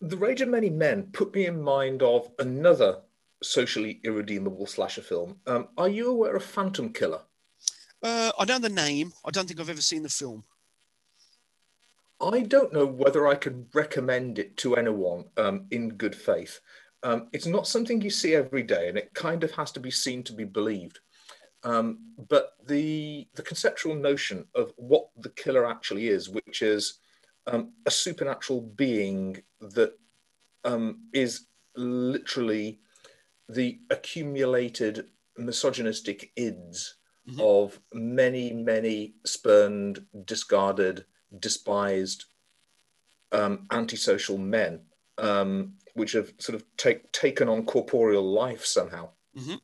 The 0.00 0.16
Rage 0.16 0.40
of 0.40 0.48
Many 0.48 0.70
Men 0.70 1.04
put 1.12 1.34
me 1.34 1.46
in 1.46 1.62
mind 1.62 2.02
of 2.02 2.30
another 2.38 2.98
socially 3.42 4.00
irredeemable 4.04 4.66
slasher 4.66 5.02
film. 5.02 5.36
Um, 5.46 5.68
are 5.78 5.88
you 5.88 6.10
aware 6.10 6.34
of 6.34 6.44
Phantom 6.44 6.92
Killer? 6.92 7.20
Uh, 8.04 8.30
I 8.38 8.44
know 8.44 8.58
the 8.58 8.68
name. 8.68 9.14
I 9.24 9.30
don't 9.30 9.48
think 9.48 9.58
I've 9.58 9.70
ever 9.70 9.80
seen 9.80 10.02
the 10.02 10.10
film. 10.10 10.44
I 12.20 12.40
don't 12.40 12.72
know 12.72 12.84
whether 12.84 13.26
I 13.26 13.34
could 13.34 13.66
recommend 13.72 14.38
it 14.38 14.58
to 14.58 14.76
anyone 14.76 15.24
um, 15.38 15.64
in 15.70 15.88
good 15.88 16.14
faith. 16.14 16.60
Um, 17.02 17.28
it's 17.32 17.46
not 17.46 17.66
something 17.66 18.02
you 18.02 18.10
see 18.10 18.34
every 18.34 18.62
day, 18.62 18.90
and 18.90 18.98
it 18.98 19.14
kind 19.14 19.42
of 19.42 19.52
has 19.52 19.72
to 19.72 19.80
be 19.80 19.90
seen 19.90 20.22
to 20.24 20.34
be 20.34 20.44
believed. 20.44 21.00
Um, 21.62 21.98
but 22.28 22.56
the 22.66 23.26
the 23.36 23.42
conceptual 23.42 23.94
notion 23.94 24.46
of 24.54 24.74
what 24.76 25.08
the 25.16 25.30
killer 25.30 25.66
actually 25.66 26.08
is, 26.08 26.28
which 26.28 26.60
is 26.60 26.98
um, 27.46 27.72
a 27.86 27.90
supernatural 27.90 28.60
being 28.60 29.42
that 29.60 29.98
um, 30.64 31.04
is 31.14 31.46
literally 31.74 32.80
the 33.48 33.80
accumulated 33.90 35.06
misogynistic 35.38 36.32
ids 36.36 36.96
mm-hmm. 37.28 37.40
of 37.40 37.80
many, 37.92 38.52
many 38.52 39.14
spurned, 39.24 40.04
discarded, 40.24 41.04
despised, 41.38 42.26
um, 43.32 43.66
antisocial 43.70 44.38
men, 44.38 44.80
um, 45.18 45.74
which 45.94 46.12
have 46.12 46.32
sort 46.38 46.54
of 46.54 46.64
take, 46.76 47.10
taken 47.12 47.48
on 47.48 47.64
corporeal 47.64 48.22
life 48.22 48.64
somehow. 48.64 49.08
Mm-hmm. 49.36 49.56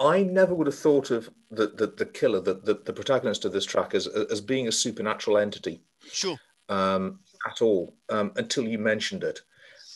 I 0.00 0.22
never 0.22 0.54
would 0.54 0.66
have 0.66 0.78
thought 0.78 1.10
of 1.10 1.28
the 1.50 1.66
the, 1.68 1.88
the 1.88 2.06
killer, 2.06 2.40
the, 2.40 2.54
the, 2.54 2.74
the 2.84 2.92
protagonist 2.92 3.44
of 3.44 3.52
this 3.52 3.64
track, 3.64 3.94
as 3.94 4.06
as 4.06 4.40
being 4.40 4.68
a 4.68 4.72
supernatural 4.72 5.38
entity. 5.38 5.82
Sure. 6.12 6.36
Um, 6.68 7.20
at 7.46 7.62
all 7.62 7.94
um, 8.10 8.32
until 8.36 8.64
you 8.64 8.78
mentioned 8.78 9.24
it. 9.24 9.40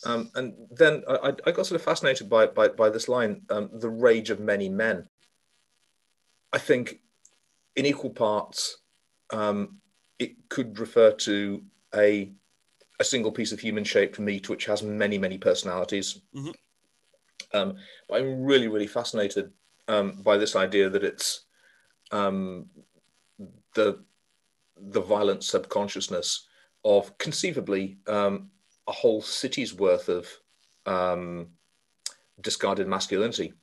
Um, 0.05 0.31
and 0.35 0.53
then 0.71 1.03
I, 1.07 1.33
I, 1.45 1.51
got 1.51 1.67
sort 1.67 1.79
of 1.79 1.83
fascinated 1.83 2.29
by 2.29 2.47
by, 2.47 2.67
by 2.67 2.89
this 2.89 3.07
line, 3.07 3.43
um, 3.49 3.69
"the 3.73 3.89
rage 3.89 4.29
of 4.29 4.39
many 4.39 4.67
men." 4.67 5.07
I 6.53 6.59
think 6.59 6.99
in 7.75 7.85
equal 7.85 8.11
parts, 8.11 8.77
um, 9.31 9.79
it 10.19 10.49
could 10.49 10.79
refer 10.79 11.11
to 11.11 11.63
a 11.95 12.31
a 12.99 13.03
single 13.03 13.31
piece 13.31 13.51
of 13.51 13.59
human 13.59 13.83
shaped 13.83 14.19
meat 14.19 14.47
which 14.49 14.65
has 14.65 14.83
many 14.83 15.17
many 15.17 15.37
personalities. 15.37 16.21
Mm-hmm. 16.35 16.51
Um, 17.57 17.75
but 18.07 18.21
I'm 18.21 18.43
really 18.43 18.67
really 18.67 18.87
fascinated 18.87 19.51
um, 19.87 20.11
by 20.23 20.37
this 20.37 20.55
idea 20.55 20.89
that 20.89 21.03
it's 21.03 21.45
um, 22.11 22.67
the 23.73 24.03
the 24.77 25.01
violent 25.01 25.43
subconsciousness 25.43 26.47
of 26.85 27.17
conceivably 27.17 27.97
um, 28.07 28.49
a 28.87 28.91
whole 28.91 29.21
city's 29.21 29.73
worth 29.73 30.09
of 30.09 30.27
um, 30.85 31.47
discarded 32.41 32.87
masculinity. 32.87 33.53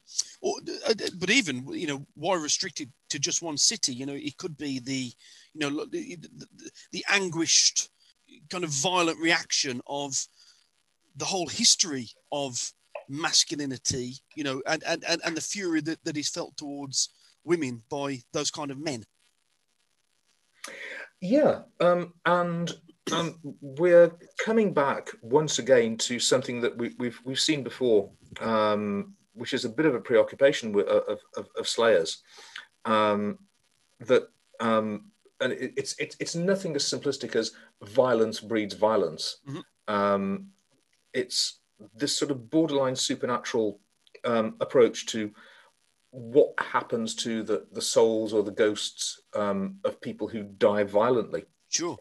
Or, 0.40 0.54
uh, 0.88 0.94
but 1.18 1.30
even 1.30 1.66
you 1.72 1.86
know 1.86 2.06
why 2.14 2.36
restricted 2.36 2.90
to 3.10 3.18
just 3.18 3.42
one 3.42 3.58
city? 3.58 3.92
You 3.92 4.06
know, 4.06 4.14
it 4.14 4.36
could 4.36 4.56
be 4.56 4.78
the 4.78 5.12
you 5.54 5.60
know 5.60 5.84
the, 5.84 6.16
the, 6.16 6.46
the 6.92 7.04
anguished 7.10 7.90
kind 8.48 8.64
of 8.64 8.70
violent 8.70 9.18
reaction 9.20 9.80
of 9.86 10.26
the 11.16 11.24
whole 11.24 11.48
history 11.48 12.08
of 12.32 12.72
masculinity. 13.08 14.14
You 14.34 14.44
know, 14.44 14.62
and 14.66 14.82
and 14.86 15.04
and, 15.08 15.20
and 15.24 15.36
the 15.36 15.40
fury 15.40 15.80
that, 15.82 16.02
that 16.04 16.16
is 16.16 16.28
felt 16.28 16.56
towards 16.56 17.10
women 17.44 17.82
by 17.90 18.20
those 18.32 18.50
kind 18.50 18.70
of 18.70 18.78
men. 18.78 19.04
Yeah, 21.20 21.60
um, 21.80 22.14
and 22.24 22.72
um, 23.12 23.38
we're 23.60 24.12
coming 24.38 24.72
back 24.72 25.10
once 25.22 25.58
again 25.58 25.96
to 25.98 26.18
something 26.18 26.60
that 26.60 26.76
we, 26.76 26.88
have 26.88 26.94
we've, 26.98 27.20
we've 27.24 27.40
seen 27.40 27.62
before, 27.62 28.10
um, 28.40 29.14
which 29.34 29.54
is 29.54 29.64
a 29.64 29.68
bit 29.68 29.86
of 29.86 29.94
a 29.94 30.00
preoccupation 30.00 30.72
with, 30.72 30.86
of, 30.86 31.18
of, 31.36 31.48
of 31.56 31.68
Slayers. 31.68 32.22
Um, 32.84 33.38
that 34.00 34.28
um, 34.60 35.10
and 35.40 35.52
it, 35.52 35.72
it's 35.76 35.94
it's 35.98 36.16
it's 36.20 36.34
nothing 36.34 36.74
as 36.76 36.84
simplistic 36.84 37.36
as 37.36 37.52
violence 37.82 38.40
breeds 38.40 38.74
violence. 38.74 39.38
Mm-hmm. 39.48 39.94
Um, 39.94 40.46
it's 41.12 41.60
this 41.94 42.16
sort 42.16 42.30
of 42.30 42.50
borderline 42.50 42.96
supernatural 42.96 43.80
um, 44.24 44.56
approach 44.60 45.06
to 45.06 45.32
what 46.10 46.52
happens 46.58 47.14
to 47.16 47.42
the 47.42 47.66
the 47.72 47.82
souls 47.82 48.32
or 48.32 48.42
the 48.42 48.50
ghosts 48.50 49.20
of 49.34 50.00
people 50.00 50.28
who 50.28 50.42
die 50.42 50.84
violently. 50.84 51.44
Sure. 51.68 51.96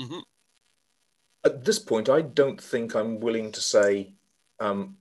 Mm-hmm 0.00 0.20
at 1.44 1.64
this 1.64 1.78
point, 1.78 2.08
I 2.08 2.22
don't 2.22 2.60
think 2.60 2.94
I'm 2.94 3.20
willing 3.20 3.52
to 3.52 3.60
say, 3.60 4.14
um, 4.60 4.96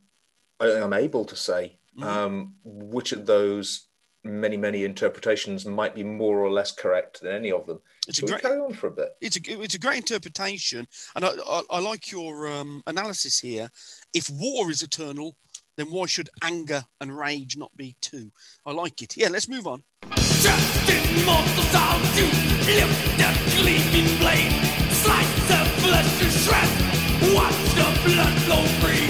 I, 0.60 0.68
am 0.68 0.94
able 0.94 1.26
to 1.26 1.36
say 1.36 1.78
mm-hmm. 1.98 2.08
um, 2.08 2.54
which 2.64 3.12
of 3.12 3.26
those 3.26 3.88
many 4.24 4.56
many 4.56 4.84
interpretations 4.84 5.66
might 5.66 5.96
be 5.96 6.04
more 6.04 6.40
or 6.40 6.52
less 6.52 6.72
correct 6.72 7.22
than 7.22 7.34
any 7.34 7.52
of 7.52 7.66
them. 7.66 7.80
It's 8.08 8.20
so 8.20 8.26
a 8.26 8.30
great, 8.30 8.42
carry 8.42 8.60
on 8.60 8.74
for 8.74 8.88
a 8.88 8.92
bit. 8.92 9.10
It's 9.22 9.38
a 9.38 9.62
it's 9.62 9.76
a 9.76 9.80
great 9.80 9.98
interpretation, 9.98 10.88
and 11.16 11.26
I, 11.26 11.30
I, 11.48 11.62
I 11.72 11.80
like 11.80 12.12
your 12.12 12.48
um, 12.48 12.84
analysis 12.88 13.40
here. 13.40 13.70
If 14.14 14.30
war 14.30 14.70
is 14.70 14.84
eternal, 14.84 15.36
then 15.78 15.88
why 15.88 16.06
should 16.06 16.30
anger 16.44 16.84
and 17.00 17.18
rage 17.18 17.58
not 17.58 17.76
be 17.76 17.96
too? 18.02 18.32
I 18.66 18.72
like 18.72 19.02
it. 19.02 19.18
Yeah, 19.18 19.30
let's 19.30 19.50
move 19.50 19.68
on. 19.68 19.84
Just 20.16 20.90
immortal 20.90 21.64
sounds, 21.66 22.18
you 22.18 22.26
lift 22.26 23.18
the 23.18 23.58
gleaming 23.58 24.18
blade, 24.20 24.52
slice 24.92 25.41
flesh 25.82 26.20
to 26.20 26.30
shreds. 26.30 27.34
Watch 27.34 27.62
the 27.74 27.90
blood 28.06 28.36
flow 28.46 28.66
free. 28.82 29.10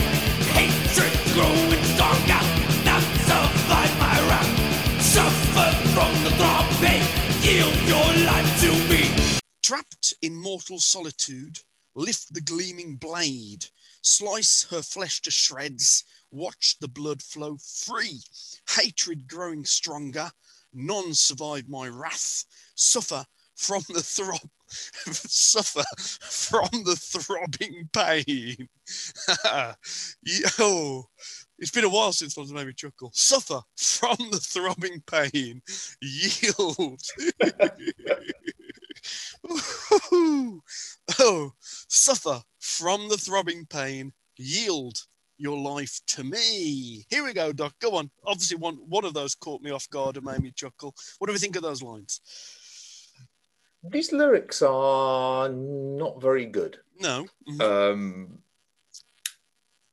Hatred 0.55 1.13
growing 1.33 1.83
stronger. 1.93 2.41
Not 2.85 3.03
survive 3.27 3.93
my 3.99 4.17
wrath. 4.27 5.01
Suffer 5.01 5.69
from 5.93 6.11
the 6.23 6.31
throbbing. 6.39 7.03
Yield 7.43 7.75
your 7.87 8.25
life 8.25 8.51
to 8.61 8.71
me. 8.89 9.41
Trapped 9.61 10.13
in 10.21 10.35
mortal 10.35 10.79
solitude, 10.79 11.59
lift 11.95 12.33
the 12.33 12.41
gleaming 12.41 12.95
blade, 12.95 13.65
slice 14.01 14.67
her 14.69 14.81
flesh 14.81 15.21
to 15.21 15.31
shreds, 15.31 16.03
watch 16.31 16.77
the 16.79 16.87
blood 16.87 17.21
flow 17.21 17.57
free. 17.57 18.21
Hatred 18.69 19.27
growing 19.27 19.65
stronger, 19.65 20.31
none 20.73 21.13
survive 21.13 21.69
my 21.69 21.87
wrath, 21.87 22.45
suffer 22.75 23.25
from 23.55 23.83
the 23.89 24.01
throb 24.15 24.49
suffer 25.11 25.83
from 25.97 26.83
the 26.83 26.95
throbbing 26.95 27.89
pain. 27.93 28.67
Yo, 30.23 30.49
oh, 30.59 31.05
it's 31.59 31.71
been 31.71 31.83
a 31.83 31.89
while 31.89 32.13
since 32.13 32.37
one's 32.37 32.53
made 32.53 32.67
me 32.67 32.73
chuckle. 32.73 33.11
Suffer 33.13 33.61
from 33.77 34.17
the 34.31 34.39
throbbing 34.39 35.03
pain. 35.05 35.61
Yield. 36.01 37.01
oh, 41.19 41.51
suffer 41.59 42.41
from 42.59 43.09
the 43.09 43.17
throbbing 43.17 43.65
pain. 43.65 44.13
Yield 44.37 45.03
your 45.41 45.57
life 45.57 45.99
to 46.07 46.23
me. 46.23 47.03
Here 47.09 47.23
we 47.23 47.33
go, 47.33 47.51
Doc. 47.51 47.73
Go 47.81 47.95
on. 47.95 48.09
Obviously, 48.25 48.57
one 48.57 48.75
one 48.87 49.05
of 49.05 49.13
those 49.13 49.35
caught 49.35 49.61
me 49.61 49.71
off 49.71 49.89
guard 49.89 50.17
and 50.17 50.25
made 50.25 50.41
me 50.41 50.51
chuckle. 50.55 50.93
What 51.17 51.27
do 51.27 51.33
we 51.33 51.39
think 51.39 51.55
of 51.55 51.63
those 51.63 51.81
lines? 51.81 52.21
These 53.83 54.11
lyrics 54.11 54.61
are 54.61 55.49
not 55.49 56.21
very 56.21 56.45
good. 56.45 56.77
No. 56.99 57.27
Mhm. 57.47 57.61
Um, 57.61 58.39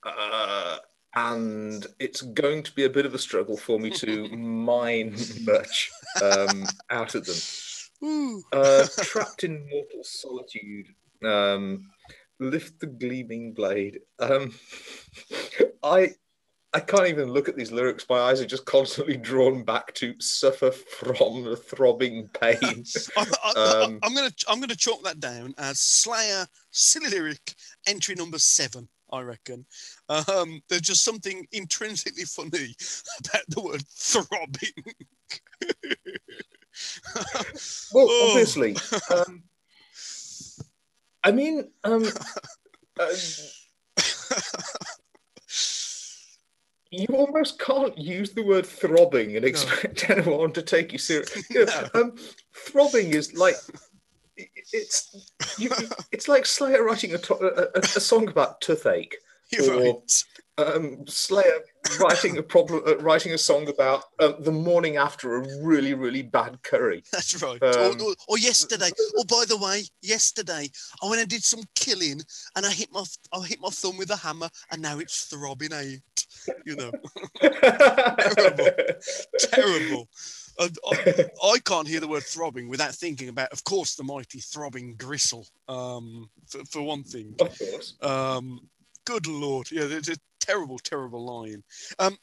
uh, 0.02 0.78
and 1.14 1.86
it's 1.98 2.20
going 2.22 2.62
to 2.62 2.72
be 2.72 2.84
a 2.84 2.90
bit 2.90 3.06
of 3.06 3.14
a 3.14 3.18
struggle 3.18 3.56
for 3.56 3.78
me 3.78 3.90
to 3.90 4.28
mine 4.36 5.16
much 5.42 5.90
um, 6.22 6.66
out 6.90 7.14
of 7.14 7.24
them. 7.24 8.44
Uh, 8.52 8.86
trapped 9.02 9.44
in 9.44 9.68
mortal 9.68 10.04
solitude. 10.04 10.94
Um, 11.24 11.90
lift 12.38 12.78
the 12.80 12.86
gleaming 12.86 13.52
blade. 13.52 14.00
Um, 14.18 14.54
I 15.82 16.14
I 16.74 16.80
can't 16.80 17.06
even 17.08 17.32
look 17.32 17.48
at 17.48 17.56
these 17.56 17.72
lyrics. 17.72 18.04
My 18.10 18.18
eyes 18.18 18.40
are 18.42 18.46
just 18.46 18.66
constantly 18.66 19.16
drawn 19.16 19.64
back 19.64 19.94
to 19.94 20.14
suffer 20.20 20.70
from 20.70 21.44
the 21.44 21.56
throbbing 21.56 22.28
pain. 22.40 22.84
I, 23.16 23.26
I, 23.44 23.82
Um, 23.84 23.98
am 24.02 24.14
gonna 24.14 24.30
I'm 24.48 24.60
gonna 24.60 24.76
chalk 24.76 25.02
that 25.04 25.18
down 25.18 25.54
as 25.56 25.80
Slayer 25.80 26.46
silly 26.70 27.08
lyric 27.08 27.54
entry 27.86 28.14
number 28.14 28.38
seven. 28.38 28.88
I 29.10 29.22
reckon. 29.22 29.64
Um, 30.10 30.60
there's 30.68 30.82
just 30.82 31.02
something 31.02 31.46
intrinsically 31.52 32.24
funny 32.24 32.74
about 33.20 33.42
the 33.48 33.62
word 33.62 33.82
throbbing. 33.88 34.94
Well, 37.92 38.06
Oh. 38.08 38.28
obviously. 38.30 38.76
Um, 39.10 39.42
I 41.24 41.32
mean, 41.32 41.72
um, 41.82 42.06
uh, 43.00 43.08
you 46.90 47.06
almost 47.14 47.58
can't 47.58 47.96
use 47.98 48.30
the 48.30 48.42
word 48.42 48.66
throbbing 48.66 49.36
and 49.36 49.44
expect 49.44 50.08
anyone 50.10 50.52
to 50.52 50.62
take 50.62 50.92
you 50.92 50.98
seriously. 50.98 51.42
Know, 51.54 51.88
um, 51.94 52.14
throbbing 52.54 53.14
is 53.14 53.34
like 53.34 53.56
it's 54.72 55.32
you, 55.58 55.70
it's 56.12 56.28
like 56.28 56.46
Slayer 56.46 56.84
writing 56.84 57.14
a, 57.14 57.18
to- 57.18 57.70
a, 57.76 57.80
a, 57.80 57.86
song 57.86 58.28
about 58.28 58.60
toothache. 58.60 59.16
You're 59.50 59.74
Or- 59.74 59.80
right. 59.80 60.24
Um, 60.58 61.06
Slayer 61.06 61.60
writing 62.00 62.36
a 62.36 62.42
problem, 62.42 62.82
uh, 62.84 62.96
writing 62.96 63.32
a 63.32 63.38
song 63.38 63.68
about 63.68 64.02
uh, 64.18 64.32
the 64.40 64.50
morning 64.50 64.96
after 64.96 65.36
a 65.36 65.62
really 65.62 65.94
really 65.94 66.22
bad 66.22 66.60
curry. 66.64 67.04
That's 67.12 67.40
right. 67.40 67.62
Um, 67.62 68.00
or, 68.00 68.08
or, 68.08 68.14
or 68.26 68.38
yesterday. 68.38 68.90
Oh, 69.16 69.24
by 69.24 69.44
the 69.46 69.56
way, 69.56 69.84
yesterday 70.02 70.68
I 71.00 71.08
went 71.08 71.20
and 71.20 71.30
did 71.30 71.44
some 71.44 71.62
killing, 71.76 72.20
and 72.56 72.66
I 72.66 72.72
hit 72.72 72.88
my 72.90 73.04
I 73.32 73.46
hit 73.46 73.60
my 73.60 73.68
thumb 73.68 73.98
with 73.98 74.10
a 74.10 74.16
hammer, 74.16 74.48
and 74.72 74.82
now 74.82 74.98
it's 74.98 75.26
throbbing 75.26 75.72
out. 75.72 76.24
You 76.64 76.76
know, 76.76 76.90
terrible. 79.38 80.08
And 80.60 80.76
I, 80.90 81.26
I 81.44 81.58
can't 81.64 81.86
hear 81.86 82.00
the 82.00 82.08
word 82.08 82.24
throbbing 82.24 82.68
without 82.68 82.94
thinking 82.94 83.28
about, 83.28 83.52
of 83.52 83.62
course, 83.64 83.94
the 83.94 84.02
mighty 84.02 84.40
throbbing 84.40 84.96
gristle. 84.96 85.46
Um, 85.68 86.28
for, 86.48 86.64
for 86.64 86.82
one 86.82 87.04
thing. 87.04 87.36
Of 87.40 87.56
course. 87.58 87.94
Um, 88.02 88.68
good 89.04 89.26
lord, 89.26 89.70
yeah, 89.70 89.84
it's 89.84 90.08
a 90.08 90.16
terrible, 90.40 90.78
terrible 90.78 91.24
line. 91.24 91.62
Um, 91.98 92.16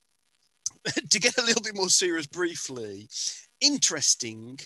to 1.09 1.19
get 1.19 1.37
a 1.37 1.43
little 1.43 1.61
bit 1.61 1.75
more 1.75 1.89
serious, 1.89 2.27
briefly, 2.27 3.09
interesting 3.61 4.59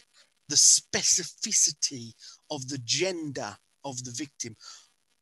the 0.50 0.56
specificity 0.56 2.14
of 2.52 2.68
the 2.68 2.80
gender 2.84 3.56
of 3.86 4.04
the 4.04 4.12
victim. 4.12 4.56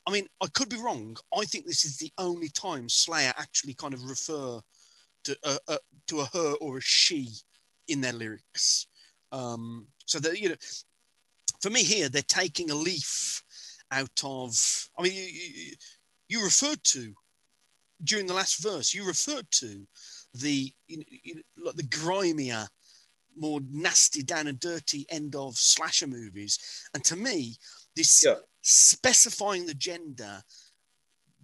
I 0.07 0.11
mean, 0.11 0.25
I 0.41 0.47
could 0.47 0.69
be 0.69 0.81
wrong. 0.81 1.17
I 1.37 1.43
think 1.43 1.65
this 1.65 1.83
is 1.83 1.97
the 1.97 2.11
only 2.17 2.47
time 2.47 2.87
Slayer 2.87 3.33
actually 3.37 3.73
kind 3.73 3.93
of 3.93 4.09
refer 4.09 4.61
to 5.25 5.37
a, 5.43 5.57
a 5.67 5.77
to 6.07 6.21
a 6.21 6.25
her 6.25 6.53
or 6.61 6.77
a 6.77 6.81
she 6.81 7.29
in 7.89 7.99
their 7.99 8.13
lyrics. 8.13 8.87
Um, 9.33 9.87
so 10.05 10.19
that 10.19 10.39
you 10.39 10.49
know, 10.49 10.55
for 11.61 11.69
me 11.69 11.83
here, 11.83 12.07
they're 12.07 12.21
taking 12.21 12.71
a 12.71 12.75
leaf 12.75 13.43
out 13.91 14.23
of. 14.23 14.89
I 14.97 15.03
mean, 15.03 15.13
you, 15.13 15.23
you, 15.23 15.75
you 16.29 16.43
referred 16.43 16.83
to 16.85 17.13
during 18.01 18.27
the 18.27 18.33
last 18.33 18.63
verse. 18.63 18.93
You 18.93 19.05
referred 19.05 19.51
to 19.51 19.85
the 20.35 20.71
you 20.87 21.35
know, 21.35 21.65
like 21.65 21.75
the 21.75 21.83
grimier, 21.83 22.65
more 23.35 23.59
nasty, 23.69 24.23
down 24.23 24.47
and 24.47 24.59
dirty 24.59 25.05
end 25.09 25.35
of 25.35 25.57
slasher 25.57 26.07
movies, 26.07 26.87
and 26.93 27.03
to 27.03 27.17
me, 27.17 27.57
this 27.93 28.23
Yeah. 28.23 28.35
Specifying 28.67 29.65
the 29.65 29.73
gender. 29.73 30.41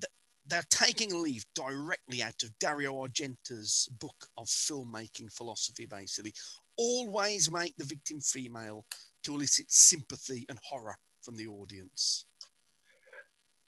th- 0.01 0.11
They're 0.45 0.65
taking 0.69 1.13
a 1.13 1.17
leaf 1.17 1.45
directly 1.55 2.21
out 2.21 2.43
of 2.43 2.57
Dario 2.59 2.93
Argento's 2.95 3.88
book 3.99 4.28
of 4.38 4.47
filmmaking 4.47 5.32
philosophy, 5.32 5.86
basically. 5.86 6.34
Always 6.77 7.49
make 7.49 7.76
the 7.77 7.85
victim 7.85 8.19
female 8.19 8.85
to 9.23 9.35
elicit 9.35 9.72
sympathy 9.72 10.45
and 10.49 10.60
horror 10.64 10.98
from 11.22 11.38
the 11.38 11.48
audience. 11.48 12.26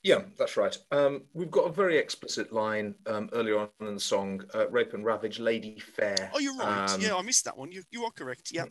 Yeah, 0.02 0.20
that's 0.38 0.56
right. 0.58 0.76
Um, 0.92 1.22
we've 1.32 1.50
got 1.50 1.66
a 1.66 1.72
very 1.72 1.96
explicit 1.96 2.52
line 2.52 2.94
um, 3.06 3.30
earlier 3.32 3.58
on 3.58 3.68
in 3.80 3.94
the 3.94 4.00
song 4.00 4.44
uh, 4.54 4.68
Rape 4.68 4.92
and 4.92 5.04
Ravage, 5.04 5.40
Lady 5.40 5.78
Fair. 5.80 6.30
Oh, 6.34 6.38
you're 6.38 6.56
right. 6.56 6.90
Um, 6.90 7.00
yeah, 7.00 7.16
I 7.16 7.22
missed 7.22 7.44
that 7.46 7.56
one. 7.56 7.72
You, 7.72 7.82
you 7.90 8.04
are 8.04 8.10
correct. 8.12 8.50
Yeah. 8.52 8.66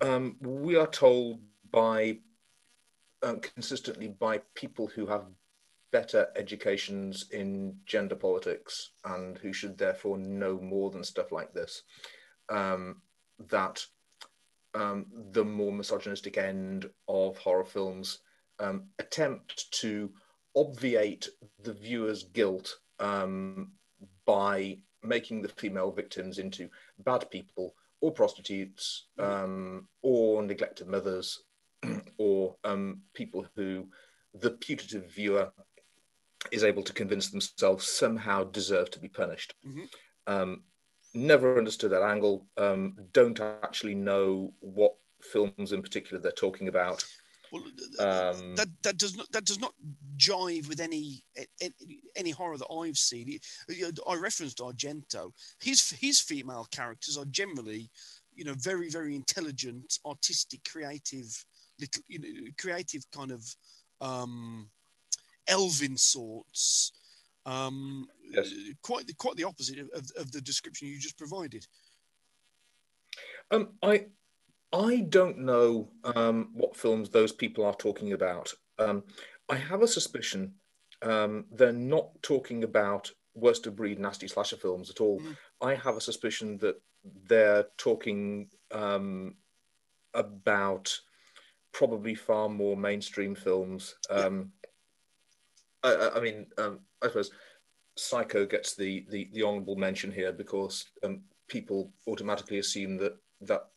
um, 0.00 0.36
we 0.40 0.76
are 0.76 0.88
told 0.88 1.40
by 1.70 2.18
um, 3.22 3.40
consistently 3.40 4.08
by 4.08 4.40
people 4.54 4.86
who 4.86 5.06
have 5.06 5.24
better 5.90 6.28
educations 6.36 7.26
in 7.30 7.74
gender 7.86 8.14
politics 8.14 8.90
and 9.04 9.38
who 9.38 9.52
should 9.52 9.78
therefore 9.78 10.18
know 10.18 10.58
more 10.60 10.90
than 10.90 11.02
stuff 11.02 11.32
like 11.32 11.52
this 11.52 11.82
um, 12.50 13.00
that 13.48 13.84
um, 14.74 15.06
the 15.32 15.44
more 15.44 15.72
misogynistic 15.72 16.36
end 16.36 16.88
of 17.08 17.38
horror 17.38 17.64
films 17.64 18.18
um, 18.60 18.84
attempt 18.98 19.70
to 19.72 20.10
obviate 20.56 21.28
the 21.62 21.72
viewer's 21.72 22.24
guilt 22.24 22.78
um, 23.00 23.72
by 24.26 24.76
making 25.02 25.40
the 25.40 25.48
female 25.48 25.90
victims 25.90 26.38
into 26.38 26.68
bad 27.04 27.30
people 27.30 27.74
or 28.00 28.12
prostitutes 28.12 29.06
um, 29.18 29.88
or 30.02 30.42
neglected 30.42 30.86
mothers 30.86 31.44
or 32.18 32.56
um, 32.64 33.02
people 33.14 33.46
who 33.56 33.88
the 34.34 34.50
putative 34.50 35.12
viewer 35.12 35.50
is 36.52 36.64
able 36.64 36.82
to 36.82 36.92
convince 36.92 37.30
themselves 37.30 37.86
somehow 37.86 38.44
deserve 38.44 38.90
to 38.90 39.00
be 39.00 39.08
punished. 39.08 39.54
Mhm. 39.66 39.88
Um, 40.26 40.64
never 41.14 41.58
understood 41.58 41.90
that 41.92 42.02
angle. 42.02 42.46
Um, 42.56 42.96
don't 43.12 43.40
actually 43.40 43.94
know 43.94 44.54
what 44.60 44.94
films 45.22 45.72
in 45.72 45.82
particular 45.82 46.22
they're 46.22 46.32
talking 46.32 46.68
about. 46.68 47.04
Well, 47.50 47.64
Um, 47.98 48.54
that 48.56 48.68
that 48.82 48.98
does 48.98 49.16
not 49.16 49.32
that 49.32 49.46
does 49.46 49.58
not 49.58 49.74
jive 50.18 50.68
with 50.68 50.80
any 50.80 51.24
any, 52.14 52.30
horror 52.30 52.58
that 52.58 52.70
I've 52.70 52.98
seen. 52.98 53.26
It- 53.32 53.46
you 53.68 53.90
know, 53.90 54.02
I 54.06 54.16
referenced 54.16 54.58
Argento. 54.58 55.32
His 55.60 55.90
his 55.90 56.20
female 56.20 56.66
characters 56.66 57.16
are 57.16 57.24
generally, 57.24 57.90
you 58.34 58.44
know, 58.44 58.54
very 58.54 58.90
very 58.90 59.14
intelligent, 59.14 59.98
artistic, 60.04 60.62
creative, 60.64 61.44
little 61.80 62.02
you 62.08 62.18
know, 62.18 62.50
creative 62.58 63.02
kind 63.10 63.30
of 63.30 63.44
um, 64.00 64.68
elven 65.46 65.96
sorts. 65.96 66.92
Um, 67.46 68.08
Yes. 68.30 68.52
Quite 68.82 69.06
the 69.06 69.14
quite 69.14 69.36
the 69.36 69.44
opposite 69.44 69.78
of, 69.78 69.88
of, 69.94 70.10
of 70.18 70.32
the 70.32 70.42
description 70.42 70.86
you 70.86 70.98
just 70.98 71.16
provided. 71.16 71.66
Um, 73.50 73.70
I 73.82 74.08
I 74.70 75.06
don't 75.08 75.38
know 75.38 75.88
um, 76.04 76.50
what 76.52 76.76
films 76.76 77.08
those 77.08 77.32
people 77.32 77.64
are 77.64 77.74
talking 77.74 78.12
about. 78.12 78.52
Um, 78.78 79.02
I 79.48 79.56
have 79.56 79.80
a 79.80 79.88
suspicion 79.88 80.52
um, 81.02 81.44
they're 81.52 81.72
not 81.72 82.10
talking 82.22 82.64
about 82.64 83.10
worst 83.34 83.66
of 83.66 83.76
breed 83.76 83.98
nasty 83.98 84.26
slasher 84.26 84.56
films 84.56 84.90
at 84.90 85.00
all. 85.00 85.20
Mm. 85.20 85.36
I 85.60 85.74
have 85.74 85.96
a 85.96 86.00
suspicion 86.00 86.58
that 86.58 86.80
they're 87.28 87.66
talking 87.76 88.48
um, 88.72 89.36
about 90.14 90.98
probably 91.78 92.12
far 92.12 92.48
more 92.48 92.76
mainstream 92.76 93.36
films. 93.36 93.94
Um, 94.10 94.50
I, 95.84 96.10
I, 96.16 96.20
mean, 96.20 96.46
um, 96.58 96.80
I 97.00 97.06
suppose 97.06 97.30
Psycho 97.94 98.46
gets 98.46 98.74
the, 98.74 99.06
the, 99.10 99.30
the 99.32 99.44
honourable 99.44 99.76
mention 99.76 100.10
here 100.10 100.32
because 100.32 100.86
um, 101.04 101.20
people 101.46 101.92
automatically 102.08 102.58
assume 102.58 102.96
that 102.96 103.16
that 103.42 103.68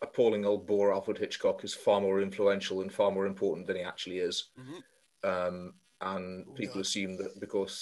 appalling 0.00 0.46
old 0.46 0.66
bore 0.66 0.94
Alfred 0.94 1.18
Hitchcock 1.18 1.62
is 1.62 1.74
far 1.74 2.00
more 2.00 2.22
influential 2.22 2.80
and 2.80 2.90
far 2.90 3.10
more 3.10 3.26
important 3.26 3.66
than 3.66 3.76
he 3.76 3.82
actually 3.82 4.20
is. 4.20 4.48
Mm-hmm. 4.58 5.28
Um, 5.28 5.74
and 6.00 6.46
oh, 6.48 6.52
people 6.54 6.76
God. 6.76 6.80
assume 6.80 7.18
that 7.18 7.38
because 7.38 7.76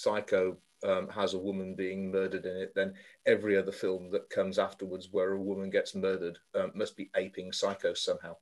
Psycho 0.00 0.56
um, 0.82 1.10
has 1.10 1.34
a 1.34 1.38
woman 1.38 1.74
being 1.74 2.10
murdered 2.10 2.46
in 2.46 2.56
it, 2.56 2.72
then 2.74 2.94
every 3.26 3.58
other 3.58 3.70
film 3.70 4.10
that 4.12 4.30
comes 4.30 4.58
afterwards 4.58 5.10
where 5.12 5.32
a 5.32 5.42
woman 5.42 5.68
gets 5.68 5.94
murdered 5.94 6.38
um, 6.54 6.72
must 6.74 6.96
be 6.96 7.10
aping 7.16 7.52
Psycho 7.52 7.92
somehow. 7.92 8.34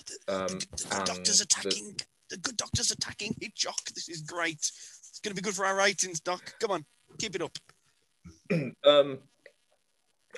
Oh, 0.00 0.12
the, 0.26 0.34
um, 0.34 0.58
the, 0.58 0.86
the, 0.88 1.02
doctor's 1.04 1.40
attacking. 1.40 1.96
The, 2.28 2.36
good 2.36 2.56
doctor's 2.56 2.90
attacking 2.90 3.34
Hitchcock. 3.40 3.84
This 3.94 4.08
is 4.08 4.22
great. 4.22 4.54
It's 4.54 5.20
going 5.22 5.34
to 5.34 5.40
be 5.40 5.44
good 5.44 5.54
for 5.54 5.66
our 5.66 5.76
ratings, 5.76 6.20
Doc. 6.20 6.54
Come 6.60 6.70
on, 6.70 6.84
keep 7.18 7.34
it 7.34 7.42
up. 7.42 7.58
um, 8.84 9.18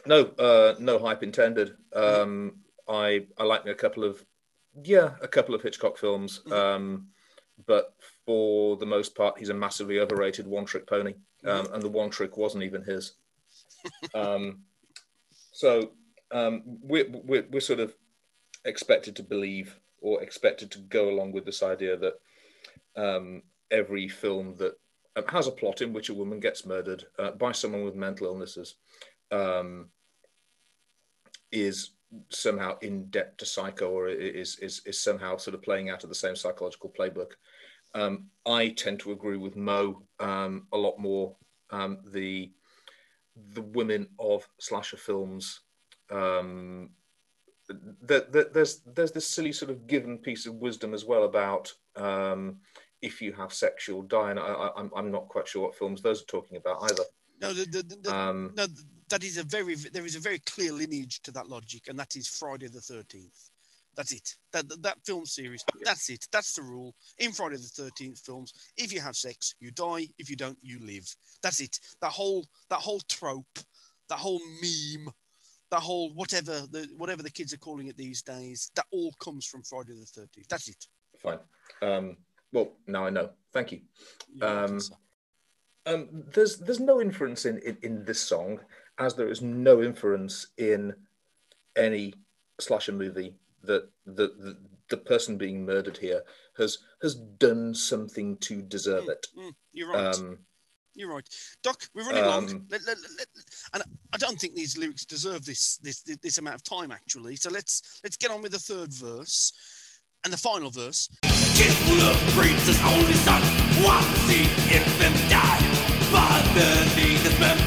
no, 0.07 0.23
uh, 0.39 0.75
no 0.79 0.99
hype 0.99 1.23
intended. 1.23 1.75
Um, 1.95 2.57
I 2.89 3.27
I 3.39 3.45
like 3.45 3.67
a 3.67 3.75
couple 3.75 4.05
of 4.05 4.25
yeah, 4.83 5.11
a 5.21 5.29
couple 5.29 5.55
of 5.55 5.63
Hitchcock 5.63 5.99
films. 5.99 6.41
Mm-hmm. 6.47 6.53
Um, 6.53 7.07
but 7.67 7.95
for 8.25 8.77
the 8.77 8.87
most 8.87 9.15
part, 9.15 9.39
he's 9.39 9.51
a 9.51 9.55
massively 9.55 10.01
overrated 10.01 10.47
one-trick 10.47 10.87
pony, 10.87 11.15
um, 11.47 11.69
and 11.73 11.83
the 11.83 11.89
one 11.89 12.11
trick 12.11 12.37
wasn't 12.37 12.65
even 12.65 12.83
his. 12.83 13.13
um, 14.15 14.61
so 15.53 15.93
um, 16.33 16.63
we're, 16.65 17.07
we're, 17.11 17.47
we're 17.51 17.61
sort 17.61 17.81
of 17.81 17.95
expected 18.65 19.17
to 19.17 19.23
believe 19.23 19.79
or 20.01 20.23
expected 20.23 20.71
to 20.71 20.79
go 20.79 21.09
along 21.09 21.33
with 21.33 21.45
this 21.45 21.63
idea 21.63 21.97
that 21.97 22.15
um, 22.97 23.43
every 23.71 24.09
film 24.09 24.55
that 24.57 24.75
um, 25.17 25.25
has 25.29 25.47
a 25.47 25.53
plot 25.53 25.81
in 25.81 25.93
which 25.93 26.09
a 26.09 26.15
woman 26.15 26.41
gets 26.41 26.67
murdered 26.67 27.05
uh, 27.19 27.31
by 27.33 27.53
someone 27.53 27.85
with 27.85 27.95
mental 27.95 28.27
illnesses 28.27 28.77
um, 29.31 29.89
is 31.51 31.91
somehow 32.29 32.77
in 32.81 33.07
debt 33.07 33.37
to 33.39 33.47
Psycho 33.47 33.91
or 33.91 34.09
is, 34.09 34.59
is, 34.59 34.83
is 34.85 35.01
somehow 35.01 35.37
sort 35.37 35.55
of 35.55 35.63
playing 35.63 35.91
out 35.91 36.03
of 36.03 36.09
the 36.09 36.15
same 36.15 36.37
psychological 36.37 36.93
playbook. 36.99 37.33
Um, 37.95 38.27
I 38.47 38.69
tend 38.69 39.01
to 39.01 39.13
agree 39.13 39.37
with 39.37 39.57
Mo 39.57 40.03
um, 40.19 40.67
a 40.73 40.79
lot 40.79 40.99
more. 40.99 41.37
Um, 41.71 41.99
the 42.13 42.51
the 43.55 43.63
women 43.63 44.09
of 44.19 44.47
slasher 44.59 44.99
films, 44.99 45.61
the, 48.03 48.27
the, 48.31 48.51
there's 48.53 48.81
there's 48.95 49.13
this 49.13 49.27
silly 49.27 49.53
sort 49.53 49.71
of 49.71 49.87
given 49.87 50.19
piece 50.19 50.47
of 50.47 50.55
wisdom 50.55 50.95
as 50.95 51.05
well 51.05 51.25
about 51.25 51.73
um, 51.97 52.59
if 53.01 53.21
you 53.21 53.33
have 53.33 53.53
sex, 53.53 53.89
you'll 53.89 54.03
die. 54.03 54.31
And 54.31 54.39
I, 54.39 54.47
am 54.53 54.71
I'm, 54.77 54.91
I'm 54.97 55.11
not 55.11 55.29
quite 55.29 55.49
sure 55.49 55.63
what 55.63 55.77
films 55.77 56.03
those 56.03 56.23
are 56.23 56.27
talking 56.27 56.57
about 56.57 56.83
either. 56.85 57.03
No, 57.41 57.53
the, 57.53 57.65
the, 57.65 57.97
the, 58.03 58.15
um, 58.15 58.53
no, 58.57 58.67
that 59.11 59.25
is 59.25 59.37
a 59.37 59.43
very 59.43 59.75
there 59.75 60.07
is 60.07 60.17
a 60.17 60.21
very 60.21 60.39
clear 60.41 60.73
lineage 60.73 61.21
to 61.23 61.33
that 61.33 61.49
logic, 61.49 61.89
and 61.89 61.99
that 61.99 62.17
is 62.17 62.29
Friday 62.29 62.69
the 62.69 62.81
Thirteenth. 62.81 63.51
That's 63.95 64.13
it. 64.13 64.37
That, 64.53 64.69
that, 64.71 64.83
that 64.83 64.99
film 65.05 65.27
series. 65.27 65.63
That's 65.85 66.09
it. 66.09 66.27
That's 66.33 66.55
the 66.55 66.63
rule. 66.63 66.95
In 67.19 67.33
Friday 67.33 67.57
the 67.57 67.63
Thirteenth 67.63 68.21
films, 68.21 68.55
if 68.77 68.93
you 68.93 69.01
have 69.01 69.17
sex, 69.17 69.55
you 69.61 69.71
die. 69.71 70.07
If 70.19 70.31
you 70.31 70.37
don't, 70.37 70.57
you 70.63 70.79
live. 70.81 71.15
That's 71.43 71.61
it. 71.61 71.79
That 72.01 72.11
whole 72.11 72.47
that 72.71 72.79
whole 72.79 73.01
trope, 73.09 73.59
that 74.09 74.19
whole 74.19 74.41
meme, 74.63 75.13
that 75.73 75.81
whole 75.81 76.13
whatever 76.13 76.61
the 76.71 76.87
whatever 76.99 77.23
the 77.23 77.31
kids 77.31 77.53
are 77.55 77.59
calling 77.59 77.89
it 77.89 77.97
these 77.97 78.23
days. 78.23 78.71
That 78.77 78.85
all 78.93 79.13
comes 79.19 79.47
from 79.47 79.63
Friday 79.63 79.95
the 79.99 80.05
Thirteenth. 80.05 80.47
That's 80.49 80.69
it. 80.69 80.87
Fine. 81.19 81.39
Um, 81.81 82.19
well, 82.53 82.73
now 82.87 83.07
I 83.07 83.11
know. 83.11 83.31
Thank 83.53 83.73
you. 83.73 83.81
Um, 84.43 84.79
um, 85.87 86.25
there's 86.35 86.59
there's 86.59 86.79
no 86.79 87.01
inference 87.01 87.47
in, 87.47 87.59
in 87.59 87.79
in 87.83 88.05
this 88.05 88.21
song, 88.21 88.61
as 88.99 89.15
there 89.15 89.29
is 89.29 89.41
no 89.41 89.83
inference 89.83 90.49
in 90.59 90.95
any 91.75 92.13
slasher 92.61 92.93
movie 92.93 93.35
that 93.65 93.89
the, 94.05 94.29
the, 94.39 94.59
the 94.91 94.97
person 94.99 95.39
being 95.39 95.65
murdered 95.65 95.97
here 95.97 96.23
has 96.59 96.79
has 97.01 97.15
done 97.15 97.75
something 97.75 98.37
to 98.39 98.61
deserve 98.61 99.05
mm, 99.05 99.11
it. 99.11 99.27
Mm, 99.39 99.53
you're 99.73 99.91
right. 99.91 100.15
Um, 100.15 100.39
you're 100.95 101.13
right, 101.13 101.29
Doc. 101.63 101.83
We're 101.95 102.05
running 102.05 102.25
um, 102.25 102.31
long, 102.31 102.67
let, 102.71 102.81
let, 102.87 102.97
let, 103.19 103.27
and 103.75 103.83
I 104.13 104.17
don't 104.19 104.39
think 104.39 104.55
these 104.55 104.77
lyrics 104.77 105.05
deserve 105.05 105.45
this, 105.45 105.79
this 105.79 106.03
this 106.03 106.39
amount 106.39 106.57
of 106.57 106.63
time 106.63 106.93
actually. 106.93 107.37
So 107.37 107.51
let's 107.51 108.01
let's 108.05 108.17
get 108.17 108.31
on 108.31 108.43
with 108.43 108.53
the 108.53 108.59
third 108.59 108.93
verse 108.93 109.53
and 110.25 110.33
the 110.33 110.39
final 110.39 110.71
verse. 110.71 111.09
Kid 111.55 111.75
love 111.99 112.21
breeds 112.35 112.67
his 112.67 112.81
only 112.85 113.19
son. 113.25 113.43
Want 113.83 114.07
to 114.07 114.21
see 114.27 114.43
infant 114.75 115.17
die. 115.31 115.59
Father 116.13 116.75
needs 116.97 117.23
his 117.23 117.39
men. 117.41 117.59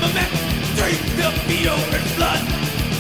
Drink 0.75 1.01
the 1.15 1.31
pure 1.47 1.71
and 1.71 2.15
blood. 2.15 2.41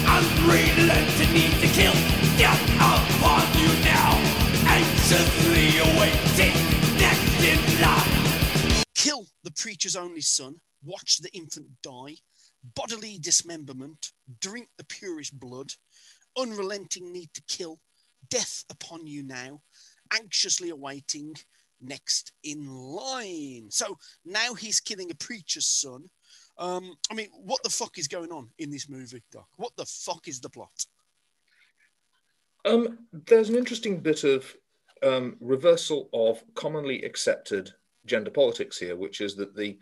Unrelenting 0.07 1.33
need 1.33 1.51
to 1.61 1.67
kill 1.67 1.93
Death 2.37 2.61
upon 2.75 3.43
you 3.57 3.67
now, 3.83 4.11
anxiously 4.67 5.79
awaiting 5.79 6.55
next 6.99 7.39
in 7.43 7.81
line. 7.81 8.85
Kill 8.93 9.23
the 9.23 9.34
preacher's 9.57 9.95
only 9.95 10.21
son, 10.21 10.59
watch 10.83 11.17
the 11.17 11.33
infant 11.33 11.67
die, 11.81 12.15
bodily 12.75 13.17
dismemberment, 13.19 14.11
drink 14.41 14.67
the 14.77 14.85
purest 14.85 15.39
blood, 15.39 15.71
unrelenting 16.37 17.11
need 17.11 17.29
to 17.33 17.41
kill, 17.47 17.79
death 18.29 18.63
upon 18.69 19.07
you 19.07 19.23
now, 19.23 19.61
anxiously 20.13 20.69
awaiting 20.69 21.35
next 21.81 22.31
in 22.43 22.67
line. 22.67 23.67
So 23.69 23.97
now 24.23 24.53
he's 24.53 24.79
killing 24.79 25.11
a 25.11 25.15
preacher's 25.15 25.67
son. 25.67 26.09
Um, 26.57 26.95
I 27.11 27.13
mean, 27.13 27.29
what 27.33 27.61
the 27.63 27.69
fuck 27.69 27.97
is 27.97 28.07
going 28.07 28.31
on 28.31 28.49
in 28.59 28.71
this 28.71 28.89
movie, 28.89 29.23
Doc? 29.31 29.47
What 29.57 29.75
the 29.75 29.85
fuck 29.85 30.27
is 30.27 30.39
the 30.39 30.49
plot? 30.49 30.85
Um, 32.63 32.99
there's 33.11 33.49
an 33.49 33.55
interesting 33.55 33.99
bit 33.99 34.23
of 34.23 34.55
um, 35.03 35.35
reversal 35.39 36.09
of 36.13 36.43
commonly 36.55 37.03
accepted 37.03 37.73
gender 38.05 38.31
politics 38.31 38.77
here, 38.77 38.95
which 38.95 39.21
is 39.21 39.35
that 39.35 39.55
the 39.55 39.77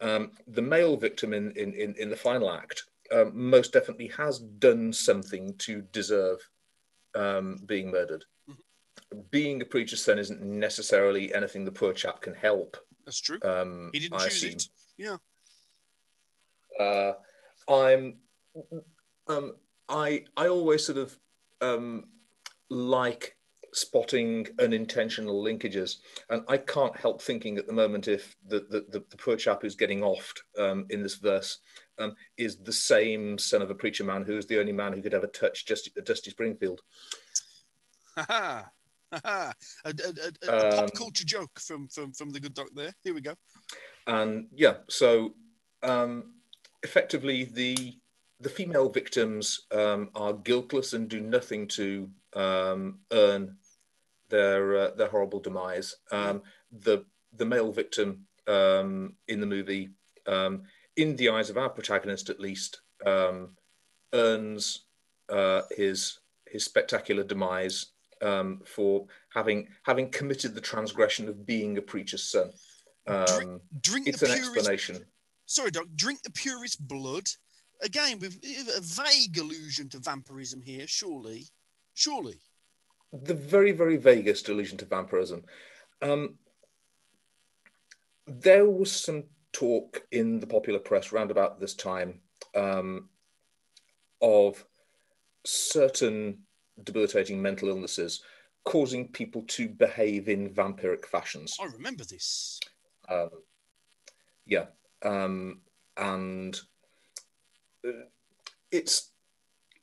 um, 0.00 0.32
the 0.48 0.62
male 0.62 0.96
victim 0.96 1.32
in, 1.32 1.52
in, 1.52 1.72
in, 1.72 1.94
in 1.98 2.10
the 2.10 2.16
final 2.16 2.50
act 2.50 2.82
um, 3.12 3.32
most 3.34 3.72
definitely 3.72 4.08
has 4.08 4.38
done 4.38 4.92
something 4.92 5.54
to 5.58 5.82
deserve 5.92 6.38
um, 7.14 7.58
being 7.64 7.90
murdered. 7.90 8.24
Mm-hmm. 8.48 9.20
Being 9.30 9.62
a 9.62 9.64
preacher's 9.64 10.04
son 10.04 10.18
isn't 10.18 10.42
necessarily 10.42 11.34
anything 11.34 11.64
the 11.64 11.72
poor 11.72 11.92
chap 11.92 12.20
can 12.20 12.34
help. 12.34 12.76
That's 13.04 13.20
true. 13.20 13.38
Um, 13.42 13.90
he 13.92 14.00
didn't 14.00 14.20
I 14.20 14.28
choose 14.28 14.44
assume. 14.44 14.52
it. 14.52 14.68
Yeah. 14.98 15.16
Uh, 16.78 17.12
I'm. 17.72 18.18
Um, 19.28 19.54
I 19.88 20.24
I 20.36 20.48
always 20.48 20.84
sort 20.84 20.98
of 20.98 21.16
um, 21.60 22.04
like 22.68 23.35
spotting 23.76 24.46
unintentional 24.58 25.42
linkages. 25.42 25.96
And 26.30 26.42
I 26.48 26.56
can't 26.56 26.96
help 26.96 27.20
thinking 27.20 27.58
at 27.58 27.66
the 27.66 27.72
moment 27.72 28.08
if 28.08 28.34
the, 28.48 28.60
the, 28.70 28.86
the, 28.88 29.04
the 29.10 29.16
poor 29.16 29.36
chap 29.36 29.62
who's 29.62 29.76
getting 29.76 30.00
offed 30.00 30.40
um, 30.58 30.86
in 30.88 31.02
this 31.02 31.16
verse 31.16 31.58
um, 31.98 32.14
is 32.38 32.56
the 32.56 32.72
same 32.72 33.38
son 33.38 33.60
of 33.60 33.70
a 33.70 33.74
preacher 33.74 34.04
man 34.04 34.24
who 34.24 34.38
is 34.38 34.46
the 34.46 34.58
only 34.58 34.72
man 34.72 34.92
who 34.92 35.02
could 35.02 35.14
ever 35.14 35.26
touch 35.26 35.66
just, 35.66 35.94
Dusty, 35.94 36.00
Dusty 36.02 36.30
Springfield. 36.30 36.80
a, 38.16 38.64
a, 39.12 39.54
a, 39.84 39.92
a 40.48 40.68
um, 40.68 40.70
pop 40.70 40.94
culture 40.94 41.26
joke 41.26 41.60
from, 41.60 41.86
from, 41.88 42.12
from 42.12 42.30
the 42.30 42.40
good 42.40 42.54
doc 42.54 42.68
there. 42.74 42.94
Here 43.04 43.14
we 43.14 43.20
go. 43.20 43.34
And 44.06 44.46
yeah, 44.54 44.76
so 44.88 45.34
um, 45.82 46.32
effectively 46.82 47.44
the 47.44 47.98
the 48.40 48.48
female 48.50 48.90
victims 48.90 49.62
um, 49.72 50.10
are 50.14 50.34
guiltless 50.34 50.92
and 50.92 51.08
do 51.08 51.20
nothing 51.20 51.66
to 51.66 52.10
um, 52.34 52.98
earn 53.10 53.56
their 54.28 54.76
uh, 54.76 54.90
their 54.96 55.08
horrible 55.08 55.40
demise. 55.40 55.96
Um, 56.10 56.42
the 56.70 57.04
the 57.34 57.44
male 57.44 57.72
victim 57.72 58.26
um, 58.46 59.14
in 59.28 59.40
the 59.40 59.46
movie, 59.46 59.90
um, 60.26 60.62
in 60.96 61.16
the 61.16 61.28
eyes 61.28 61.50
of 61.50 61.58
our 61.58 61.68
protagonist 61.68 62.30
at 62.30 62.40
least, 62.40 62.80
um, 63.04 63.50
earns 64.12 64.86
uh, 65.28 65.62
his 65.76 66.20
his 66.46 66.64
spectacular 66.64 67.24
demise 67.24 67.86
um, 68.22 68.62
for 68.64 69.06
having 69.34 69.68
having 69.82 70.10
committed 70.10 70.54
the 70.54 70.60
transgression 70.60 71.28
of 71.28 71.46
being 71.46 71.78
a 71.78 71.82
preacher's 71.82 72.24
son. 72.24 72.50
drink, 73.06 73.62
drink 73.80 74.06
it's 74.08 74.22
an 74.22 74.28
purest, 74.28 74.56
explanation. 74.56 75.04
Sorry, 75.46 75.70
Doc. 75.70 75.86
Drink 75.94 76.22
the 76.22 76.32
purest 76.32 76.86
blood. 76.86 77.28
Again, 77.82 78.18
with 78.18 78.34
a 78.42 78.80
vague 78.80 79.36
allusion 79.36 79.90
to 79.90 79.98
vampirism 79.98 80.62
here, 80.62 80.86
surely 80.86 81.46
surely. 81.96 82.38
The 83.12 83.34
very, 83.34 83.72
very 83.72 83.96
vaguest 83.96 84.48
allusion 84.48 84.78
to 84.78 84.84
vampirism. 84.84 85.44
Um, 86.02 86.38
there 88.26 88.68
was 88.68 88.90
some 88.92 89.24
talk 89.52 90.02
in 90.10 90.40
the 90.40 90.46
popular 90.46 90.78
press 90.78 91.12
around 91.12 91.30
about 91.30 91.60
this 91.60 91.74
time 91.74 92.20
um, 92.54 93.08
of 94.20 94.64
certain 95.44 96.38
debilitating 96.82 97.40
mental 97.40 97.68
illnesses 97.68 98.22
causing 98.64 99.08
people 99.08 99.42
to 99.46 99.68
behave 99.68 100.28
in 100.28 100.50
vampiric 100.50 101.06
fashions. 101.06 101.56
I 101.60 101.66
remember 101.66 102.04
this. 102.04 102.60
Um, 103.08 103.30
yeah, 104.44 104.66
um, 105.02 105.60
and 105.96 106.60
uh, 107.86 107.92
it's 108.70 109.12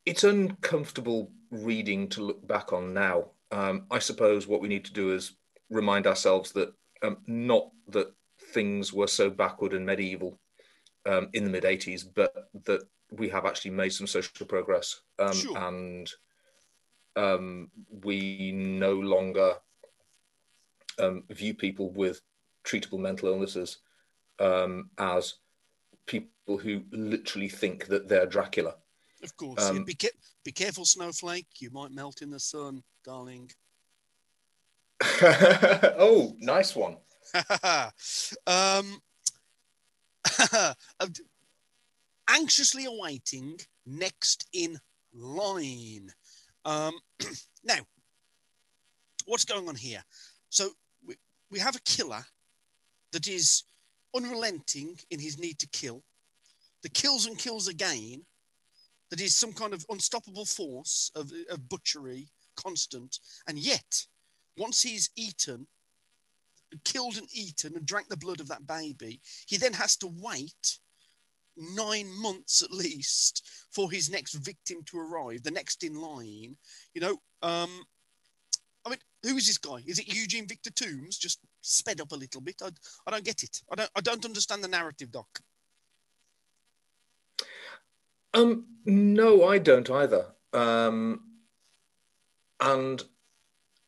it's 0.05 0.25
uncomfortable 0.25 1.31
reading 1.53 2.09
to 2.09 2.23
look 2.23 2.45
back 2.47 2.73
on 2.73 2.93
now. 2.93 3.25
Um, 3.51 3.85
I 3.91 3.99
suppose 3.99 4.47
what 4.47 4.61
we 4.61 4.67
need 4.67 4.85
to 4.85 4.93
do 4.93 5.13
is 5.13 5.33
remind 5.69 6.07
ourselves 6.07 6.51
that 6.53 6.73
um, 7.03 7.17
not 7.27 7.69
that 7.89 8.11
things 8.51 8.91
were 8.91 9.07
so 9.07 9.29
backward 9.29 9.73
and 9.73 9.85
medieval 9.85 10.39
um, 11.05 11.29
in 11.33 11.43
the 11.43 11.49
mid 11.49 11.63
80s, 11.63 12.05
but 12.13 12.49
that 12.65 12.81
we 13.11 13.29
have 13.29 13.45
actually 13.45 13.71
made 13.71 13.93
some 13.93 14.07
social 14.07 14.47
progress 14.47 15.01
um, 15.19 15.33
Sure. 15.33 15.57
and 15.57 16.11
um, 17.15 17.69
we 18.03 18.51
no 18.51 18.93
longer 18.93 19.53
um, 20.99 21.23
view 21.29 21.53
people 21.53 21.91
with 21.91 22.21
treatable 22.63 22.99
mental 22.99 23.29
illnesses 23.29 23.77
um, 24.39 24.89
as 24.97 25.35
people 26.05 26.57
who 26.57 26.83
literally 26.91 27.49
think 27.49 27.87
that 27.87 28.07
they're 28.07 28.25
Dracula. 28.25 28.75
Of 29.23 29.35
course. 29.37 29.61
yeah. 29.61 29.69
Um, 29.69 29.83
be, 29.83 29.95
ca- 29.95 30.09
be 30.43 30.51
careful, 30.51 30.85
Snowflake. 30.85 31.47
You 31.59 31.69
might 31.71 31.91
melt 31.91 32.21
in 32.21 32.29
the 32.29 32.39
sun, 32.39 32.83
darling. 33.03 33.49
oh, 35.21 36.35
nice 36.39 36.75
one. 36.75 36.97
um, 38.47 39.01
anxiously 42.29 42.85
awaiting 42.85 43.59
next 43.85 44.47
in 44.53 44.79
line. 45.13 46.09
Um, 46.65 46.93
now, 47.63 47.79
what's 49.25 49.45
going 49.45 49.67
on 49.67 49.75
here? 49.75 50.03
So 50.49 50.69
we, 51.05 51.15
we 51.49 51.59
have 51.59 51.75
a 51.75 51.81
killer 51.81 52.25
that 53.11 53.27
is 53.27 53.63
unrelenting 54.15 54.97
in 55.09 55.19
his 55.19 55.39
need 55.39 55.59
to 55.59 55.67
kill, 55.67 56.03
that 56.81 56.93
kills 56.93 57.25
and 57.25 57.37
kills 57.37 57.67
again, 57.67 58.23
that 59.13 59.21
is 59.21 59.35
some 59.35 59.53
kind 59.53 59.75
of 59.75 59.85
unstoppable 59.91 60.43
force 60.43 61.11
of, 61.13 61.31
of 61.51 61.69
butchery, 61.69 62.29
constant, 62.55 63.19
and 63.47 63.59
yet, 63.59 64.07
once 64.57 64.81
he's 64.81 65.11
eaten, 65.15 65.67
killed 66.83 67.17
and 67.17 67.27
eaten 67.31 67.75
and 67.75 67.85
drank 67.85 68.09
the 68.09 68.17
blood 68.17 68.39
of 68.39 68.47
that 68.47 68.65
baby, 68.65 69.21
he 69.45 69.55
then 69.55 69.73
has 69.73 69.95
to 69.97 70.11
wait 70.19 70.79
nine 71.55 72.09
months 72.23 72.63
at 72.63 72.71
least 72.71 73.47
for 73.69 73.91
his 73.91 74.09
next 74.09 74.33
victim 74.33 74.79
to 74.87 74.97
arrive, 74.97 75.43
the 75.43 75.51
next 75.51 75.83
in 75.83 75.93
line. 75.93 76.55
You 76.95 77.01
know, 77.01 77.21
um, 77.43 77.69
I 78.83 78.89
mean, 78.89 78.99
who 79.21 79.37
is 79.37 79.45
this 79.45 79.59
guy? 79.59 79.83
Is 79.85 79.99
it 79.99 80.11
Eugene 80.11 80.47
Victor 80.47 80.71
Toombs? 80.71 81.19
Just 81.19 81.37
sped 81.61 82.01
up 82.01 82.13
a 82.13 82.15
little 82.15 82.41
bit. 82.41 82.63
I, 82.63 82.69
I 83.05 83.11
don't 83.11 83.23
get 83.23 83.43
it. 83.43 83.61
I 83.71 83.75
don't. 83.75 83.91
I 83.95 84.01
don't 84.01 84.25
understand 84.25 84.63
the 84.63 84.67
narrative, 84.67 85.11
Doc. 85.11 85.27
Um, 88.33 88.65
no, 88.85 89.45
I 89.47 89.57
don't 89.57 89.89
either. 89.89 90.25
Um, 90.53 91.21
and 92.59 93.03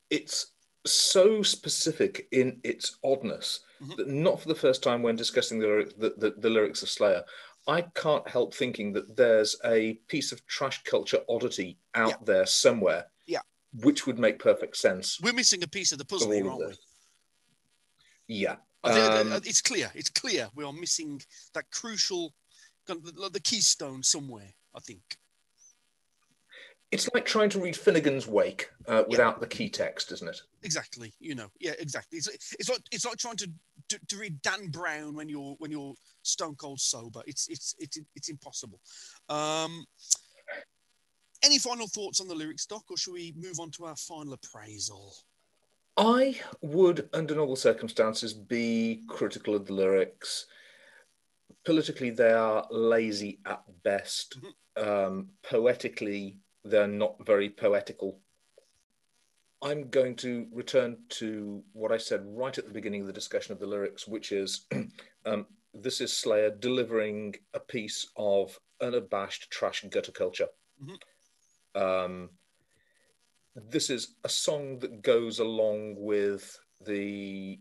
it's 0.10 0.48
so 0.86 1.42
specific 1.42 2.28
in 2.32 2.60
its 2.64 2.98
oddness 3.04 3.62
Mhm. 3.82 3.98
that 3.98 4.08
not 4.08 4.40
for 4.40 4.48
the 4.48 4.56
first 4.56 4.84
time 4.84 5.02
when 5.02 5.16
discussing 5.16 5.60
the, 5.60 5.66
lyric, 5.68 5.98
the, 5.98 6.14
the, 6.18 6.32
the 6.38 6.50
lyrics 6.50 6.84
of 6.84 6.90
Slayer, 6.90 7.24
I 7.68 7.82
can't 7.96 8.28
help 8.28 8.54
thinking 8.54 8.94
that 8.94 9.16
there's 9.18 9.56
a 9.66 9.96
piece 10.08 10.32
of 10.32 10.46
trash 10.46 10.84
culture 10.84 11.24
oddity 11.28 11.80
out 11.96 12.10
Yeah. 12.10 12.16
there 12.24 12.46
somewhere, 12.46 13.08
Yeah. 13.26 13.42
which 13.82 14.06
would 14.06 14.20
make 14.20 14.38
perfect 14.38 14.78
sense. 14.78 15.20
We're 15.20 15.34
missing 15.34 15.64
a 15.64 15.68
piece 15.68 15.92
of 15.92 15.98
the 15.98 16.06
puzzle 16.06 16.32
here, 16.32 16.48
aren't 16.48 16.68
we? 16.68 16.78
Yeah. 18.28 18.58
Um, 18.84 19.34
it's 19.44 19.62
clear. 19.62 19.92
It's 19.96 20.12
clear 20.12 20.50
we 20.54 20.64
are 20.64 20.72
missing 20.74 21.20
that 21.54 21.72
crucial, 21.72 22.36
kind 22.88 23.00
of 23.06 23.16
the, 23.16 23.30
the 23.30 23.40
keystone 23.40 24.04
somewhere. 24.04 24.54
I 24.76 24.80
think. 24.80 25.18
it's 26.92 27.10
like 27.14 27.26
trying 27.26 27.50
to 27.50 27.60
read 27.60 27.76
Finnegan's 27.76 28.28
Wake 28.28 28.70
uh, 28.88 29.04
without 29.08 29.40
the 29.40 29.48
key 29.48 29.70
text, 29.70 30.12
isn't 30.12 30.30
it? 30.30 30.42
Exactly. 30.64 31.14
You 31.20 31.36
know. 31.36 31.50
Yeah. 31.60 31.74
Exactly. 31.80 32.18
It's, 32.18 32.28
it's 32.60 32.70
like 32.70 32.82
it's 32.92 33.06
like 33.06 33.18
trying 33.18 33.38
to, 33.38 33.50
to 33.90 34.00
to 34.08 34.18
read 34.18 34.42
Dan 34.42 34.68
Brown 34.70 35.16
when 35.16 35.28
you're 35.28 35.56
when 35.60 35.72
you're 35.72 35.94
stone 36.24 36.56
cold 36.56 36.80
sober. 36.80 37.22
It's 37.28 37.48
it's 37.48 37.76
it's 37.80 38.00
it's 38.16 38.30
impossible. 38.30 38.80
Um, 39.30 39.86
any 41.44 41.60
final 41.60 41.88
thoughts 41.88 42.22
on 42.22 42.28
the 42.28 42.36
lyrics, 42.36 42.66
Doc, 42.66 42.84
or 42.90 42.98
should 42.98 43.14
we 43.14 43.34
move 43.38 43.60
on 43.60 43.72
to 43.72 43.86
our 43.86 43.96
final 43.96 44.34
appraisal? 44.34 45.14
I 45.98 46.40
would, 46.62 47.08
under 47.14 47.36
normal 47.36 47.56
circumstances, 47.56 48.34
be 48.34 49.04
critical 49.08 49.56
of 49.56 49.66
the 49.66 49.74
lyrics. 49.74 50.48
Politically, 51.66 52.12
they 52.12 52.32
are 52.32 52.68
lazy 52.70 53.40
at 53.46 53.64
best. 53.84 54.38
Um, 54.78 55.30
poetically, 55.44 56.38
they're 56.64 56.88
not 56.88 57.16
very 57.26 57.50
poetical. 57.50 58.20
I'm 59.62 59.90
going 59.90 60.16
to 60.18 60.48
return 60.52 60.98
to 61.10 61.64
what 61.74 61.92
I 61.92 61.98
said 61.98 62.22
right 62.26 62.56
at 62.56 62.66
the 62.66 62.74
beginning 62.74 63.02
of 63.02 63.08
the 63.08 63.14
discussion 63.14 63.52
of 63.52 63.60
the 63.60 63.66
lyrics, 63.66 64.08
which 64.08 64.32
is 64.32 64.68
um, 65.26 65.48
this 65.74 66.02
is 66.02 66.16
Slayer 66.16 66.52
delivering 66.52 67.36
a 67.54 67.60
piece 67.60 68.08
of 68.16 68.60
unabashed 68.80 69.50
trash 69.50 69.84
gutter 69.90 70.12
culture. 70.12 70.48
Um, 71.74 72.30
this 73.56 73.90
is 73.90 74.16
a 74.24 74.30
song 74.30 74.80
that 74.80 75.02
goes 75.02 75.40
along 75.40 75.96
with 75.98 76.60
the 76.86 77.60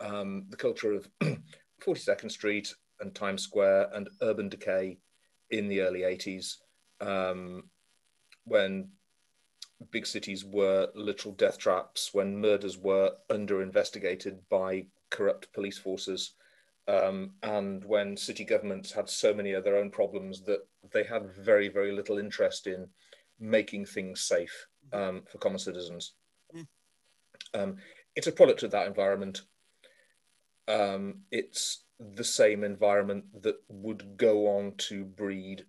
um, 0.00 0.46
the 0.48 0.56
culture 0.56 0.92
of 0.92 1.08
42nd 1.82 2.30
Street 2.30 2.74
and 3.00 3.14
Times 3.14 3.42
Square 3.42 3.90
and 3.94 4.08
urban 4.22 4.48
decay 4.48 4.98
in 5.50 5.68
the 5.68 5.80
early 5.80 6.00
80s, 6.00 6.56
um, 7.00 7.64
when 8.44 8.88
big 9.90 10.06
cities 10.06 10.44
were 10.44 10.88
literal 10.94 11.34
death 11.34 11.58
traps, 11.58 12.10
when 12.12 12.40
murders 12.40 12.78
were 12.78 13.12
under 13.30 13.62
investigated 13.62 14.38
by 14.48 14.86
corrupt 15.10 15.52
police 15.52 15.78
forces, 15.78 16.34
um, 16.86 17.32
and 17.42 17.84
when 17.84 18.16
city 18.16 18.44
governments 18.44 18.92
had 18.92 19.08
so 19.08 19.32
many 19.32 19.52
of 19.52 19.64
their 19.64 19.76
own 19.76 19.90
problems 19.90 20.42
that 20.42 20.66
they 20.92 21.04
had 21.04 21.30
very, 21.34 21.68
very 21.68 21.92
little 21.92 22.18
interest 22.18 22.66
in 22.66 22.88
making 23.40 23.86
things 23.86 24.22
safe 24.22 24.66
um, 24.92 25.22
for 25.30 25.38
common 25.38 25.58
citizens. 25.58 26.12
Mm. 26.54 26.66
Um, 27.54 27.76
it's 28.14 28.26
a 28.26 28.32
product 28.32 28.62
of 28.62 28.70
that 28.72 28.86
environment. 28.86 29.42
Um, 30.68 31.22
it's 31.30 31.83
the 31.98 32.24
same 32.24 32.64
environment 32.64 33.24
that 33.42 33.56
would 33.68 34.16
go 34.16 34.46
on 34.58 34.72
to 34.76 35.04
breed, 35.04 35.64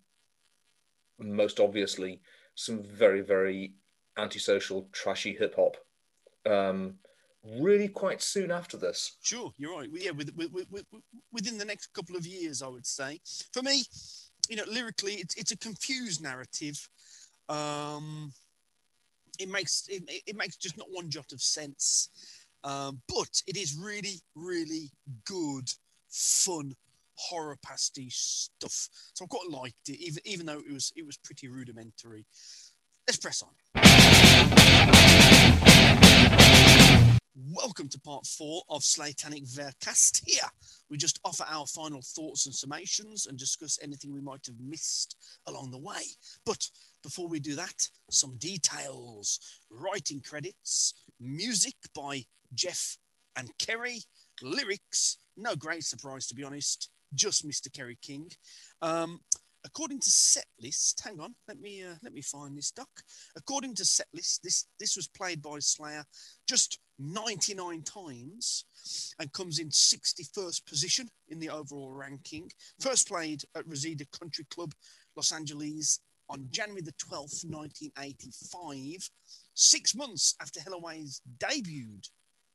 most 1.20 1.60
obviously, 1.60 2.22
some 2.56 2.84
very, 2.84 3.22
very 3.22 3.74
antisocial, 4.18 4.88
trashy 4.92 5.34
hip 5.34 5.56
hop. 5.56 5.78
Um, 6.46 6.96
really, 7.60 7.88
quite 7.88 8.22
soon 8.22 8.52
after 8.52 8.78
this. 8.78 9.18
Sure, 9.22 9.52
you're 9.58 9.76
right. 9.78 9.90
Yeah, 9.92 10.12
with, 10.12 10.36
with, 10.36 10.52
with, 10.52 10.72
with, 10.72 10.86
within 11.32 11.58
the 11.58 11.66
next 11.66 11.94
couple 11.94 12.16
of 12.16 12.26
years, 12.26 12.62
I 12.62 12.68
would 12.68 12.86
say. 12.86 13.20
For 13.54 13.62
me, 13.62 13.84
you 14.50 14.56
know, 14.56 14.64
lyrically, 14.72 15.14
it's 15.14 15.36
it's 15.36 15.52
a 15.52 15.58
confused 15.58 16.22
narrative. 16.22 16.88
Um, 17.50 18.32
it 19.40 19.50
makes 19.50 19.88
it- 19.90 20.04
it 20.26 20.36
makes 20.36 20.56
just 20.56 20.78
not 20.78 20.88
one 20.92 21.10
jot 21.10 21.32
of 21.32 21.42
sense, 21.42 22.10
um, 22.64 23.02
but 23.08 23.42
it 23.48 23.58
is 23.58 23.76
really, 23.76 24.22
really 24.36 24.92
good, 25.26 25.70
fun 26.16 26.74
horror 27.16 27.58
pastiche 27.62 28.16
stuff. 28.16 28.88
So 29.14 29.26
I 29.26 29.28
quite 29.28 29.50
liked 29.50 29.90
it, 29.90 30.00
even 30.00 30.22
even 30.26 30.46
though 30.46 30.60
it 30.60 30.72
was 30.72 30.94
it 30.96 31.06
was 31.06 31.18
pretty 31.18 31.48
rudimentary. 31.50 32.26
Let's 33.08 33.18
press 33.18 33.44
on. 33.44 33.50
Welcome 37.36 37.90
to 37.90 38.00
part 38.00 38.26
four 38.26 38.64
of 38.70 38.84
Slatanic 38.84 39.44
Vercast. 39.44 40.22
Here, 40.26 40.50
we 40.90 40.98
just 40.98 41.20
offer 41.26 41.44
our 41.50 41.68
final 41.68 42.02
thoughts 42.02 42.46
and 42.46 42.56
summations 42.56 43.28
and 43.28 43.38
discuss 43.38 43.78
anything 43.82 44.14
we 44.14 44.22
might 44.22 44.46
have 44.46 44.56
missed 44.60 45.18
along 45.46 45.72
the 45.72 45.78
way. 45.78 46.02
But 46.46 46.70
before 47.04 47.28
we 47.28 47.40
do 47.42 47.56
that, 47.56 47.90
some 48.10 48.38
details. 48.38 49.40
Writing 49.70 50.22
credits, 50.22 50.94
music 51.20 51.76
by 51.94 52.24
Jeff 52.54 52.98
and 53.36 53.50
Kerry, 53.58 54.00
lyrics, 54.42 55.18
no 55.38 55.56
great 55.56 55.84
surprise 55.84 56.28
to 56.28 56.36
be 56.36 56.44
honest, 56.44 56.90
just 57.14 57.48
Mr. 57.48 57.72
Kerry 57.72 57.98
King. 58.02 58.30
Um, 58.82 59.20
according 59.66 60.00
to 60.00 60.10
setlist, 60.10 61.04
hang 61.04 61.20
on, 61.20 61.36
let 61.48 61.60
me 61.60 61.84
uh, 61.84 61.96
let 62.04 62.14
me 62.14 62.22
find 62.22 62.58
this 62.58 62.72
doc. 62.72 62.90
According 63.36 63.76
to 63.76 63.84
setlist, 63.84 64.42
this 64.42 64.68
this 64.80 64.96
was 64.96 65.08
played 65.08 65.42
by 65.42 65.60
Slayer 65.60 66.06
just 66.48 66.80
99 67.00 67.82
times 67.84 68.66
and 69.20 69.34
comes 69.34 69.60
in 69.60 69.70
61st 69.70 70.66
position 70.66 71.10
in 71.28 71.40
the 71.40 71.50
overall 71.50 71.92
ranking. 71.92 72.50
First 72.80 73.08
played 73.08 73.44
at 73.56 73.68
Reseda 73.68 74.06
Country 74.18 74.46
Club, 74.50 74.74
Los 75.16 75.32
Angeles 75.34 76.00
on 76.30 76.48
January 76.50 76.82
the 76.82 76.94
12th, 76.94 77.46
1985, 77.46 79.10
six 79.54 79.96
months 79.96 80.36
after 80.42 80.60
Hell 80.60 80.74
Awaits 80.74 81.22
debuted 81.38 82.10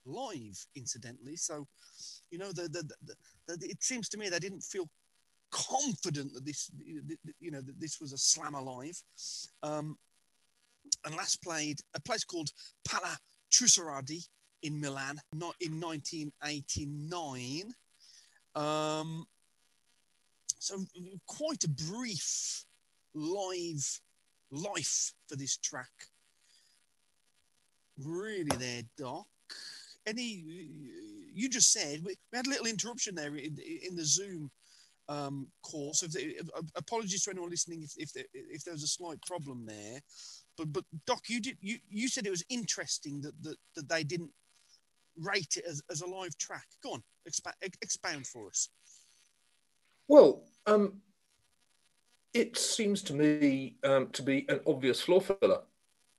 live, 0.05 0.67
incidentally. 0.75 1.37
So, 1.37 1.67
you 2.31 2.39
know, 2.39 2.53
the, 2.53 2.63
the, 2.63 2.83
the, 3.05 3.15
the, 3.57 3.67
it 3.69 3.83
seems 3.83 4.09
to 4.11 4.19
me 4.19 4.29
they 4.29 4.39
didn't 4.39 4.63
feel 4.63 4.89
confident 5.51 6.33
that 6.35 6.45
this, 6.45 6.71
you 7.41 7.51
know, 7.51 7.61
that 7.61 7.81
this 7.81 8.01
was 8.01 8.13
a 8.13 8.19
slam 8.19 8.55
alive. 8.55 9.01
Um, 9.63 9.99
and 11.05 11.15
last 11.17 11.43
played 11.43 11.81
a 11.95 12.01
place 12.01 12.25
called 12.25 12.51
Pala 12.89 13.17
Trussardi 13.51 14.27
in 14.63 14.81
Milan, 14.81 15.21
not 15.35 15.55
in 15.61 15.81
1989. 15.81 17.75
Um, 18.55 19.27
so 20.59 20.85
quite 21.27 21.65
a 21.65 21.69
brief 21.69 22.65
live 23.15 24.01
life 24.51 25.13
for 25.29 25.37
this 25.37 25.57
track. 25.57 26.09
Really, 28.05 28.57
there, 28.59 28.83
Doc. 28.97 29.27
Any? 30.11 30.45
You 31.33 31.49
just 31.49 31.73
said 31.73 32.01
we, 32.05 32.17
we 32.33 32.37
had 32.37 32.47
a 32.47 32.51
little 32.51 32.67
interruption 32.67 33.15
there 33.15 33.35
in, 33.37 33.57
in 33.89 33.97
the 33.97 34.05
Zoom 34.05 34.51
um. 35.09 35.49
So, 35.93 36.07
if 36.15 36.49
apologies 36.77 37.25
to 37.25 37.31
anyone 37.31 37.51
listening 37.51 37.83
if 37.83 37.93
if 37.97 38.13
there, 38.13 38.25
if 38.33 38.65
there 38.65 38.75
was 38.75 38.83
a 38.83 38.89
slight 38.89 39.19
problem 39.27 39.67
there. 39.67 40.01
But 40.57 40.73
but 40.73 40.85
Doc, 41.07 41.23
you 41.29 41.41
did 41.41 41.57
you 41.61 41.79
you 41.89 42.09
said 42.09 42.27
it 42.27 42.31
was 42.31 42.45
interesting 42.49 43.21
that 43.23 43.41
that, 43.43 43.57
that 43.77 43.89
they 43.89 44.05
didn't 44.05 44.31
rate 45.17 45.57
it 45.57 45.65
as, 45.69 45.83
as 45.91 46.01
a 46.03 46.07
live 46.07 46.37
track. 46.39 46.67
Go 46.83 46.95
on, 46.95 47.03
expa- 47.29 47.75
expound 47.83 48.27
for 48.27 48.49
us. 48.49 48.69
Well, 50.09 50.43
um, 50.67 51.01
it 52.35 52.57
seems 52.57 53.03
to 53.03 53.15
me 53.15 53.77
um, 53.85 54.09
to 54.09 54.23
be 54.23 54.47
an 54.49 54.61
obvious 54.67 55.01
floor 55.01 55.21
filler. 55.21 55.63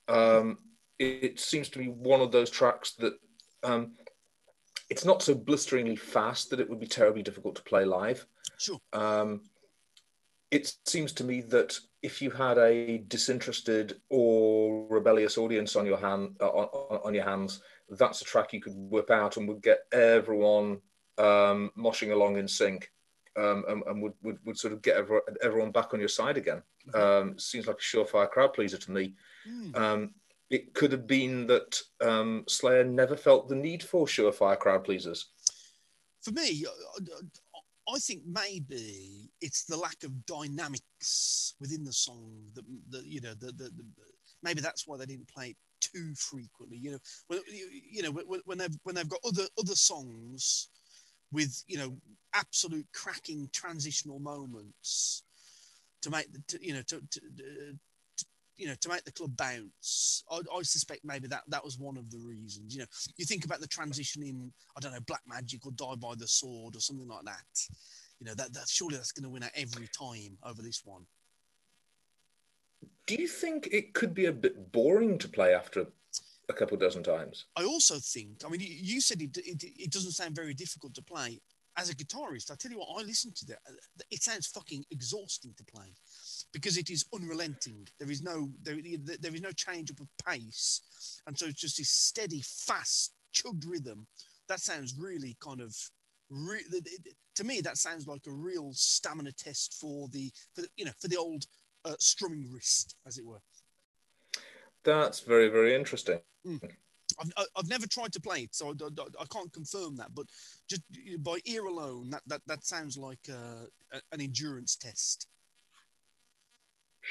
Um, 0.07 0.59
it, 0.99 1.39
seems 1.39 1.69
to 1.69 1.79
be 1.79 1.87
one 1.87 2.21
of 2.21 2.31
those 2.31 2.49
tracks 2.49 2.91
that 2.99 3.13
um, 3.63 3.93
it's 4.89 5.05
not 5.05 5.21
so 5.21 5.33
blisteringly 5.33 5.95
fast 5.95 6.49
that 6.49 6.59
it 6.59 6.69
would 6.69 6.79
be 6.79 6.87
terribly 6.87 7.23
difficult 7.23 7.55
to 7.55 7.63
play 7.63 7.85
live. 7.85 8.25
Sure. 8.57 8.79
Um, 8.93 9.41
it 10.51 10.73
seems 10.85 11.13
to 11.13 11.23
me 11.23 11.41
that 11.41 11.79
if 12.03 12.21
you 12.21 12.29
had 12.29 12.57
a 12.57 12.97
disinterested 13.07 14.01
or 14.09 14.85
rebellious 14.89 15.37
audience 15.37 15.75
on 15.75 15.85
your 15.85 15.97
hand 15.97 16.35
uh, 16.41 16.49
on, 16.49 16.99
on, 17.05 17.13
your 17.13 17.23
hands, 17.23 17.61
that's 17.89 18.21
a 18.21 18.25
track 18.25 18.51
you 18.51 18.59
could 18.59 18.73
whip 18.75 19.09
out 19.09 19.37
and 19.37 19.47
would 19.47 19.61
get 19.61 19.85
everyone 19.93 20.81
um, 21.17 21.71
moshing 21.77 22.11
along 22.11 22.37
in 22.37 22.47
sync 22.47 22.91
um, 23.37 23.63
and, 23.69 23.83
and 23.87 24.01
would, 24.01 24.13
would, 24.23 24.37
would, 24.45 24.57
sort 24.57 24.73
of 24.73 24.81
get 24.81 24.97
everyone 25.41 25.71
back 25.71 25.93
on 25.93 25.99
your 25.99 26.09
side 26.09 26.37
again. 26.37 26.61
Mm-hmm. 26.89 27.29
Um, 27.29 27.39
seems 27.39 27.67
like 27.67 27.77
a 27.77 27.79
surefire 27.79 28.29
crowd 28.29 28.53
pleaser 28.53 28.77
to 28.77 28.91
me. 28.91 29.13
Mm. 29.47 30.09
It 30.51 30.73
could 30.73 30.91
have 30.91 31.07
been 31.07 31.47
that 31.47 31.81
um, 32.01 32.43
Slayer 32.47 32.83
never 32.83 33.15
felt 33.15 33.47
the 33.47 33.55
need 33.55 33.81
for 33.81 34.05
surefire 34.05 34.59
crowd 34.59 34.83
pleasers. 34.83 35.29
For 36.21 36.31
me, 36.31 36.65
uh, 36.67 36.99
uh, 36.99 37.93
I 37.93 37.99
think 37.99 38.21
maybe 38.27 39.29
it's 39.39 39.63
the 39.63 39.77
lack 39.77 40.03
of 40.03 40.25
dynamics 40.25 41.55
within 41.59 41.83
the 41.83 41.93
song 41.93 42.43
that, 42.53 42.65
that 42.89 43.05
you 43.05 43.21
know, 43.21 43.33
the, 43.33 43.47
the, 43.47 43.63
the, 43.63 43.83
maybe 44.43 44.61
that's 44.61 44.85
why 44.85 44.97
they 44.97 45.05
didn't 45.05 45.27
play 45.27 45.49
it 45.49 45.57
too 45.79 46.13
frequently. 46.15 46.77
You 46.77 46.91
know, 46.91 46.99
when, 47.27 47.41
you 47.89 48.03
know 48.03 48.11
when 48.45 48.57
they've 48.57 48.77
when 48.83 48.95
they've 48.95 49.09
got 49.09 49.19
other 49.25 49.47
other 49.57 49.75
songs 49.75 50.69
with 51.31 51.63
you 51.67 51.77
know 51.77 51.97
absolute 52.33 52.87
cracking 52.93 53.49
transitional 53.51 54.19
moments 54.19 55.23
to 56.01 56.09
make 56.09 56.31
the 56.31 56.41
to, 56.47 56.65
you 56.65 56.73
know 56.73 56.81
to, 56.83 57.01
to, 57.09 57.19
to, 57.19 57.79
you 58.61 58.67
know 58.67 58.75
to 58.79 58.89
make 58.89 59.03
the 59.03 59.11
club 59.11 59.35
bounce. 59.35 60.23
I, 60.29 60.39
I, 60.55 60.61
suspect 60.61 61.01
maybe 61.03 61.27
that 61.29 61.41
that 61.47 61.63
was 61.63 61.79
one 61.79 61.97
of 61.97 62.11
the 62.11 62.19
reasons. 62.19 62.75
You 62.75 62.81
know, 62.81 62.87
you 63.17 63.25
think 63.25 63.43
about 63.43 63.59
the 63.59 63.67
transition 63.67 64.21
in 64.21 64.53
I 64.77 64.79
don't 64.79 64.93
know 64.93 64.99
Black 65.07 65.23
Magic 65.27 65.65
or 65.65 65.71
Die 65.71 65.95
by 65.99 66.13
the 66.15 66.27
Sword 66.27 66.75
or 66.75 66.79
something 66.79 67.07
like 67.07 67.25
that. 67.25 67.67
You 68.19 68.27
know 68.27 68.35
that 68.35 68.53
that 68.53 68.69
surely 68.69 68.97
that's 68.97 69.11
going 69.11 69.23
to 69.23 69.29
win 69.29 69.43
out 69.43 69.49
every 69.55 69.87
time 69.87 70.37
over 70.43 70.61
this 70.61 70.83
one. 70.85 71.07
Do 73.07 73.15
you 73.15 73.27
think 73.27 73.67
it 73.71 73.95
could 73.95 74.13
be 74.13 74.27
a 74.27 74.31
bit 74.31 74.71
boring 74.71 75.17
to 75.17 75.27
play 75.27 75.55
after 75.55 75.87
a 76.49 76.53
couple 76.53 76.77
dozen 76.77 77.01
times. 77.01 77.45
I 77.55 77.63
also 77.63 77.95
think, 77.95 78.41
I 78.45 78.49
mean, 78.49 78.59
you 78.61 78.99
said 78.99 79.21
it, 79.21 79.37
it, 79.37 79.63
it, 79.63 79.91
doesn't 79.91 80.11
sound 80.11 80.35
very 80.35 80.53
difficult 80.53 80.93
to 80.95 81.01
play. 81.01 81.39
As 81.77 81.89
a 81.89 81.95
guitarist, 81.95 82.51
I 82.51 82.55
tell 82.55 82.71
you 82.71 82.79
what, 82.79 82.99
I 82.99 83.03
listen 83.03 83.31
to 83.33 83.45
that. 83.45 83.59
It 84.11 84.21
sounds 84.21 84.47
fucking 84.47 84.83
exhausting 84.91 85.53
to 85.57 85.63
play 85.63 85.95
because 86.53 86.77
it 86.77 86.89
is 86.89 87.05
unrelenting. 87.13 87.87
There 87.99 88.11
is 88.11 88.21
no 88.21 88.49
there, 88.63 88.75
there 89.19 89.33
is 89.33 89.41
no 89.41 89.51
change 89.51 89.91
up 89.91 89.99
of 89.99 90.07
pace, 90.25 90.81
and 91.27 91.37
so 91.37 91.47
it's 91.47 91.61
just 91.61 91.77
this 91.77 91.89
steady, 91.89 92.41
fast, 92.43 93.13
chugged 93.31 93.65
rhythm. 93.65 94.07
That 94.47 94.59
sounds 94.59 94.95
really 94.97 95.37
kind 95.39 95.61
of, 95.61 95.75
re- 96.29 96.65
to 97.35 97.43
me, 97.43 97.61
that 97.61 97.77
sounds 97.77 98.07
like 98.07 98.27
a 98.27 98.31
real 98.31 98.71
stamina 98.73 99.31
test 99.31 99.75
for 99.79 100.09
the, 100.09 100.31
for 100.53 100.61
the 100.61 100.67
you 100.75 100.85
know, 100.85 100.91
for 100.99 101.07
the 101.07 101.17
old 101.17 101.45
uh, 101.85 101.95
strumming 101.99 102.51
wrist, 102.51 102.95
as 103.07 103.17
it 103.17 103.25
were. 103.25 103.41
That's 104.83 105.19
very, 105.21 105.47
very 105.47 105.75
interesting. 105.75 106.19
Mm. 106.45 106.59
I've, 107.19 107.47
I've 107.55 107.69
never 107.69 107.87
tried 107.87 108.13
to 108.13 108.21
play 108.21 108.41
it, 108.41 108.55
so 108.55 108.69
I, 108.69 108.71
I, 108.71 109.05
I, 109.21 109.25
can't 109.31 109.51
confirm 109.51 109.97
that. 109.97 110.15
But 110.15 110.27
just 110.69 110.81
by 111.19 111.37
ear 111.45 111.65
alone, 111.65 112.09
that, 112.09 112.21
that, 112.27 112.41
that 112.47 112.65
sounds 112.65 112.97
like 112.97 113.19
uh, 113.29 113.97
an 114.11 114.21
endurance 114.21 114.75
test. 114.75 115.27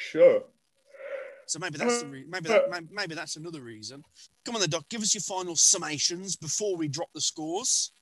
Sure. 0.01 0.43
So 1.47 1.59
maybe 1.59 1.79
that's 1.79 2.03
the 2.03 2.09
re- 2.09 2.25
maybe 2.29 2.49
that, 2.49 2.71
maybe 2.91 3.15
that's 3.15 3.37
another 3.37 3.61
reason. 3.61 4.03
Come 4.45 4.55
on, 4.55 4.61
the 4.61 4.69
doc. 4.69 4.89
Give 4.89 5.03
us 5.03 5.15
your 5.15 5.23
final 5.23 5.55
summations 5.55 6.41
before 6.41 6.77
we 6.77 6.89
drop 6.89 7.11
the 7.13 7.21
scores. 7.21 7.93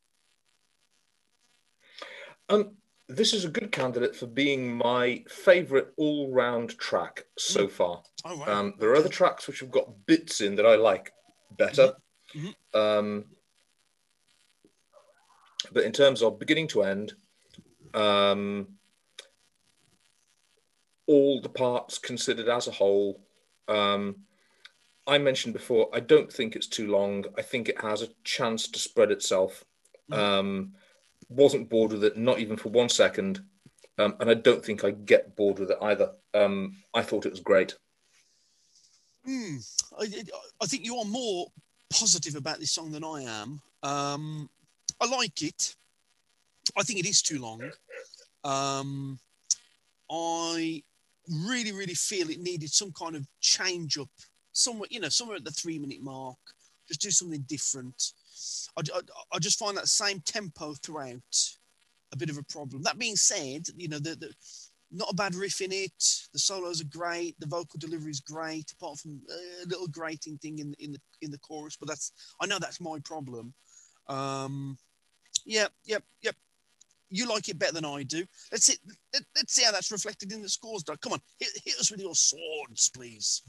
Um, 2.51 2.77
this 3.09 3.33
is 3.33 3.45
a 3.45 3.49
good 3.49 3.73
candidate 3.73 4.15
for 4.15 4.27
being 4.27 4.77
my 4.77 5.25
favourite 5.29 5.87
all-round 5.97 6.79
track 6.79 7.25
so 7.37 7.67
mm. 7.67 7.71
far. 7.71 8.03
Oh, 8.25 8.45
um, 8.47 8.75
there 8.79 8.91
are 8.91 8.97
other 8.97 9.09
tracks 9.09 9.47
which 9.47 9.61
have 9.61 9.71
got 9.71 10.07
bits 10.07 10.41
in 10.41 10.55
that 10.57 10.67
I 10.67 10.77
like 10.77 11.13
better, 11.57 11.95
mm-hmm. 12.35 12.49
mm-hmm. 12.49 12.79
um, 12.79 13.25
but 15.73 15.85
in 15.85 15.93
terms 15.93 16.23
of 16.23 16.39
beginning 16.39 16.69
to 16.69 16.83
end, 16.83 17.15
um, 17.95 18.69
all 21.09 21.41
the 21.41 21.49
parts 21.49 21.99
considered 21.99 22.49
as 22.49 22.69
a 22.69 22.73
whole. 22.73 23.21
Um, 23.67 24.17
I 25.07 25.19
mentioned 25.19 25.55
before, 25.55 25.89
I 25.93 26.01
don't 26.01 26.33
think 26.33 26.55
it's 26.55 26.69
too 26.69 26.89
long. 26.89 27.25
I 27.37 27.43
think 27.43 27.69
it 27.69 27.81
has 27.81 28.03
a 28.03 28.09
chance 28.23 28.69
to 28.69 28.79
spread 28.79 29.11
itself. 29.11 29.65
Mm 30.11 30.71
wasn't 31.29 31.69
bored 31.69 31.93
with 31.93 32.05
it, 32.05 32.17
not 32.17 32.39
even 32.39 32.57
for 32.57 32.71
one 32.71 32.89
second. 32.89 33.41
Um, 33.99 34.17
and 34.21 34.31
I 34.31 34.35
don't 34.35 34.65
think 34.65 34.85
I 34.85 34.91
get 34.93 35.37
bored 35.37 35.59
with 35.59 35.71
it 35.71 35.79
either. 35.83 36.13
Um, 36.35 36.77
I 36.95 37.03
thought 37.03 37.27
it 37.27 37.33
was 37.33 37.41
great. 37.41 37.75
Mm, 39.29 39.65
I, 39.99 40.25
I, 40.63 40.67
think 40.67 40.85
you 40.85 40.97
are 40.97 41.05
more 41.05 41.49
positive 41.91 42.37
about 42.37 42.61
this 42.61 42.71
song 42.71 42.93
than 42.93 43.05
I 43.05 43.23
am. 43.23 43.61
Um, 43.83 44.49
I 45.01 45.07
like 45.07 45.43
it. 45.43 45.75
I 46.77 46.83
think 46.83 47.01
it 47.01 47.07
is 47.07 47.21
too 47.21 47.41
long. 47.41 47.61
Um, 48.45 49.19
I 50.11 50.83
really, 51.31 51.73
really 51.73 51.95
feel 51.95 52.31
it 52.31 52.41
needed 52.41 52.71
some 52.71 52.93
kind 52.93 53.17
of 53.17 53.27
change 53.41 53.99
up 53.99 54.09
somewhere, 54.53 54.89
you 54.91 55.01
know, 55.01 55.09
somewhere 55.09 55.37
at 55.37 55.45
the 55.45 55.51
three 55.51 55.79
minute 55.79 56.03
mark. 56.03 56.39
Just 56.87 57.01
do 57.03 57.11
something 57.11 57.45
different. 57.49 58.13
I, 58.77 58.83
I, 58.95 59.01
I, 59.33 59.39
just 59.39 59.59
find 59.59 59.77
that 59.77 59.89
same 59.89 60.21
tempo 60.21 60.75
throughout 60.75 61.57
a 62.13 62.17
bit 62.17 62.31
of 62.31 62.39
a 62.39 62.43
problem. 62.45 62.83
That 62.83 62.99
being 62.99 63.17
said, 63.17 63.67
you 63.77 63.89
know, 63.89 63.99
the, 63.99 64.17
the 64.17 64.31
not 64.91 65.11
a 65.11 65.15
bad 65.15 65.35
riff 65.35 65.61
in 65.61 65.73
it. 65.73 65.93
The 66.33 66.39
solos 66.39 66.81
are 66.81 66.87
great. 66.87 67.39
The 67.39 67.47
vocal 67.47 67.79
delivery 67.79 68.11
is 68.11 68.21
great, 68.21 68.73
apart 68.73 68.99
from 68.99 69.21
a 69.31 69.67
little 69.67 69.89
grating 69.89 70.39
thing 70.39 70.59
in 70.59 70.75
in 70.79 70.93
the 70.93 71.01
in 71.21 71.31
the 71.31 71.39
chorus. 71.39 71.77
But 71.77 71.89
that's 71.89 72.13
I 72.41 72.47
know 72.47 72.59
that's 72.59 72.81
my 72.81 72.99
problem. 73.05 73.53
Um, 74.09 74.79
yep, 75.45 75.73
yep, 75.85 76.03
yep. 76.23 76.37
You 77.11 77.29
like 77.29 77.49
it 77.49 77.59
better 77.59 77.73
than 77.73 77.85
I 77.85 78.03
do. 78.03 78.25
Let's 78.53 78.67
see. 78.67 78.77
Let, 79.13 79.23
us 79.23 79.45
see 79.49 79.65
how 79.65 79.73
that's 79.73 79.91
reflected 79.91 80.33
in 80.33 80.43
the 80.43 80.49
scores. 80.49 80.83
Doug. 80.83 81.01
Come 81.01 81.15
on, 81.15 81.21
hit, 81.39 81.49
hit 81.65 81.79
us 81.79 81.91
with 81.91 82.01
your 82.01 82.15
swords, 82.15 82.91
please. 82.91 83.43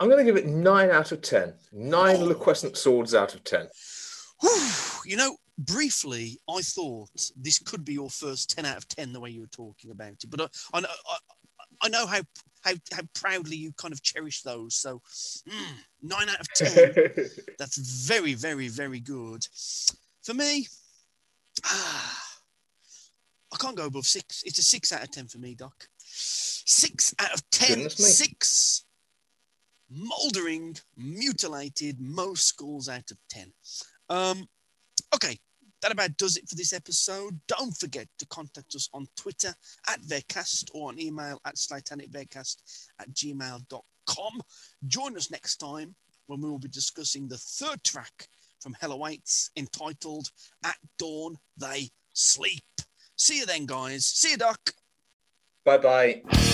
I'm 0.00 0.08
going 0.08 0.18
to 0.18 0.24
give 0.24 0.36
it 0.36 0.46
nine 0.48 0.90
out 0.90 1.12
of 1.12 1.22
ten. 1.22 1.54
Nine 1.72 2.16
oh. 2.16 2.24
Liquescent 2.24 2.76
swords 2.76 3.14
out 3.14 3.34
of 3.34 3.44
ten. 3.44 3.68
you 5.06 5.16
know, 5.16 5.36
briefly, 5.58 6.38
I 6.48 6.60
thought 6.60 7.10
this 7.36 7.58
could 7.58 7.84
be 7.84 7.94
your 7.94 8.10
first 8.10 8.50
ten 8.50 8.66
out 8.66 8.76
of 8.76 8.88
ten, 8.88 9.12
the 9.12 9.20
way 9.20 9.30
you 9.30 9.42
were 9.42 9.46
talking 9.46 9.90
about 9.90 10.12
it. 10.12 10.24
But 10.28 10.40
I, 10.42 10.46
I 10.74 10.80
know, 10.80 10.88
I, 10.88 11.16
I 11.82 11.88
know 11.88 12.06
how 12.06 12.20
how, 12.62 12.72
how 12.92 13.02
proudly 13.14 13.56
you 13.56 13.72
kind 13.72 13.92
of 13.92 14.02
cherish 14.02 14.42
those. 14.42 14.74
So, 14.74 15.02
mm, 15.48 15.74
nine 16.02 16.28
out 16.28 16.40
of 16.40 16.48
10. 16.54 16.94
that's 17.58 18.06
very, 18.06 18.34
very, 18.34 18.68
very 18.68 19.00
good. 19.00 19.46
For 20.22 20.34
me, 20.34 20.68
ah, 21.64 22.18
I 23.52 23.56
can't 23.56 23.76
go 23.76 23.86
above 23.86 24.06
six. 24.06 24.42
It's 24.44 24.58
a 24.58 24.62
six 24.62 24.92
out 24.92 25.02
of 25.02 25.10
10 25.10 25.28
for 25.28 25.38
me, 25.38 25.54
Doc. 25.54 25.88
Six 25.98 27.14
out 27.18 27.32
of 27.34 27.48
10. 27.50 27.90
Six 27.90 28.84
mouldering, 29.90 30.78
mutilated, 30.96 32.00
most 32.00 32.46
schools 32.46 32.88
out 32.88 33.10
of 33.10 33.18
10. 33.28 33.52
Um, 34.08 34.48
okay, 35.14 35.38
that 35.82 35.92
about 35.92 36.16
does 36.16 36.36
it 36.36 36.48
for 36.48 36.54
this 36.54 36.72
episode. 36.72 37.38
Don't 37.48 37.76
forget 37.76 38.08
to 38.18 38.26
contact 38.26 38.74
us 38.74 38.88
on 38.94 39.06
Twitter 39.16 39.54
at 39.88 40.00
Vercast 40.02 40.70
or 40.74 40.88
on 40.88 41.00
email 41.00 41.40
at 41.44 41.56
slitanicvercast 41.56 42.56
at 43.00 43.12
gmail.com. 43.12 44.40
Join 44.86 45.16
us 45.16 45.30
next 45.30 45.56
time 45.56 45.94
when 46.26 46.40
we 46.40 46.48
will 46.48 46.58
be 46.58 46.68
discussing 46.68 47.28
the 47.28 47.36
third 47.36 47.82
track 47.84 48.28
from 48.62 48.76
Hell 48.80 48.92
Awaits 48.92 49.50
entitled 49.56 50.30
At 50.64 50.76
Dawn 50.98 51.36
They 51.56 51.90
Sleep. 52.12 52.62
See 53.16 53.38
you 53.38 53.46
then, 53.46 53.66
guys. 53.66 54.06
See 54.06 54.32
you, 54.32 54.36
Doc. 54.36 54.58
Bye 55.64 55.78
bye. 55.78 56.51